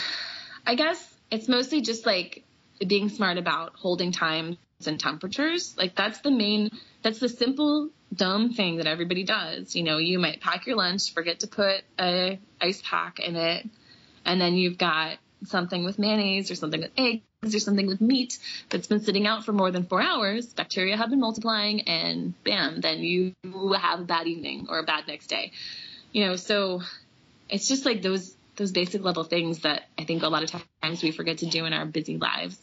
I 0.67 0.75
guess 0.75 1.15
it's 1.31 1.49
mostly 1.49 1.81
just 1.81 2.07
like 2.07 2.45
being 2.87 3.09
smart 3.09 3.39
about 3.39 3.75
holding 3.75 4.13
times 4.13 4.57
and 4.87 5.01
temperatures. 5.01 5.75
Like 5.77 5.97
that's 5.97 6.21
the 6.21 6.31
main, 6.31 6.71
that's 7.03 7.19
the 7.19 7.29
simple 7.29 7.91
dumb 8.15 8.53
thing 8.53 8.77
that 8.77 8.87
everybody 8.87 9.25
does. 9.25 9.75
You 9.75 9.83
know, 9.83 9.99
you 9.99 10.19
might 10.19 10.41
pack 10.41 10.67
your 10.67 10.77
lunch, 10.77 11.13
forget 11.13 11.41
to 11.41 11.47
put 11.47 11.83
a 11.99 12.39
ice 12.61 12.83
pack 12.85 13.21
in 13.21 13.37
it, 13.37 13.67
and 14.25 14.41
then 14.41 14.55
you've 14.55 14.79
got 14.79 15.19
something 15.47 15.85
with 15.85 15.99
mayonnaise 15.99 16.51
or 16.51 16.55
something 16.55 16.81
with 16.81 16.91
eggs 16.97 17.55
or 17.55 17.61
something 17.61 17.87
with 17.87 18.01
meat 18.01 18.39
that's 18.71 18.87
been 18.87 19.01
sitting 19.01 19.27
out 19.27 19.45
for 19.45 19.53
more 19.53 19.71
than 19.71 19.85
four 19.85 20.03
hours, 20.03 20.47
bacteria 20.47 20.97
have 20.97 21.11
been 21.11 21.21
multiplying, 21.21 21.83
and 21.83 22.35
bam, 22.45 22.81
then 22.81 22.99
you 22.99 23.33
have 23.77 24.01
a 24.01 24.05
bad 24.05 24.27
evening 24.27 24.67
or 24.69 24.79
a 24.79 24.83
bad 24.83 25.07
next 25.07 25.29
day. 25.29 25.53
You 26.13 26.27
know, 26.27 26.37
so 26.37 26.83
it's 27.49 27.69
just 27.69 27.85
like 27.85 28.03
those 28.03 28.35
those 28.57 28.73
basic 28.73 29.05
level 29.05 29.23
things 29.23 29.61
that 29.61 29.85
I 29.97 30.05
think 30.05 30.25
a 30.25 30.29
lot 30.29 30.43
of 30.43 30.65
times 30.83 31.01
we 31.01 31.13
forget 31.13 31.39
to 31.39 31.47
do 31.47 31.65
in 31.65 31.73
our 31.73 31.87
busy 31.87 32.17
lives 32.17 32.59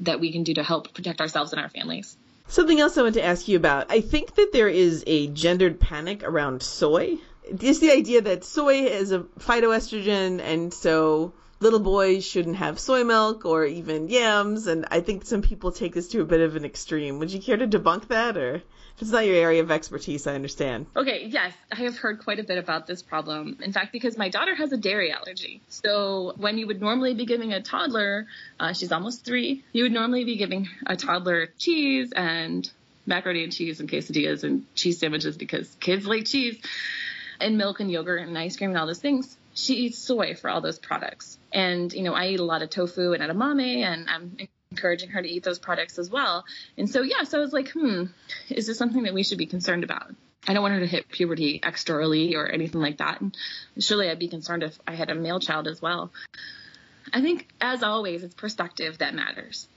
that 0.00 0.18
we 0.18 0.32
can 0.32 0.42
do 0.42 0.54
to 0.54 0.64
help 0.64 0.92
protect 0.92 1.20
ourselves 1.20 1.52
and 1.52 1.62
our 1.62 1.68
families. 1.68 2.16
Something 2.48 2.80
else 2.80 2.96
I 2.96 3.02
want 3.02 3.14
to 3.14 3.24
ask 3.24 3.48
you 3.48 3.56
about. 3.56 3.90
I 3.90 4.00
think 4.00 4.36
that 4.36 4.52
there 4.52 4.68
is 4.68 5.02
a 5.06 5.26
gendered 5.28 5.80
panic 5.80 6.22
around 6.22 6.62
soy. 6.62 7.18
It's 7.44 7.80
the 7.80 7.90
idea 7.90 8.22
that 8.22 8.44
soy 8.44 8.86
is 8.86 9.12
a 9.12 9.20
phytoestrogen 9.40 10.40
and 10.40 10.72
so 10.72 11.32
little 11.60 11.80
boys 11.80 12.24
shouldn't 12.24 12.56
have 12.56 12.78
soy 12.78 13.04
milk 13.04 13.44
or 13.44 13.64
even 13.64 14.08
yams, 14.08 14.66
and 14.66 14.86
I 14.90 15.00
think 15.00 15.24
some 15.24 15.42
people 15.42 15.72
take 15.72 15.94
this 15.94 16.08
to 16.08 16.20
a 16.20 16.24
bit 16.26 16.40
of 16.40 16.56
an 16.56 16.64
extreme. 16.64 17.18
Would 17.18 17.32
you 17.32 17.40
care 17.40 17.56
to 17.56 17.66
debunk 17.66 18.08
that, 18.08 18.36
or 18.36 18.62
if 18.96 19.02
it's 19.02 19.10
not 19.10 19.26
your 19.26 19.36
area 19.36 19.62
of 19.62 19.70
expertise, 19.70 20.26
I 20.26 20.34
understand. 20.34 20.86
Okay, 20.96 21.26
yes, 21.26 21.52
I 21.70 21.76
have 21.76 21.98
heard 21.98 22.24
quite 22.24 22.38
a 22.38 22.44
bit 22.44 22.56
about 22.56 22.86
this 22.86 23.02
problem. 23.02 23.58
In 23.62 23.72
fact, 23.72 23.92
because 23.92 24.16
my 24.16 24.30
daughter 24.30 24.54
has 24.54 24.72
a 24.72 24.78
dairy 24.78 25.12
allergy. 25.12 25.60
So 25.68 26.32
when 26.36 26.56
you 26.56 26.66
would 26.66 26.80
normally 26.80 27.12
be 27.12 27.26
giving 27.26 27.52
a 27.52 27.60
toddler, 27.60 28.26
uh, 28.58 28.72
she's 28.72 28.92
almost 28.92 29.24
three, 29.24 29.62
you 29.72 29.82
would 29.82 29.92
normally 29.92 30.24
be 30.24 30.36
giving 30.36 30.68
a 30.86 30.96
toddler 30.96 31.48
cheese 31.58 32.12
and 32.16 32.70
macaroni 33.04 33.44
and 33.44 33.52
cheese 33.52 33.80
and 33.80 33.88
quesadillas 33.88 34.44
and 34.44 34.64
cheese 34.74 34.98
sandwiches 34.98 35.36
because 35.36 35.68
kids 35.78 36.06
like 36.06 36.24
cheese 36.24 36.58
and 37.38 37.58
milk 37.58 37.80
and 37.80 37.90
yogurt 37.90 38.26
and 38.26 38.36
ice 38.38 38.56
cream 38.56 38.70
and 38.70 38.78
all 38.78 38.86
those 38.86 38.98
things 38.98 39.36
she 39.56 39.74
eats 39.74 39.98
soy 39.98 40.34
for 40.34 40.50
all 40.50 40.60
those 40.60 40.78
products. 40.78 41.38
And, 41.52 41.92
you 41.92 42.02
know, 42.02 42.12
I 42.12 42.28
eat 42.28 42.40
a 42.40 42.44
lot 42.44 42.62
of 42.62 42.70
tofu 42.70 43.14
and 43.14 43.22
edamame, 43.22 43.78
and 43.78 44.08
I'm 44.08 44.36
encouraging 44.70 45.10
her 45.10 45.22
to 45.22 45.28
eat 45.28 45.44
those 45.44 45.58
products 45.58 45.98
as 45.98 46.10
well. 46.10 46.44
And 46.76 46.88
so, 46.88 47.02
yeah, 47.02 47.24
so 47.24 47.38
I 47.38 47.40
was 47.40 47.52
like, 47.52 47.70
hmm, 47.70 48.04
is 48.48 48.66
this 48.66 48.78
something 48.78 49.04
that 49.04 49.14
we 49.14 49.22
should 49.22 49.38
be 49.38 49.46
concerned 49.46 49.84
about? 49.84 50.14
I 50.48 50.54
don't 50.54 50.62
want 50.62 50.74
her 50.74 50.80
to 50.80 50.86
hit 50.86 51.08
puberty 51.08 51.60
extra 51.62 51.96
early 51.96 52.36
or 52.36 52.46
anything 52.46 52.80
like 52.80 52.98
that. 52.98 53.20
And 53.20 53.36
surely 53.78 54.08
I'd 54.08 54.18
be 54.18 54.28
concerned 54.28 54.62
if 54.62 54.78
I 54.86 54.94
had 54.94 55.10
a 55.10 55.14
male 55.14 55.40
child 55.40 55.66
as 55.66 55.82
well. 55.82 56.12
I 57.12 57.20
think, 57.20 57.48
as 57.60 57.82
always, 57.82 58.22
it's 58.22 58.34
perspective 58.34 58.98
that 58.98 59.14
matters. 59.14 59.68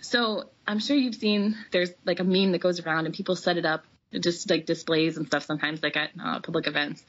So 0.00 0.48
I'm 0.66 0.78
sure 0.78 0.96
you've 0.96 1.14
seen 1.14 1.56
there's 1.70 1.90
like 2.04 2.20
a 2.20 2.24
meme 2.24 2.52
that 2.52 2.60
goes 2.60 2.80
around 2.80 3.06
and 3.06 3.14
people 3.14 3.36
set 3.36 3.56
it 3.56 3.66
up 3.66 3.84
just 4.18 4.48
like 4.48 4.64
displays 4.64 5.16
and 5.16 5.26
stuff 5.26 5.44
sometimes 5.44 5.82
like 5.82 5.96
at 5.96 6.10
uh, 6.22 6.40
public 6.40 6.66
events 6.66 7.04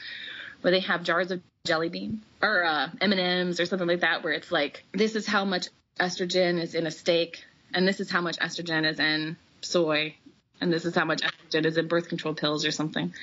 where 0.62 0.72
they 0.72 0.82
have 0.82 1.04
jars 1.04 1.32
of 1.32 1.42
jelly 1.66 1.90
bean 1.90 2.22
or 2.42 2.64
uh, 2.64 2.90
M&Ms 3.00 3.60
or 3.60 3.66
something 3.66 3.88
like 3.88 4.02
that, 4.02 4.24
where 4.24 4.34
it's 4.34 4.52
like, 4.52 4.84
this 4.94 5.16
is 5.16 5.26
how 5.26 5.46
much 5.46 5.70
estrogen 6.00 6.62
is 6.62 6.76
in 6.76 6.88
a 6.88 6.92
steak, 6.92 7.44
and 7.74 7.88
this 7.88 8.00
is 8.00 8.10
how 8.10 8.22
much 8.22 8.38
estrogen 8.40 8.90
is 8.90 9.00
in 9.00 9.38
soy, 9.62 10.16
and 10.62 10.72
this 10.72 10.86
is 10.86 10.96
how 10.96 11.06
much 11.06 11.22
estrogen 11.22 11.66
is 11.66 11.78
in 11.78 11.88
birth 11.88 12.10
control 12.10 12.34
pills 12.34 12.66
or 12.66 12.72
something. 12.72 13.14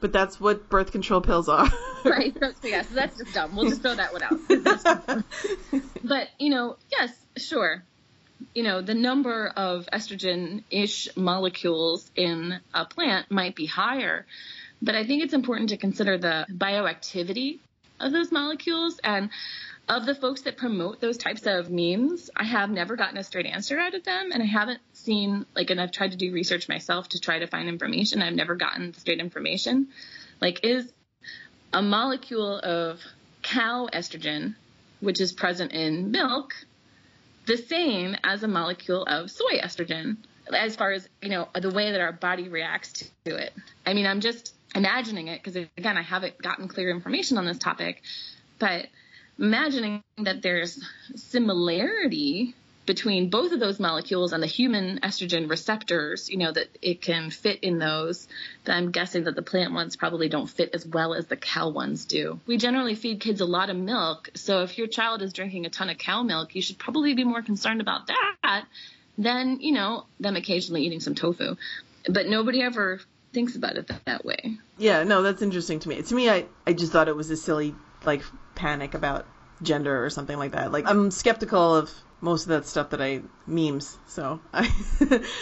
But 0.00 0.12
that's 0.12 0.40
what 0.40 0.68
birth 0.68 0.92
control 0.92 1.20
pills 1.20 1.48
are. 1.48 1.68
right. 2.04 2.36
So, 2.38 2.52
yeah, 2.62 2.82
so 2.82 2.94
that's 2.94 3.18
just 3.18 3.34
dumb. 3.34 3.56
We'll 3.56 3.68
just 3.68 3.82
throw 3.82 3.94
that 3.94 4.12
one 4.12 4.22
out. 4.22 5.24
but, 6.04 6.28
you 6.38 6.50
know, 6.50 6.76
yes, 6.90 7.12
sure. 7.36 7.82
You 8.54 8.62
know, 8.62 8.80
the 8.80 8.94
number 8.94 9.48
of 9.48 9.88
estrogen 9.92 10.62
ish 10.70 11.08
molecules 11.16 12.08
in 12.14 12.60
a 12.72 12.84
plant 12.84 13.30
might 13.30 13.56
be 13.56 13.66
higher, 13.66 14.24
but 14.80 14.94
I 14.94 15.04
think 15.04 15.24
it's 15.24 15.34
important 15.34 15.70
to 15.70 15.76
consider 15.76 16.16
the 16.18 16.46
bioactivity 16.48 17.58
of 17.98 18.12
those 18.12 18.30
molecules 18.30 19.00
and 19.02 19.30
of 19.88 20.04
the 20.04 20.14
folks 20.14 20.42
that 20.42 20.56
promote 20.56 21.00
those 21.00 21.16
types 21.16 21.46
of 21.46 21.70
memes, 21.70 22.28
I 22.36 22.44
have 22.44 22.70
never 22.70 22.96
gotten 22.96 23.16
a 23.16 23.24
straight 23.24 23.46
answer 23.46 23.78
out 23.78 23.94
of 23.94 24.04
them. 24.04 24.30
And 24.32 24.42
I 24.42 24.46
haven't 24.46 24.80
seen, 24.92 25.46
like, 25.56 25.70
and 25.70 25.80
I've 25.80 25.92
tried 25.92 26.10
to 26.10 26.16
do 26.16 26.32
research 26.32 26.68
myself 26.68 27.08
to 27.10 27.20
try 27.20 27.38
to 27.38 27.46
find 27.46 27.68
information. 27.68 28.20
I've 28.20 28.34
never 28.34 28.54
gotten 28.54 28.92
straight 28.94 29.20
information. 29.20 29.88
Like, 30.40 30.64
is 30.64 30.92
a 31.72 31.82
molecule 31.82 32.58
of 32.58 33.00
cow 33.42 33.88
estrogen, 33.92 34.56
which 35.00 35.20
is 35.20 35.32
present 35.32 35.72
in 35.72 36.10
milk, 36.10 36.52
the 37.46 37.56
same 37.56 38.14
as 38.22 38.42
a 38.42 38.48
molecule 38.48 39.04
of 39.04 39.30
soy 39.30 39.58
estrogen? 39.58 40.18
As 40.52 40.76
far 40.76 40.92
as, 40.92 41.08
you 41.22 41.28
know, 41.28 41.48
the 41.54 41.70
way 41.70 41.92
that 41.92 42.00
our 42.00 42.12
body 42.12 42.48
reacts 42.48 43.10
to 43.24 43.36
it. 43.36 43.52
I 43.86 43.94
mean, 43.94 44.06
I'm 44.06 44.20
just 44.20 44.54
imagining 44.74 45.28
it, 45.28 45.42
because 45.42 45.56
again, 45.76 45.96
I 45.96 46.02
haven't 46.02 46.40
gotten 46.40 46.68
clear 46.68 46.90
information 46.90 47.38
on 47.38 47.46
this 47.46 47.58
topic, 47.58 48.02
but 48.58 48.86
imagining 49.38 50.02
that 50.18 50.42
there's 50.42 50.82
similarity 51.14 52.54
between 52.88 53.28
both 53.28 53.52
of 53.52 53.60
those 53.60 53.78
molecules 53.78 54.32
and 54.32 54.42
the 54.42 54.46
human 54.46 54.98
estrogen 55.00 55.48
receptors, 55.48 56.30
you 56.30 56.38
know, 56.38 56.50
that 56.50 56.68
it 56.80 57.02
can 57.02 57.30
fit 57.30 57.60
in 57.60 57.78
those, 57.78 58.26
then 58.64 58.76
I'm 58.76 58.90
guessing 58.90 59.24
that 59.24 59.36
the 59.36 59.42
plant 59.42 59.74
ones 59.74 59.94
probably 59.94 60.30
don't 60.30 60.48
fit 60.48 60.70
as 60.72 60.86
well 60.86 61.12
as 61.12 61.26
the 61.26 61.36
cow 61.36 61.68
ones 61.68 62.06
do. 62.06 62.40
We 62.46 62.56
generally 62.56 62.94
feed 62.94 63.20
kids 63.20 63.42
a 63.42 63.44
lot 63.44 63.68
of 63.68 63.76
milk, 63.76 64.30
so 64.34 64.62
if 64.62 64.78
your 64.78 64.86
child 64.86 65.20
is 65.20 65.34
drinking 65.34 65.66
a 65.66 65.70
ton 65.70 65.90
of 65.90 65.98
cow 65.98 66.22
milk, 66.22 66.54
you 66.54 66.62
should 66.62 66.78
probably 66.78 67.12
be 67.12 67.24
more 67.24 67.42
concerned 67.42 67.82
about 67.82 68.06
that 68.06 68.64
than, 69.18 69.60
you 69.60 69.72
know, 69.72 70.06
them 70.18 70.36
occasionally 70.36 70.82
eating 70.84 71.00
some 71.00 71.14
tofu. 71.14 71.56
But 72.08 72.26
nobody 72.26 72.62
ever 72.62 73.00
thinks 73.34 73.54
about 73.54 73.76
it 73.76 73.88
that, 73.88 74.04
that 74.06 74.24
way. 74.24 74.56
Yeah, 74.78 75.04
no, 75.04 75.22
that's 75.22 75.42
interesting 75.42 75.78
to 75.80 75.88
me. 75.90 76.00
To 76.00 76.14
me, 76.14 76.30
I, 76.30 76.46
I 76.66 76.72
just 76.72 76.92
thought 76.92 77.08
it 77.08 77.16
was 77.16 77.28
a 77.28 77.36
silly 77.36 77.74
like 78.08 78.22
panic 78.54 78.94
about 78.94 79.26
gender 79.62 80.04
or 80.04 80.10
something 80.10 80.38
like 80.38 80.52
that. 80.52 80.72
Like 80.72 80.86
I'm 80.88 81.10
skeptical 81.10 81.76
of 81.76 81.92
most 82.20 82.44
of 82.44 82.48
that 82.48 82.66
stuff 82.66 82.90
that 82.90 83.00
I 83.00 83.22
memes. 83.46 83.96
So, 84.06 84.40
I, 84.52 84.72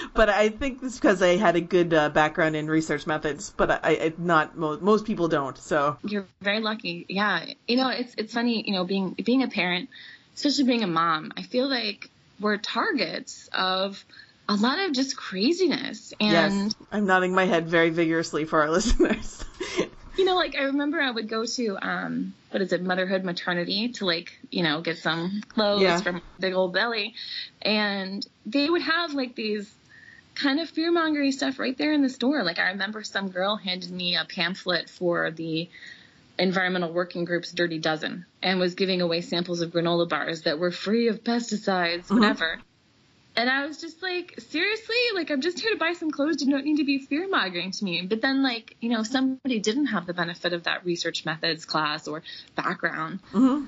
but 0.14 0.28
I 0.28 0.50
think 0.50 0.82
it's 0.82 0.96
because 0.96 1.22
I 1.22 1.36
had 1.36 1.56
a 1.56 1.60
good 1.60 1.94
uh, 1.94 2.10
background 2.10 2.56
in 2.56 2.68
research 2.68 3.06
methods. 3.06 3.54
But 3.56 3.70
I, 3.70 3.90
I 3.90 4.12
not 4.18 4.58
most 4.58 4.82
most 4.82 5.06
people 5.06 5.28
don't. 5.28 5.56
So 5.56 5.96
you're 6.04 6.26
very 6.42 6.60
lucky. 6.60 7.06
Yeah, 7.08 7.46
you 7.66 7.76
know 7.76 7.88
it's 7.88 8.14
it's 8.18 8.34
funny. 8.34 8.64
You 8.66 8.74
know, 8.74 8.84
being 8.84 9.12
being 9.12 9.42
a 9.42 9.48
parent, 9.48 9.88
especially 10.34 10.64
being 10.64 10.82
a 10.82 10.88
mom, 10.88 11.32
I 11.36 11.42
feel 11.42 11.68
like 11.68 12.10
we're 12.40 12.58
targets 12.58 13.48
of 13.52 14.04
a 14.48 14.54
lot 14.54 14.78
of 14.78 14.92
just 14.92 15.16
craziness. 15.16 16.12
And 16.20 16.30
yes, 16.32 16.74
I'm 16.92 17.06
nodding 17.06 17.32
my 17.34 17.46
head 17.46 17.68
very 17.68 17.90
vigorously 17.90 18.44
for 18.44 18.60
our 18.62 18.70
listeners. 18.78 19.44
You 20.16 20.24
know, 20.24 20.34
like 20.34 20.56
I 20.56 20.64
remember 20.64 21.00
I 21.00 21.10
would 21.10 21.28
go 21.28 21.44
to 21.44 21.78
um 21.80 22.34
what 22.50 22.62
is 22.62 22.72
it, 22.72 22.82
motherhood 22.82 23.24
maternity 23.24 23.88
to 23.88 24.06
like, 24.06 24.32
you 24.50 24.62
know, 24.62 24.80
get 24.80 24.98
some 24.98 25.42
clothes 25.48 25.82
yeah. 25.82 26.00
from 26.00 26.22
big 26.40 26.54
old 26.54 26.72
belly. 26.72 27.14
And 27.60 28.26
they 28.46 28.68
would 28.68 28.82
have 28.82 29.12
like 29.12 29.34
these 29.34 29.72
kind 30.34 30.60
of 30.60 30.68
fear 30.68 30.92
mongering 30.92 31.32
stuff 31.32 31.58
right 31.58 31.76
there 31.76 31.92
in 31.92 32.02
the 32.02 32.08
store. 32.08 32.42
Like 32.44 32.58
I 32.58 32.68
remember 32.68 33.02
some 33.02 33.30
girl 33.30 33.56
handed 33.56 33.90
me 33.90 34.16
a 34.16 34.24
pamphlet 34.24 34.88
for 34.88 35.30
the 35.30 35.68
environmental 36.38 36.92
working 36.92 37.24
group's 37.24 37.52
dirty 37.52 37.78
dozen 37.78 38.26
and 38.42 38.60
was 38.60 38.74
giving 38.74 39.00
away 39.00 39.22
samples 39.22 39.62
of 39.62 39.70
granola 39.70 40.08
bars 40.08 40.42
that 40.42 40.58
were 40.58 40.70
free 40.70 41.08
of 41.08 41.24
pesticides, 41.24 42.04
mm-hmm. 42.04 42.20
whatever. 42.20 42.60
And 43.36 43.50
I 43.50 43.66
was 43.66 43.78
just 43.78 44.02
like, 44.02 44.34
seriously? 44.38 44.96
Like, 45.14 45.30
I'm 45.30 45.42
just 45.42 45.60
here 45.60 45.70
to 45.70 45.78
buy 45.78 45.92
some 45.92 46.10
clothes. 46.10 46.40
You 46.40 46.50
don't 46.50 46.64
need 46.64 46.78
to 46.78 46.84
be 46.84 46.98
fear 46.98 47.28
mongering 47.28 47.70
to 47.70 47.84
me. 47.84 48.00
But 48.02 48.22
then, 48.22 48.42
like, 48.42 48.76
you 48.80 48.88
know, 48.88 49.02
somebody 49.02 49.60
didn't 49.60 49.86
have 49.86 50.06
the 50.06 50.14
benefit 50.14 50.54
of 50.54 50.64
that 50.64 50.86
research 50.86 51.26
methods 51.26 51.66
class 51.66 52.08
or 52.08 52.22
background. 52.54 53.20
Mm-hmm. 53.32 53.66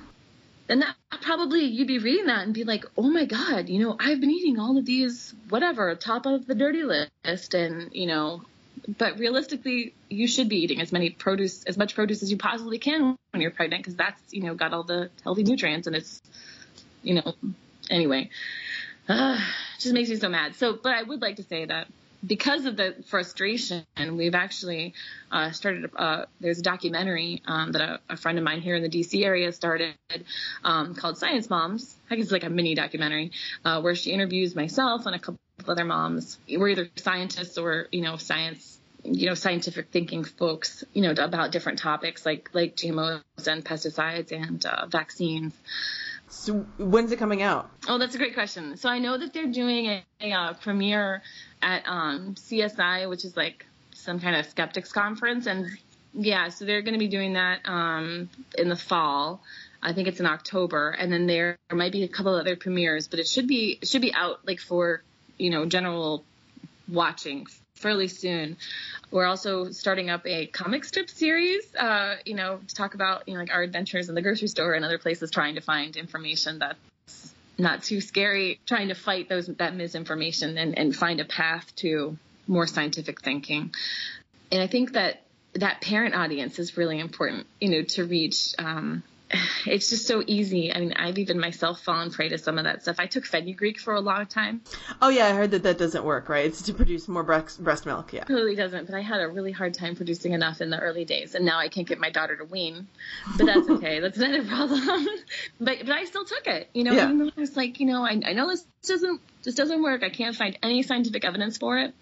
Then 0.65 0.79
that 0.79 0.95
probably 1.21 1.65
you'd 1.65 1.87
be 1.87 1.99
reading 1.99 2.27
that 2.27 2.45
and 2.45 2.53
be 2.53 2.63
like, 2.63 2.85
oh 2.97 3.09
my 3.09 3.25
God, 3.25 3.69
you 3.69 3.79
know, 3.79 3.95
I've 3.99 4.19
been 4.19 4.31
eating 4.31 4.59
all 4.59 4.77
of 4.77 4.85
these, 4.85 5.33
whatever, 5.49 5.93
top 5.95 6.25
of 6.25 6.47
the 6.47 6.55
dirty 6.55 6.83
list. 6.83 7.53
And, 7.53 7.89
you 7.93 8.07
know, 8.07 8.43
but 8.97 9.19
realistically, 9.19 9.93
you 10.09 10.27
should 10.27 10.49
be 10.49 10.57
eating 10.57 10.81
as 10.81 10.91
many 10.91 11.11
produce, 11.11 11.63
as 11.65 11.77
much 11.77 11.93
produce 11.93 12.23
as 12.23 12.31
you 12.31 12.37
possibly 12.37 12.79
can 12.79 13.17
when 13.31 13.41
you're 13.41 13.51
pregnant 13.51 13.83
because 13.83 13.95
that's, 13.95 14.21
you 14.31 14.43
know, 14.43 14.55
got 14.55 14.73
all 14.73 14.83
the 14.83 15.09
healthy 15.23 15.43
nutrients 15.43 15.85
and 15.85 15.95
it's, 15.95 16.21
you 17.03 17.15
know, 17.15 17.33
anyway 17.89 18.29
uh, 19.09 19.39
just 19.79 19.93
makes 19.93 20.09
me 20.09 20.15
so 20.15 20.29
mad. 20.29 20.55
So, 20.55 20.77
but 20.81 20.93
I 20.93 21.03
would 21.03 21.21
like 21.21 21.37
to 21.37 21.43
say 21.43 21.65
that 21.65 21.87
because 22.25 22.65
of 22.65 22.75
the 22.75 22.95
frustration, 23.07 23.85
we've 24.11 24.35
actually 24.35 24.93
uh, 25.31 25.51
started. 25.51 25.89
Uh, 25.95 26.25
there's 26.39 26.59
a 26.59 26.63
documentary 26.63 27.41
um, 27.45 27.71
that 27.71 27.81
a, 27.81 27.99
a, 28.09 28.17
friend 28.17 28.37
of 28.37 28.43
mine 28.43 28.61
here 28.61 28.75
in 28.75 28.83
the 28.83 28.89
D.C. 28.89 29.23
area 29.23 29.51
started 29.51 29.95
um, 30.63 30.95
called 30.95 31.17
Science 31.17 31.49
Moms. 31.49 31.95
I 32.09 32.15
guess 32.15 32.25
it's 32.25 32.31
like 32.31 32.43
a 32.43 32.49
mini 32.49 32.75
documentary 32.75 33.31
uh, 33.63 33.81
where 33.81 33.95
she 33.95 34.11
interviews 34.11 34.55
myself 34.55 35.05
and 35.05 35.15
a 35.15 35.19
couple 35.19 35.39
of 35.59 35.69
other 35.69 35.85
moms. 35.85 36.37
We're 36.49 36.69
either 36.69 36.89
scientists 36.97 37.57
or 37.57 37.87
you 37.91 38.01
know 38.01 38.17
science 38.17 38.79
you 39.03 39.27
know 39.27 39.33
scientific 39.33 39.91
thinking 39.91 40.25
folks 40.25 40.83
you 40.93 41.01
know 41.01 41.11
about 41.11 41.53
different 41.53 41.79
topics 41.79 42.25
like 42.25 42.49
like 42.53 42.75
GMOs 42.75 43.21
and 43.47 43.63
pesticides 43.63 44.33
and 44.33 44.65
uh, 44.65 44.87
vaccines 44.87 45.53
so 46.29 46.65
when's 46.77 47.11
it 47.11 47.17
coming 47.17 47.41
out? 47.41 47.69
Oh, 47.87 47.97
that's 47.97 48.15
a 48.15 48.17
great 48.17 48.33
question. 48.33 48.77
So 48.77 48.87
I 48.87 48.99
know 48.99 49.17
that 49.17 49.33
they're 49.33 49.51
doing 49.51 49.87
a, 49.87 50.03
a 50.21 50.31
uh, 50.31 50.53
premiere 50.53 51.21
at 51.61 51.83
um, 51.87 52.35
CSI, 52.35 53.09
which 53.09 53.25
is 53.25 53.35
like 53.35 53.65
some 53.93 54.19
kind 54.19 54.35
of 54.35 54.45
skeptics 54.45 54.91
conference, 54.91 55.47
and 55.47 55.67
yeah, 56.13 56.49
so 56.49 56.65
they're 56.65 56.81
going 56.81 56.93
to 56.93 56.99
be 56.99 57.07
doing 57.07 57.33
that 57.33 57.59
um, 57.65 58.29
in 58.57 58.69
the 58.69 58.75
fall. 58.75 59.41
I 59.81 59.93
think 59.93 60.07
it's 60.07 60.19
in 60.19 60.25
October, 60.25 60.89
and 60.91 61.11
then 61.11 61.25
there 61.25 61.57
might 61.71 61.91
be 61.91 62.03
a 62.03 62.07
couple 62.07 62.35
other 62.35 62.55
premieres, 62.55 63.07
but 63.07 63.19
it 63.19 63.27
should 63.27 63.47
be 63.47 63.79
it 63.81 63.87
should 63.87 64.01
be 64.01 64.13
out 64.13 64.45
like 64.45 64.59
for 64.59 65.01
you 65.37 65.49
know 65.49 65.65
general 65.65 66.23
watching 66.87 67.47
fairly 67.79 68.07
soon. 68.07 68.57
We're 69.11 69.25
also 69.25 69.71
starting 69.71 70.09
up 70.09 70.25
a 70.27 70.47
comic 70.47 70.83
strip 70.85 71.09
series, 71.09 71.63
uh, 71.75 72.15
you 72.25 72.35
know, 72.35 72.59
to 72.67 72.75
talk 72.75 72.93
about 72.93 73.27
you 73.27 73.33
know 73.33 73.39
like 73.39 73.51
our 73.51 73.63
adventures 73.63 74.09
in 74.09 74.15
the 74.15 74.21
grocery 74.21 74.47
store 74.47 74.73
and 74.73 74.85
other 74.85 74.97
places, 74.97 75.31
trying 75.31 75.55
to 75.55 75.61
find 75.61 75.95
information 75.95 76.59
that's 76.59 77.33
not 77.57 77.83
too 77.83 78.01
scary, 78.01 78.59
trying 78.65 78.89
to 78.89 78.95
fight 78.95 79.29
those 79.29 79.47
that 79.47 79.75
misinformation 79.75 80.57
and, 80.57 80.77
and 80.77 80.95
find 80.95 81.19
a 81.19 81.25
path 81.25 81.73
to 81.77 82.17
more 82.47 82.67
scientific 82.67 83.21
thinking. 83.21 83.73
And 84.51 84.61
I 84.61 84.67
think 84.67 84.93
that 84.93 85.21
that 85.53 85.81
parent 85.81 86.15
audience 86.15 86.59
is 86.59 86.77
really 86.77 86.99
important, 86.99 87.47
you 87.59 87.69
know, 87.69 87.83
to 87.83 88.05
reach. 88.05 88.53
Um, 88.59 89.03
it's 89.65 89.89
just 89.89 90.07
so 90.07 90.23
easy. 90.25 90.73
I 90.73 90.79
mean, 90.79 90.93
I've 90.93 91.17
even 91.17 91.39
myself 91.39 91.81
fallen 91.81 92.11
prey 92.11 92.29
to 92.29 92.37
some 92.37 92.57
of 92.57 92.63
that 92.63 92.81
stuff. 92.81 92.95
I 92.99 93.05
took 93.05 93.25
fenugreek 93.25 93.79
for 93.79 93.93
a 93.93 93.99
long 93.99 94.25
time. 94.25 94.61
Oh 95.01 95.09
yeah, 95.09 95.27
I 95.27 95.33
heard 95.33 95.51
that 95.51 95.63
that 95.63 95.77
doesn't 95.77 96.03
work, 96.03 96.29
right? 96.29 96.45
It's 96.45 96.63
to 96.63 96.73
produce 96.73 97.07
more 97.07 97.23
breast 97.23 97.63
breast 97.63 97.85
milk. 97.85 98.13
Yeah, 98.13 98.23
it 98.23 98.29
really 98.29 98.55
doesn't. 98.55 98.85
But 98.85 98.95
I 98.95 99.01
had 99.01 99.21
a 99.21 99.27
really 99.27 99.51
hard 99.51 99.73
time 99.73 99.95
producing 99.95 100.33
enough 100.33 100.61
in 100.61 100.69
the 100.69 100.79
early 100.79 101.05
days, 101.05 101.35
and 101.35 101.45
now 101.45 101.59
I 101.59 101.67
can't 101.69 101.87
get 101.87 101.99
my 101.99 102.09
daughter 102.09 102.35
to 102.37 102.45
wean. 102.45 102.87
But 103.37 103.45
that's 103.45 103.69
okay. 103.69 103.99
that's 103.99 104.17
not 104.17 104.33
a 104.33 104.43
problem. 104.43 105.07
but 105.59 105.79
but 105.79 105.91
I 105.91 106.05
still 106.05 106.25
took 106.25 106.47
it. 106.47 106.69
You 106.73 106.83
know, 106.83 106.93
yeah. 106.93 107.05
even 107.05 107.19
though 107.19 107.31
I 107.35 107.39
was 107.39 107.55
like, 107.55 107.79
you 107.79 107.85
know, 107.85 108.03
I 108.03 108.19
I 108.25 108.33
know 108.33 108.47
this 108.47 108.65
doesn't 108.83 109.21
this 109.43 109.55
doesn't 109.55 109.81
work. 109.83 110.03
I 110.03 110.09
can't 110.09 110.35
find 110.35 110.57
any 110.63 110.83
scientific 110.83 111.23
evidence 111.23 111.57
for 111.57 111.77
it. 111.77 111.93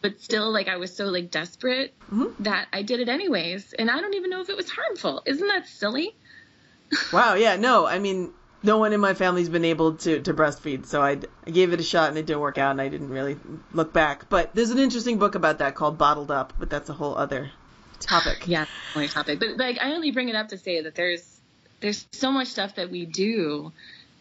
But 0.00 0.20
still, 0.20 0.52
like 0.52 0.68
I 0.68 0.76
was 0.76 0.94
so 0.94 1.06
like 1.06 1.30
desperate 1.30 1.94
mm-hmm. 2.12 2.42
that 2.42 2.66
I 2.72 2.82
did 2.82 3.00
it 3.00 3.08
anyways, 3.08 3.72
and 3.72 3.90
I 3.90 4.00
don't 4.00 4.14
even 4.14 4.30
know 4.30 4.40
if 4.40 4.50
it 4.50 4.56
was 4.56 4.68
harmful. 4.68 5.22
Isn't 5.26 5.46
that 5.46 5.68
silly? 5.68 6.16
Wow, 7.12 7.34
yeah, 7.34 7.56
no, 7.56 7.86
I 7.86 7.98
mean, 7.98 8.32
no 8.62 8.78
one 8.78 8.92
in 8.92 9.00
my 9.00 9.14
family's 9.14 9.48
been 9.48 9.64
able 9.64 9.94
to, 9.96 10.20
to 10.20 10.34
breastfeed, 10.34 10.86
so 10.86 11.02
I, 11.02 11.18
I 11.46 11.50
gave 11.50 11.72
it 11.72 11.80
a 11.80 11.82
shot 11.82 12.08
and 12.08 12.18
it 12.18 12.26
didn't 12.26 12.40
work 12.40 12.58
out, 12.58 12.70
and 12.72 12.80
I 12.80 12.88
didn't 12.88 13.10
really 13.10 13.36
look 13.72 13.92
back. 13.92 14.28
But 14.28 14.54
there's 14.54 14.70
an 14.70 14.78
interesting 14.78 15.18
book 15.18 15.34
about 15.34 15.58
that 15.58 15.74
called 15.74 15.98
Bottled 15.98 16.30
Up, 16.30 16.52
but 16.58 16.70
that's 16.70 16.88
a 16.88 16.94
whole 16.94 17.16
other 17.16 17.50
topic. 18.00 18.42
yeah, 18.46 18.66
only 18.94 19.08
topic. 19.08 19.40
But 19.40 19.56
like, 19.56 19.78
I 19.80 19.92
only 19.92 20.10
bring 20.10 20.28
it 20.28 20.36
up 20.36 20.48
to 20.48 20.58
say 20.58 20.82
that 20.82 20.94
there's 20.94 21.40
there's 21.80 22.06
so 22.12 22.30
much 22.30 22.48
stuff 22.48 22.76
that 22.76 22.90
we 22.90 23.06
do 23.06 23.72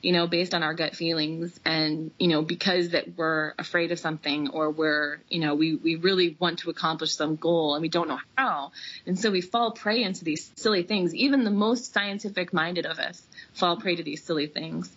you 0.02 0.12
know, 0.12 0.28
based 0.28 0.54
on 0.54 0.64
our 0.64 0.74
gut 0.74 0.96
feelings 0.96 1.60
and, 1.64 2.12
you 2.18 2.28
know, 2.28 2.42
because 2.42 2.90
that 2.90 3.18
we're 3.18 3.54
afraid 3.60 3.92
of 3.92 4.00
something 4.00 4.50
or 4.50 4.72
we're, 4.72 5.20
you 5.30 5.40
know, 5.40 5.56
we, 5.56 5.76
we 5.76 5.96
really 5.96 6.36
want 6.40 6.60
to 6.60 6.70
accomplish 6.70 7.14
some 7.14 7.36
goal 7.36 7.76
and 7.76 7.82
we 7.82 7.90
don't 7.90 8.08
know 8.08 8.20
how. 8.36 8.72
And 9.06 9.20
so 9.20 9.30
we 9.32 9.42
fall 9.42 9.72
prey 9.72 10.04
into 10.04 10.24
these 10.24 10.52
silly 10.56 10.84
things. 10.84 11.14
Even 11.14 11.44
the 11.44 11.52
most 11.52 11.94
scientific 11.94 12.52
minded 12.52 12.86
of 12.86 13.00
us 13.00 13.22
fall 13.54 13.78
prey 13.78 13.96
to 13.96 14.04
these 14.04 14.24
silly 14.24 14.48
things. 14.48 14.90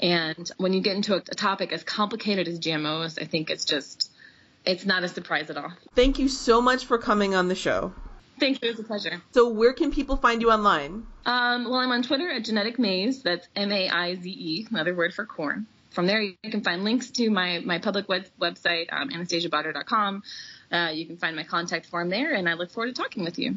And 0.00 0.50
when 0.56 0.72
you 0.72 0.80
get 0.80 0.96
into 0.96 1.14
a, 1.14 1.18
a 1.18 1.34
topic 1.34 1.72
as 1.72 1.84
complicated 1.84 2.48
as 2.48 2.58
GMOs, 2.58 3.20
I 3.20 3.26
think 3.26 3.50
it's 3.50 3.64
just, 3.64 4.10
it's 4.64 4.84
not 4.84 5.04
a 5.04 5.08
surprise 5.08 5.50
at 5.50 5.56
all. 5.56 5.72
Thank 5.94 6.18
you 6.18 6.28
so 6.28 6.60
much 6.60 6.86
for 6.86 6.98
coming 6.98 7.34
on 7.34 7.48
the 7.48 7.54
show. 7.54 7.92
Thank 8.38 8.62
you. 8.62 8.68
It 8.68 8.76
was 8.76 8.84
a 8.84 8.88
pleasure. 8.88 9.22
So, 9.32 9.48
where 9.48 9.72
can 9.72 9.90
people 9.90 10.16
find 10.16 10.40
you 10.40 10.50
online? 10.50 11.06
Um, 11.26 11.64
well, 11.64 11.76
I'm 11.76 11.90
on 11.90 12.02
Twitter 12.02 12.30
at 12.30 12.44
Genetic 12.44 12.78
Maize. 12.78 13.22
That's 13.22 13.46
M 13.54 13.72
A 13.72 13.88
I 13.88 14.14
Z 14.14 14.28
E, 14.28 14.66
another 14.70 14.94
word 14.94 15.14
for 15.14 15.26
corn. 15.26 15.66
From 15.90 16.06
there, 16.06 16.20
you 16.20 16.36
can 16.44 16.60
find 16.62 16.84
links 16.84 17.10
to 17.12 17.30
my, 17.30 17.60
my 17.60 17.78
public 17.78 18.08
web, 18.08 18.26
website, 18.40 18.92
um, 18.92 19.08
anastasiabodnar.com. 19.10 20.22
Uh, 20.70 20.90
you 20.92 21.06
can 21.06 21.16
find 21.16 21.34
my 21.34 21.44
contact 21.44 21.86
form 21.86 22.08
there, 22.10 22.34
and 22.34 22.48
I 22.48 22.54
look 22.54 22.70
forward 22.70 22.94
to 22.94 23.02
talking 23.02 23.24
with 23.24 23.38
you. 23.38 23.56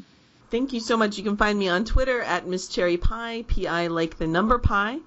Thank 0.50 0.74
you 0.74 0.80
so 0.80 0.98
much. 0.98 1.18
You 1.18 1.24
can 1.24 1.38
find 1.38 1.58
me 1.58 1.70
on 1.70 1.86
Twitter 1.86 2.22
at 2.22 2.48
Miss 2.48 2.68
Cherry 2.68 2.98
Pie, 2.98 3.46
P 3.48 3.68
I 3.68 3.88
like 3.88 4.18
the 4.18 4.28
number 4.28 4.58
pie. 4.60 4.98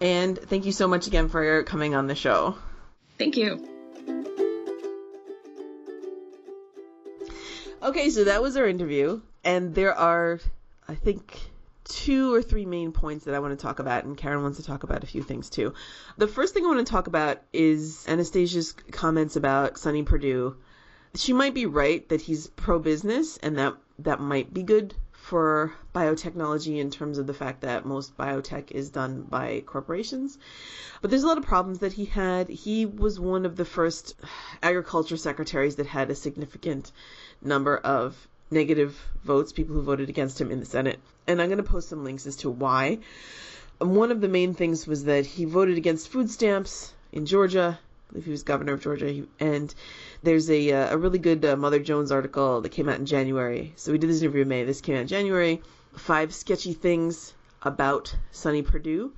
And 0.00 0.38
thank 0.38 0.66
you 0.66 0.72
so 0.72 0.88
much 0.88 1.06
again 1.06 1.28
for 1.28 1.62
coming 1.64 1.94
on 1.94 2.06
the 2.06 2.14
show. 2.14 2.56
Thank 3.18 3.36
you. 3.36 3.75
Okay, 7.82 8.10
so 8.10 8.24
that 8.24 8.42
was 8.42 8.56
our 8.56 8.66
interview, 8.66 9.20
and 9.44 9.74
there 9.74 9.94
are, 9.94 10.40
I 10.88 10.94
think, 10.94 11.38
two 11.84 12.34
or 12.34 12.42
three 12.42 12.64
main 12.64 12.90
points 12.92 13.26
that 13.26 13.34
I 13.34 13.38
want 13.38 13.58
to 13.58 13.62
talk 13.62 13.78
about, 13.78 14.04
and 14.04 14.16
Karen 14.16 14.42
wants 14.42 14.58
to 14.58 14.64
talk 14.64 14.82
about 14.82 15.04
a 15.04 15.06
few 15.06 15.22
things 15.22 15.50
too. 15.50 15.74
The 16.16 16.26
first 16.26 16.54
thing 16.54 16.64
I 16.64 16.68
want 16.68 16.86
to 16.86 16.90
talk 16.90 17.06
about 17.06 17.42
is 17.52 18.06
Anastasia's 18.08 18.72
comments 18.90 19.36
about 19.36 19.78
Sonny 19.78 20.02
Perdue. 20.02 20.56
She 21.14 21.32
might 21.32 21.54
be 21.54 21.66
right 21.66 22.08
that 22.08 22.22
he's 22.22 22.46
pro 22.46 22.78
business, 22.78 23.36
and 23.36 23.58
that 23.58 23.74
that 24.00 24.20
might 24.20 24.52
be 24.52 24.62
good 24.62 24.94
for 25.12 25.74
biotechnology 25.92 26.78
in 26.78 26.90
terms 26.90 27.18
of 27.18 27.26
the 27.26 27.34
fact 27.34 27.62
that 27.62 27.84
most 27.84 28.16
biotech 28.16 28.70
is 28.70 28.90
done 28.90 29.22
by 29.22 29.60
corporations. 29.66 30.38
But 31.02 31.10
there's 31.10 31.24
a 31.24 31.26
lot 31.26 31.38
of 31.38 31.44
problems 31.44 31.80
that 31.80 31.92
he 31.92 32.04
had. 32.04 32.48
He 32.48 32.86
was 32.86 33.18
one 33.18 33.44
of 33.44 33.56
the 33.56 33.64
first 33.64 34.14
agriculture 34.62 35.16
secretaries 35.16 35.76
that 35.76 35.86
had 35.86 36.10
a 36.10 36.14
significant 36.14 36.92
number 37.42 37.76
of 37.76 38.28
negative 38.50 38.98
votes, 39.24 39.52
people 39.52 39.74
who 39.74 39.82
voted 39.82 40.08
against 40.08 40.40
him 40.40 40.50
in 40.50 40.60
the 40.60 40.66
Senate. 40.66 41.00
And 41.26 41.40
I'm 41.40 41.48
going 41.48 41.58
to 41.58 41.64
post 41.64 41.88
some 41.88 42.04
links 42.04 42.26
as 42.26 42.36
to 42.36 42.50
why. 42.50 42.98
One 43.78 44.10
of 44.10 44.20
the 44.20 44.28
main 44.28 44.54
things 44.54 44.86
was 44.86 45.04
that 45.04 45.26
he 45.26 45.44
voted 45.44 45.76
against 45.76 46.08
food 46.08 46.30
stamps 46.30 46.92
in 47.12 47.26
Georgia. 47.26 47.78
I 47.78 48.12
believe 48.12 48.24
he 48.24 48.30
was 48.30 48.42
governor 48.42 48.74
of 48.74 48.82
Georgia. 48.82 49.24
And 49.40 49.74
there's 50.22 50.48
a, 50.50 50.72
uh, 50.72 50.94
a 50.94 50.98
really 50.98 51.18
good 51.18 51.44
uh, 51.44 51.56
Mother 51.56 51.80
Jones 51.80 52.12
article 52.12 52.60
that 52.60 52.70
came 52.70 52.88
out 52.88 52.98
in 52.98 53.06
January. 53.06 53.72
So 53.76 53.92
we 53.92 53.98
did 53.98 54.08
this 54.08 54.22
interview 54.22 54.42
in 54.42 54.48
May. 54.48 54.64
This 54.64 54.80
came 54.80 54.94
out 54.94 55.02
in 55.02 55.08
January. 55.08 55.62
Five 55.94 56.32
sketchy 56.32 56.72
things 56.72 57.34
about 57.62 58.14
Sonny 58.30 58.62
Perdue, 58.62 59.12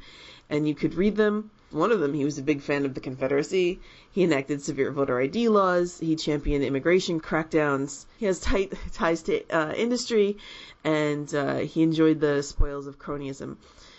and 0.49 0.67
you 0.67 0.75
could 0.75 0.95
read 0.95 1.17
them. 1.17 1.51
One 1.71 1.93
of 1.93 2.01
them, 2.01 2.15
he 2.15 2.25
was 2.25 2.39
a 2.39 2.43
big 2.43 2.63
fan 2.63 2.87
of 2.87 2.95
the 2.95 3.01
Confederacy. 3.01 3.81
He 4.11 4.25
enacted 4.25 4.63
severe 4.63 4.91
voter 4.91 5.21
ID 5.21 5.51
laws. 5.51 5.99
He 5.99 6.17
championed 6.17 6.65
immigration 6.65 7.21
crackdowns. 7.21 8.07
He 8.17 8.25
has 8.25 8.41
tight 8.41 8.73
ties 8.95 9.23
to 9.25 9.47
uh, 9.51 9.75
industry, 9.75 10.39
and 10.83 11.33
uh, 11.35 11.59
he 11.59 11.83
enjoyed 11.83 12.21
the 12.21 12.43
spoils 12.43 12.87
of 12.87 12.99
cronyism. 12.99 13.59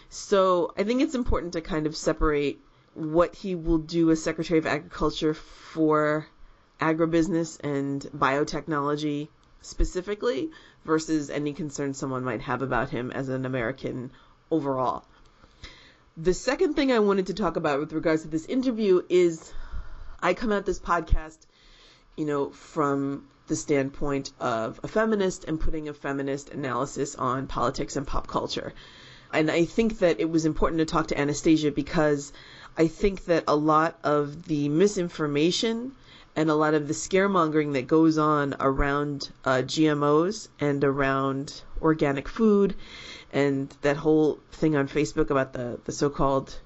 So 0.09 0.73
I 0.75 0.83
think 0.83 1.03
it's 1.03 1.13
important 1.13 1.53
to 1.53 1.61
kind 1.61 1.85
of 1.85 1.95
separate 1.95 2.59
what 2.95 3.35
he 3.35 3.53
will 3.53 3.77
do 3.77 4.09
as 4.09 4.23
Secretary 4.23 4.57
of 4.57 4.65
Agriculture 4.65 5.35
for 5.35 6.25
agribusiness 6.81 7.59
and 7.63 8.01
biotechnology 8.17 9.27
specifically 9.61 10.49
versus 10.85 11.29
any 11.29 11.53
concern 11.53 11.93
someone 11.93 12.23
might 12.23 12.41
have 12.41 12.63
about 12.63 12.89
him 12.89 13.11
as 13.11 13.29
an 13.29 13.45
American 13.45 14.09
overall. 14.49 15.05
The 16.21 16.33
second 16.33 16.73
thing 16.73 16.91
I 16.91 16.99
wanted 16.99 17.27
to 17.27 17.33
talk 17.33 17.55
about 17.55 17.79
with 17.79 17.93
regards 17.93 18.23
to 18.23 18.27
this 18.27 18.45
interview 18.45 19.03
is 19.07 19.53
I 20.21 20.33
come 20.33 20.51
at 20.51 20.65
this 20.65 20.77
podcast, 20.77 21.37
you 22.17 22.25
know, 22.25 22.49
from 22.49 23.23
the 23.47 23.55
standpoint 23.55 24.33
of 24.37 24.81
a 24.83 24.89
feminist 24.89 25.45
and 25.45 25.57
putting 25.57 25.87
a 25.87 25.93
feminist 25.93 26.49
analysis 26.49 27.15
on 27.15 27.47
politics 27.47 27.95
and 27.95 28.05
pop 28.05 28.27
culture. 28.27 28.73
And 29.31 29.49
I 29.49 29.63
think 29.63 29.99
that 29.99 30.19
it 30.19 30.29
was 30.29 30.45
important 30.45 30.79
to 30.79 30.85
talk 30.85 31.07
to 31.07 31.17
Anastasia 31.17 31.71
because 31.71 32.33
I 32.77 32.87
think 32.87 33.23
that 33.25 33.45
a 33.47 33.55
lot 33.55 33.97
of 34.03 34.43
the 34.43 34.67
misinformation 34.67 35.93
and 36.39 36.49
a 36.49 36.55
lot 36.55 36.73
of 36.73 36.87
the 36.87 36.93
scaremongering 36.93 37.73
that 37.73 37.85
goes 37.85 38.17
on 38.17 38.55
around 38.61 39.29
uh, 39.43 39.57
GMOs 39.57 40.47
and 40.57 40.81
around 40.85 41.63
organic 41.81 42.29
food 42.29 42.73
and 43.33 43.75
that 43.81 43.97
whole 43.97 44.39
thing 44.53 44.73
on 44.73 44.87
Facebook 44.87 45.31
about 45.31 45.51
the, 45.51 45.81
the 45.83 45.91
so-called 45.91 46.57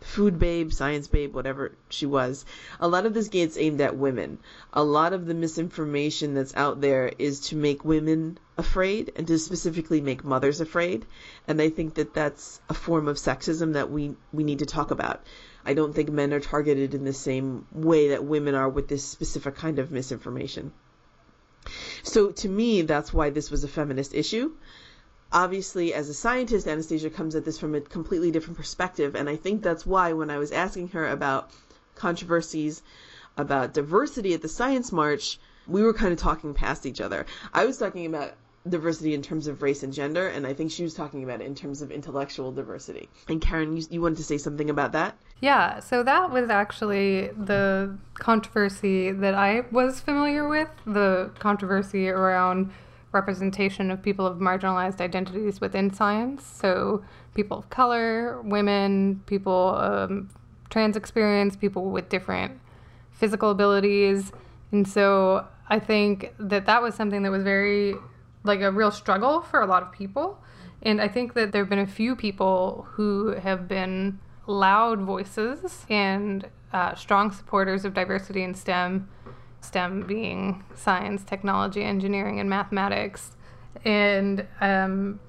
food 0.00 0.38
babe, 0.38 0.72
science 0.72 1.08
babe, 1.08 1.34
whatever 1.34 1.72
she 1.88 2.06
was. 2.06 2.44
A 2.80 2.88
lot 2.88 3.06
of 3.06 3.14
this 3.14 3.28
gets 3.28 3.56
aimed 3.56 3.80
at 3.80 3.96
women. 3.96 4.38
A 4.72 4.82
lot 4.84 5.12
of 5.12 5.26
the 5.26 5.34
misinformation 5.34 6.34
that's 6.34 6.54
out 6.54 6.80
there 6.80 7.10
is 7.18 7.40
to 7.48 7.56
make 7.56 7.84
women 7.84 8.38
afraid 8.56 9.12
and 9.16 9.26
to 9.26 9.38
specifically 9.38 10.00
make 10.00 10.24
mothers 10.24 10.60
afraid. 10.60 11.04
And 11.46 11.60
I 11.60 11.70
think 11.70 11.94
that 11.94 12.14
that's 12.14 12.60
a 12.68 12.74
form 12.74 13.08
of 13.08 13.16
sexism 13.16 13.74
that 13.74 13.90
we, 13.90 14.14
we 14.32 14.44
need 14.44 14.60
to 14.60 14.66
talk 14.66 14.90
about. 14.90 15.22
I 15.64 15.74
don't 15.74 15.94
think 15.94 16.10
men 16.10 16.32
are 16.32 16.40
targeted 16.40 16.94
in 16.94 17.04
the 17.04 17.12
same 17.12 17.66
way 17.72 18.08
that 18.08 18.24
women 18.24 18.54
are 18.54 18.68
with 18.68 18.88
this 18.88 19.04
specific 19.04 19.56
kind 19.56 19.78
of 19.78 19.90
misinformation. 19.90 20.72
So 22.02 22.30
to 22.30 22.48
me, 22.48 22.82
that's 22.82 23.12
why 23.12 23.30
this 23.30 23.50
was 23.50 23.64
a 23.64 23.68
feminist 23.68 24.14
issue. 24.14 24.52
Obviously, 25.32 25.92
as 25.92 26.08
a 26.08 26.14
scientist, 26.14 26.66
Anastasia 26.66 27.10
comes 27.10 27.34
at 27.34 27.44
this 27.44 27.58
from 27.58 27.74
a 27.74 27.80
completely 27.80 28.30
different 28.30 28.56
perspective, 28.56 29.14
and 29.14 29.28
I 29.28 29.36
think 29.36 29.62
that's 29.62 29.84
why 29.84 30.12
when 30.14 30.30
I 30.30 30.38
was 30.38 30.52
asking 30.52 30.88
her 30.88 31.06
about 31.08 31.50
controversies 31.94 32.82
about 33.36 33.74
diversity 33.74 34.34
at 34.34 34.42
the 34.42 34.48
Science 34.48 34.90
March, 34.90 35.38
we 35.66 35.82
were 35.82 35.92
kind 35.92 36.12
of 36.12 36.18
talking 36.18 36.54
past 36.54 36.86
each 36.86 37.00
other. 37.00 37.26
I 37.52 37.66
was 37.66 37.76
talking 37.78 38.06
about 38.06 38.34
diversity 38.68 39.14
in 39.14 39.22
terms 39.22 39.46
of 39.46 39.62
race 39.62 39.82
and 39.82 39.92
gender, 39.92 40.28
and 40.28 40.46
I 40.46 40.54
think 40.54 40.70
she 40.70 40.82
was 40.82 40.94
talking 40.94 41.24
about 41.24 41.40
it 41.40 41.46
in 41.46 41.54
terms 41.54 41.82
of 41.82 41.90
intellectual 41.90 42.52
diversity. 42.52 43.08
And 43.28 43.40
Karen, 43.40 43.76
you, 43.76 43.84
you 43.90 44.00
wanted 44.00 44.18
to 44.18 44.24
say 44.24 44.38
something 44.38 44.70
about 44.70 44.92
that? 44.92 45.16
Yeah, 45.40 45.80
so 45.80 46.02
that 46.02 46.30
was 46.30 46.50
actually 46.50 47.28
the 47.28 47.96
controversy 48.14 49.12
that 49.12 49.34
I 49.34 49.64
was 49.70 50.00
familiar 50.00 50.48
with 50.48 50.68
the 50.86 51.30
controversy 51.38 52.08
around 52.08 52.72
representation 53.12 53.90
of 53.90 54.02
people 54.02 54.26
of 54.26 54.38
marginalized 54.38 55.00
identities 55.00 55.60
within 55.60 55.92
science. 55.92 56.44
So, 56.44 57.02
people 57.34 57.58
of 57.58 57.70
color, 57.70 58.40
women, 58.42 59.22
people 59.26 59.76
um, 59.78 60.30
trans 60.70 60.96
experience, 60.96 61.56
people 61.56 61.90
with 61.90 62.08
different 62.08 62.60
physical 63.12 63.50
abilities. 63.50 64.32
And 64.72 64.86
so, 64.86 65.46
I 65.68 65.78
think 65.78 66.34
that 66.38 66.66
that 66.66 66.82
was 66.82 66.94
something 66.94 67.22
that 67.22 67.30
was 67.30 67.42
very 67.42 67.94
like 68.44 68.60
a 68.60 68.70
real 68.70 68.90
struggle 68.90 69.42
for 69.42 69.60
a 69.60 69.66
lot 69.66 69.82
of 69.82 69.92
people. 69.92 70.38
And 70.82 71.00
I 71.00 71.08
think 71.08 71.34
that 71.34 71.52
there 71.52 71.62
have 71.62 71.68
been 71.68 71.78
a 71.78 71.86
few 71.86 72.14
people 72.14 72.86
who 72.92 73.30
have 73.30 73.68
been 73.68 74.20
loud 74.46 75.00
voices 75.00 75.84
and 75.90 76.48
uh, 76.72 76.94
strong 76.94 77.32
supporters 77.32 77.84
of 77.84 77.94
diversity 77.94 78.42
in 78.42 78.54
STEM, 78.54 79.08
STEM 79.60 80.06
being 80.06 80.64
science, 80.74 81.24
technology, 81.24 81.82
engineering, 81.82 82.40
and 82.40 82.48
mathematics. 82.48 83.36
And 83.84 84.46
um, 84.60 85.20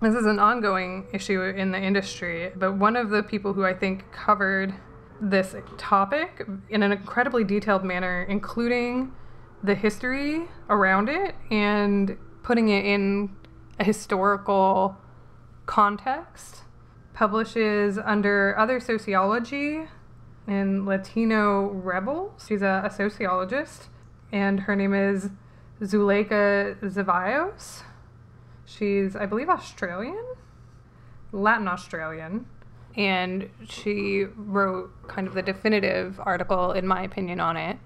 this 0.00 0.14
is 0.14 0.26
an 0.26 0.38
ongoing 0.38 1.06
issue 1.12 1.42
in 1.42 1.70
the 1.72 1.78
industry. 1.80 2.52
But 2.54 2.76
one 2.76 2.96
of 2.96 3.10
the 3.10 3.22
people 3.22 3.52
who 3.52 3.64
I 3.64 3.74
think 3.74 4.10
covered 4.12 4.74
this 5.20 5.54
topic 5.78 6.46
in 6.68 6.82
an 6.82 6.92
incredibly 6.92 7.44
detailed 7.44 7.84
manner, 7.84 8.26
including 8.28 9.12
the 9.62 9.74
history 9.74 10.48
around 10.68 11.08
it 11.08 11.34
and 11.50 12.16
putting 12.42 12.68
it 12.68 12.84
in 12.84 13.34
a 13.80 13.84
historical 13.84 14.96
context, 15.64 16.62
publishes 17.14 17.98
under 17.98 18.56
Other 18.58 18.78
Sociology 18.78 19.86
in 20.46 20.86
Latino 20.86 21.68
Rebels. 21.70 22.46
She's 22.48 22.62
a, 22.62 22.82
a 22.84 22.90
sociologist, 22.90 23.88
and 24.32 24.60
her 24.60 24.76
name 24.76 24.94
is 24.94 25.30
Zuleyka 25.80 26.78
Zevallos. 26.80 27.82
She's, 28.64 29.14
I 29.16 29.26
believe, 29.26 29.48
Australian, 29.48 30.24
Latin 31.32 31.68
Australian, 31.68 32.46
and 32.96 33.48
she 33.68 34.24
wrote 34.36 34.90
kind 35.08 35.26
of 35.26 35.34
the 35.34 35.42
definitive 35.42 36.20
article, 36.24 36.72
in 36.72 36.86
my 36.86 37.02
opinion, 37.02 37.40
on 37.40 37.56
it 37.56 37.78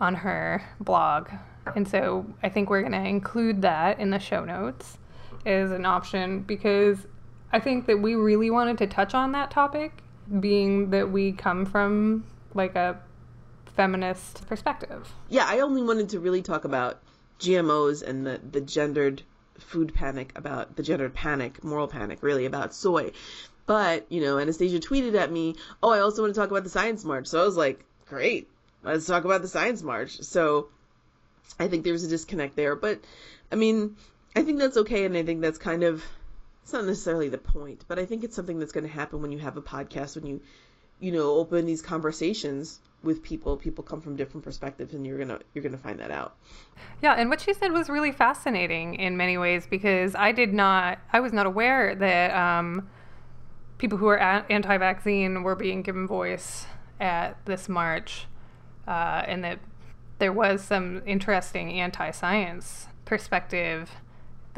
on 0.00 0.14
her 0.14 0.62
blog 0.80 1.28
and 1.74 1.86
so 1.88 2.26
I 2.42 2.48
think 2.48 2.70
we're 2.70 2.80
going 2.80 2.92
to 2.92 3.08
include 3.08 3.62
that 3.62 3.98
in 3.98 4.10
the 4.10 4.18
show 4.18 4.44
notes 4.44 4.98
as 5.46 5.70
an 5.70 5.84
option 5.84 6.40
because 6.42 7.06
I 7.52 7.60
think 7.60 7.86
that 7.86 8.00
we 8.00 8.14
really 8.14 8.50
wanted 8.50 8.78
to 8.78 8.86
touch 8.86 9.14
on 9.14 9.32
that 9.32 9.50
topic, 9.50 10.02
being 10.40 10.90
that 10.90 11.10
we 11.10 11.32
come 11.32 11.66
from 11.66 12.24
like 12.54 12.76
a 12.76 13.00
feminist 13.76 14.46
perspective. 14.46 15.12
Yeah, 15.28 15.44
I 15.46 15.60
only 15.60 15.82
wanted 15.82 16.10
to 16.10 16.20
really 16.20 16.42
talk 16.42 16.64
about 16.64 17.00
GMOs 17.38 18.02
and 18.02 18.26
the, 18.26 18.40
the 18.50 18.60
gendered 18.60 19.22
food 19.58 19.94
panic 19.94 20.32
about 20.36 20.76
the 20.76 20.82
gendered 20.82 21.14
panic, 21.14 21.62
moral 21.62 21.88
panic, 21.88 22.22
really 22.22 22.46
about 22.46 22.74
soy. 22.74 23.12
But, 23.66 24.10
you 24.10 24.22
know, 24.22 24.38
Anastasia 24.38 24.78
tweeted 24.78 25.14
at 25.14 25.30
me, 25.30 25.56
oh, 25.82 25.90
I 25.90 26.00
also 26.00 26.22
want 26.22 26.34
to 26.34 26.40
talk 26.40 26.50
about 26.50 26.64
the 26.64 26.70
Science 26.70 27.04
March. 27.04 27.26
So 27.26 27.40
I 27.40 27.44
was 27.44 27.56
like, 27.56 27.84
great, 28.06 28.48
let's 28.82 29.06
talk 29.06 29.24
about 29.24 29.42
the 29.42 29.48
Science 29.48 29.82
March. 29.82 30.20
So 30.22 30.68
I 31.58 31.68
think 31.68 31.84
there's 31.84 32.04
a 32.04 32.08
disconnect 32.08 32.56
there. 32.56 32.76
But 32.76 33.00
I 33.52 33.56
mean, 33.56 33.96
I 34.34 34.42
think 34.42 34.58
that's 34.58 34.76
okay, 34.78 35.04
and 35.04 35.16
I 35.16 35.22
think 35.22 35.40
that's 35.40 35.58
kind 35.58 35.82
of 35.82 36.04
it's 36.68 36.74
not 36.74 36.84
necessarily 36.84 37.30
the 37.30 37.38
point, 37.38 37.86
but 37.88 37.98
I 37.98 38.04
think 38.04 38.24
it's 38.24 38.36
something 38.36 38.58
that's 38.58 38.72
going 38.72 38.84
to 38.86 38.92
happen 38.92 39.22
when 39.22 39.32
you 39.32 39.38
have 39.38 39.56
a 39.56 39.62
podcast, 39.62 40.16
when 40.16 40.26
you 40.26 40.42
you 41.00 41.10
know 41.12 41.36
open 41.36 41.64
these 41.64 41.80
conversations 41.80 42.80
with 43.02 43.22
people. 43.22 43.56
People 43.56 43.82
come 43.82 44.02
from 44.02 44.16
different 44.16 44.44
perspectives 44.44 44.92
and 44.92 45.06
you're 45.06 45.16
to 45.24 45.40
you're 45.54 45.66
to 45.66 45.78
find 45.78 45.98
that 46.00 46.10
out. 46.10 46.36
Yeah 47.00 47.14
and 47.14 47.30
what 47.30 47.40
she 47.40 47.54
said 47.54 47.72
was 47.72 47.88
really 47.88 48.12
fascinating 48.12 48.96
in 48.96 49.16
many 49.16 49.38
ways 49.38 49.66
because 49.66 50.14
i 50.14 50.30
did 50.30 50.52
not 50.52 50.98
i 51.10 51.20
was 51.20 51.32
not 51.32 51.46
aware 51.46 51.94
that 51.94 52.34
um, 52.34 52.86
people 53.78 53.96
who 53.96 54.08
are 54.08 54.18
anti-vaccine 54.18 55.42
were 55.44 55.56
being 55.56 55.80
given 55.80 56.06
voice 56.06 56.66
at 57.00 57.38
this 57.46 57.66
march 57.70 58.26
uh, 58.86 59.22
and 59.26 59.42
that 59.42 59.58
there 60.18 60.34
was 60.34 60.62
some 60.62 61.00
interesting 61.06 61.80
anti 61.80 62.10
science 62.10 62.88
perspective 63.06 63.90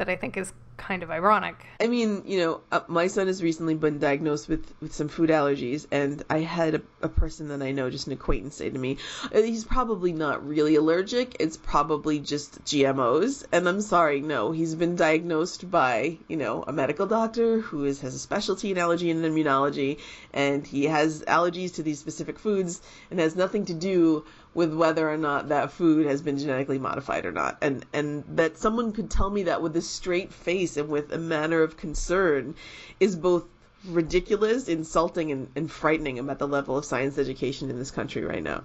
that 0.01 0.09
I 0.09 0.15
think 0.15 0.35
is 0.35 0.51
kind 0.81 1.03
of 1.03 1.11
ironic. 1.11 1.55
I 1.79 1.87
mean, 1.87 2.23
you 2.25 2.39
know, 2.39 2.61
uh, 2.71 2.81
my 2.87 3.07
son 3.07 3.27
has 3.27 3.43
recently 3.43 3.75
been 3.75 3.99
diagnosed 3.99 4.49
with, 4.49 4.73
with 4.81 4.93
some 4.93 5.09
food 5.09 5.29
allergies, 5.29 5.85
and 5.91 6.23
I 6.29 6.39
had 6.39 6.75
a, 6.75 6.81
a 7.03 7.07
person 7.07 7.49
that 7.49 7.61
I 7.61 7.71
know, 7.71 7.89
just 7.91 8.07
an 8.07 8.13
acquaintance, 8.13 8.55
say 8.55 8.69
to 8.69 8.77
me, 8.77 8.97
uh, 9.33 9.41
he's 9.41 9.63
probably 9.63 10.11
not 10.11 10.45
really 10.45 10.75
allergic, 10.75 11.37
it's 11.39 11.55
probably 11.55 12.19
just 12.19 12.65
GMOs. 12.65 13.45
And 13.51 13.69
I'm 13.69 13.81
sorry, 13.81 14.21
no, 14.21 14.51
he's 14.51 14.73
been 14.73 14.95
diagnosed 14.95 15.69
by, 15.69 16.17
you 16.27 16.37
know, 16.37 16.63
a 16.67 16.73
medical 16.73 17.05
doctor 17.05 17.59
who 17.59 17.85
is, 17.85 18.01
has 18.01 18.15
a 18.15 18.19
specialty 18.19 18.71
in 18.71 18.79
allergy 18.79 19.11
and 19.11 19.23
immunology, 19.23 19.99
and 20.33 20.65
he 20.65 20.85
has 20.85 21.21
allergies 21.21 21.75
to 21.75 21.83
these 21.83 21.99
specific 21.99 22.39
foods 22.39 22.81
and 23.11 23.19
has 23.19 23.35
nothing 23.35 23.65
to 23.65 23.75
do 23.75 24.25
with 24.53 24.73
whether 24.73 25.09
or 25.09 25.17
not 25.17 25.49
that 25.49 25.71
food 25.71 26.05
has 26.05 26.21
been 26.21 26.37
genetically 26.37 26.79
modified 26.79 27.25
or 27.25 27.31
not. 27.31 27.57
And 27.61 27.85
and 27.93 28.23
that 28.35 28.57
someone 28.57 28.91
could 28.91 29.09
tell 29.09 29.29
me 29.29 29.43
that 29.43 29.61
with 29.61 29.75
a 29.77 29.81
straight 29.81 30.33
face 30.33 30.77
and 30.77 30.89
with 30.89 31.11
a 31.11 31.17
manner 31.17 31.61
of 31.61 31.77
concern 31.77 32.55
is 32.99 33.15
both 33.15 33.45
ridiculous, 33.85 34.67
insulting 34.67 35.31
and, 35.31 35.49
and 35.55 35.71
frightening 35.71 36.19
about 36.19 36.39
the 36.39 36.47
level 36.47 36.77
of 36.77 36.85
science 36.85 37.17
education 37.17 37.69
in 37.69 37.79
this 37.79 37.91
country 37.91 38.23
right 38.23 38.43
now. 38.43 38.63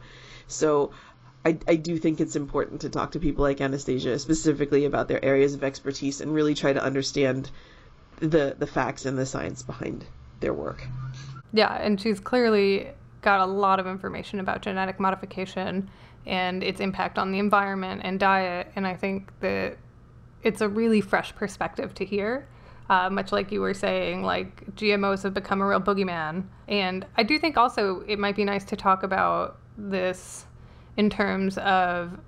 So 0.49 0.91
I, 1.45 1.59
I 1.67 1.77
do 1.77 1.97
think 1.99 2.21
it's 2.21 2.37
important 2.37 2.81
to 2.83 2.91
talk 2.91 3.13
to 3.13 3.21
people 3.21 3.45
like 3.45 3.61
Anastasia 3.61 4.19
specifically 4.19 4.85
about 4.85 5.09
their 5.09 5.25
areas 5.25 5.55
of 5.55 5.63
expertise 5.63 6.21
and 6.21 6.35
really 6.35 6.55
try 6.55 6.73
to 6.73 6.83
understand 6.83 7.51
the 8.19 8.57
the 8.59 8.67
facts 8.67 9.07
and 9.07 9.17
the 9.17 9.27
science 9.27 9.63
behind 9.63 10.05
their 10.41 10.53
work. 10.53 10.87
Yeah, 11.53 11.73
and 11.73 12.01
she's 12.01 12.19
clearly 12.19 12.89
got 13.27 13.41
a 13.41 13.45
lot 13.45 13.81
of 13.81 13.89
information 13.89 14.39
about 14.39 14.63
genetic 14.63 15.01
modification 15.01 15.91
and 16.27 16.63
its 16.63 16.79
impact 16.79 17.19
on 17.19 17.33
the 17.33 17.41
environment 17.41 18.01
and 18.05 18.21
diet. 18.21 18.71
And 18.77 18.87
I 18.87 18.95
think 18.95 19.33
that 19.41 19.79
it's 20.45 20.61
a 20.61 20.69
really 20.69 21.01
fresh 21.01 21.35
perspective 21.35 21.93
to 21.95 22.05
hear. 22.05 22.47
Uh, 22.89 23.11
much 23.11 23.33
like 23.33 23.51
you 23.51 23.61
were 23.61 23.75
saying, 23.75 24.23
like 24.23 24.65
GMOs 24.77 25.25
have 25.25 25.35
become 25.35 25.61
a 25.61 25.67
real 25.67 25.81
boogeyman. 25.81 26.45
And 26.69 27.05
I 27.17 27.25
do 27.25 27.37
think 27.37 27.57
also 27.57 28.05
it 28.07 28.21
might 28.21 28.37
be 28.37 28.45
nice 28.45 28.65
to 28.67 28.77
talk 28.77 29.03
about 29.03 29.59
this 29.77 30.47
in 30.97 31.11
terms 31.11 31.59
of 31.59 32.21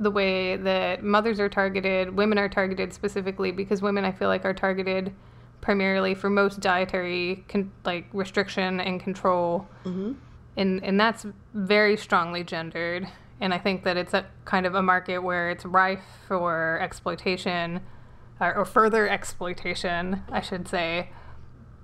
the 0.00 0.10
way 0.10 0.56
that 0.56 1.04
mothers 1.04 1.38
are 1.38 1.48
targeted, 1.48 2.16
women 2.16 2.38
are 2.38 2.48
targeted 2.48 2.92
specifically 2.92 3.52
because 3.52 3.82
women 3.82 4.04
I 4.04 4.10
feel 4.10 4.26
like 4.26 4.44
are 4.44 4.54
targeted 4.54 5.14
primarily 5.60 6.14
for 6.16 6.28
most 6.28 6.58
dietary 6.58 7.44
con- 7.48 7.70
like 7.84 8.06
restriction 8.12 8.80
and 8.80 8.98
control. 8.98 9.68
Mm-hmm. 9.84 10.14
And 10.56 10.82
and 10.84 10.98
that's 10.98 11.26
very 11.54 11.96
strongly 11.96 12.44
gendered. 12.44 13.08
And 13.40 13.54
I 13.54 13.58
think 13.58 13.84
that 13.84 13.96
it's 13.96 14.12
a 14.12 14.26
kind 14.44 14.66
of 14.66 14.74
a 14.74 14.82
market 14.82 15.20
where 15.20 15.50
it's 15.50 15.64
rife 15.64 16.02
for 16.28 16.78
exploitation 16.82 17.80
or, 18.38 18.54
or 18.54 18.64
further 18.64 19.08
exploitation, 19.08 20.22
I 20.30 20.40
should 20.40 20.68
say. 20.68 21.10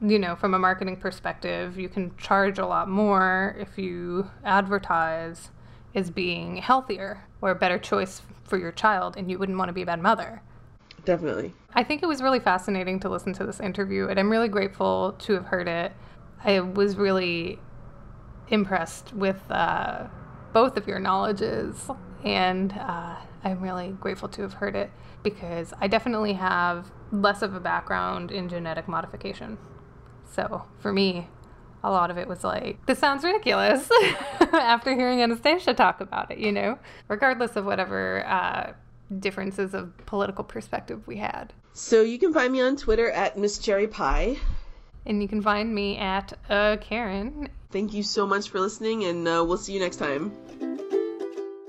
You 0.03 0.19
know, 0.19 0.37
from 0.37 0.53
a 0.53 0.59
marketing 0.59 0.99
perspective, 0.99 1.79
you 1.79 1.89
can 1.89 2.15
charge 2.19 2.59
a 2.59 2.67
lot 2.67 2.89
more 2.91 3.57
if 3.59 3.79
you 3.79 4.31
advertise 4.45 5.51
as 5.95 6.11
being 6.11 6.59
healthier 6.59 7.25
or 7.41 7.51
a 7.51 7.55
better 7.55 7.79
choice 7.79 8.21
for 8.45 8.59
your 8.59 8.73
child, 8.73 9.17
and 9.17 9.31
you 9.31 9.39
wouldn't 9.39 9.57
want 9.57 9.71
to 9.71 9.73
be 9.73 9.83
a 9.83 9.87
bad 9.87 10.03
mother. 10.03 10.43
Definitely. 11.07 11.55
I 11.75 11.83
think 11.83 12.03
it 12.03 12.07
was 12.07 12.21
really 12.21 12.41
fascinating 12.41 13.01
to 13.01 13.09
listen 13.09 13.33
to 13.35 13.47
this 13.47 13.61
interview, 13.61 14.09
and 14.09 14.21
I'm 14.21 14.31
really 14.31 14.49
grateful 14.49 15.15
to 15.21 15.33
have 15.33 15.47
heard 15.47 15.69
it. 15.69 15.93
I 16.45 16.61
was 16.61 16.97
really 16.97 17.59
impressed 18.49 19.13
with 19.13 19.41
uh, 19.51 20.05
both 20.53 20.77
of 20.77 20.87
your 20.87 20.99
knowledges, 20.99 21.91
and 22.25 22.73
uh, 22.73 23.17
I'm 23.45 23.61
really 23.61 23.97
grateful 24.01 24.29
to 24.31 24.43
have 24.43 24.55
heard 24.55 24.77
it 24.77 24.91
because 25.23 25.73
I 25.81 25.89
definitely 25.89 26.35
have 26.35 26.91
less 27.13 27.43
of 27.43 27.55
a 27.55 27.61
background 27.61 28.31
in 28.31 28.49
genetic 28.49 28.89
modification. 28.89 29.59
So 30.33 30.65
for 30.79 30.93
me, 30.93 31.29
a 31.83 31.91
lot 31.91 32.11
of 32.11 32.19
it 32.19 32.29
was 32.29 32.45
like, 32.45 32.85
this 32.87 32.99
sounds 32.99 33.25
ridiculous 33.25 33.89
after 34.41 34.95
hearing 34.95 35.23
Anastasia 35.23 35.75
talk 35.75 36.01
about 36.01 36.31
it, 36.31 36.39
you 36.39 36.53
know, 36.53 36.79
regardless 37.09 37.57
of 37.57 37.65
whatever 37.65 38.27
uh, 38.27 38.73
differences 39.19 39.75
of 39.75 39.97
political 40.07 40.45
perspective 40.45 41.07
we 41.07 41.17
had. 41.17 41.53
So 41.73 42.03
you 42.03 42.19
can 42.19 42.33
find 42.33 42.53
me 42.53 42.61
on 42.61 42.77
Twitter 42.77 43.11
at 43.11 43.39
Miss 43.39 43.59
Cherry 43.59 43.87
Pie. 43.87 44.39
And 45.07 45.23
you 45.23 45.29
can 45.29 45.41
find 45.41 45.73
me 45.73 45.97
at 45.99 46.33
uh, 46.51 46.77
Karen. 46.81 47.49
Thank 47.71 47.95
you 47.95 48.03
so 48.03 48.27
much 48.27 48.49
for 48.49 48.59
listening, 48.59 49.05
and 49.05 49.27
uh, 49.27 49.45
we'll 49.47 49.57
see 49.57 49.73
you 49.73 49.81
next 49.81 49.97
time. 49.97 50.33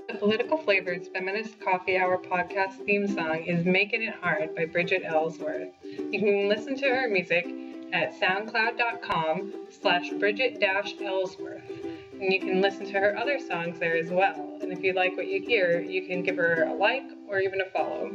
The 0.07 0.15
Political 0.17 0.57
Flavors 0.59 1.07
Feminist 1.09 1.59
Coffee 1.59 1.97
Hour 1.97 2.17
podcast 2.17 2.83
theme 2.85 3.07
song 3.07 3.43
is 3.43 3.65
Making 3.65 4.03
It 4.03 4.15
Hard 4.15 4.55
by 4.55 4.65
Bridget 4.65 5.03
Ellsworth. 5.05 5.69
You 5.83 6.19
can 6.19 6.49
listen 6.49 6.75
to 6.77 6.87
her 6.87 7.07
music 7.07 7.45
at 7.93 8.19
soundcloud.com 8.19 9.53
slash 9.69 10.09
Bridget 10.11 10.57
Ellsworth. 10.61 11.69
And 12.13 12.33
you 12.33 12.39
can 12.39 12.61
listen 12.61 12.85
to 12.87 12.93
her 12.93 13.15
other 13.15 13.37
songs 13.39 13.77
there 13.79 13.95
as 13.95 14.09
well. 14.09 14.57
And 14.61 14.71
if 14.71 14.83
you 14.83 14.93
like 14.93 15.15
what 15.15 15.27
you 15.27 15.41
hear, 15.41 15.79
you 15.79 16.07
can 16.07 16.23
give 16.23 16.37
her 16.37 16.63
a 16.63 16.73
like 16.73 17.05
or 17.27 17.39
even 17.39 17.61
a 17.61 17.65
follow. 17.69 18.11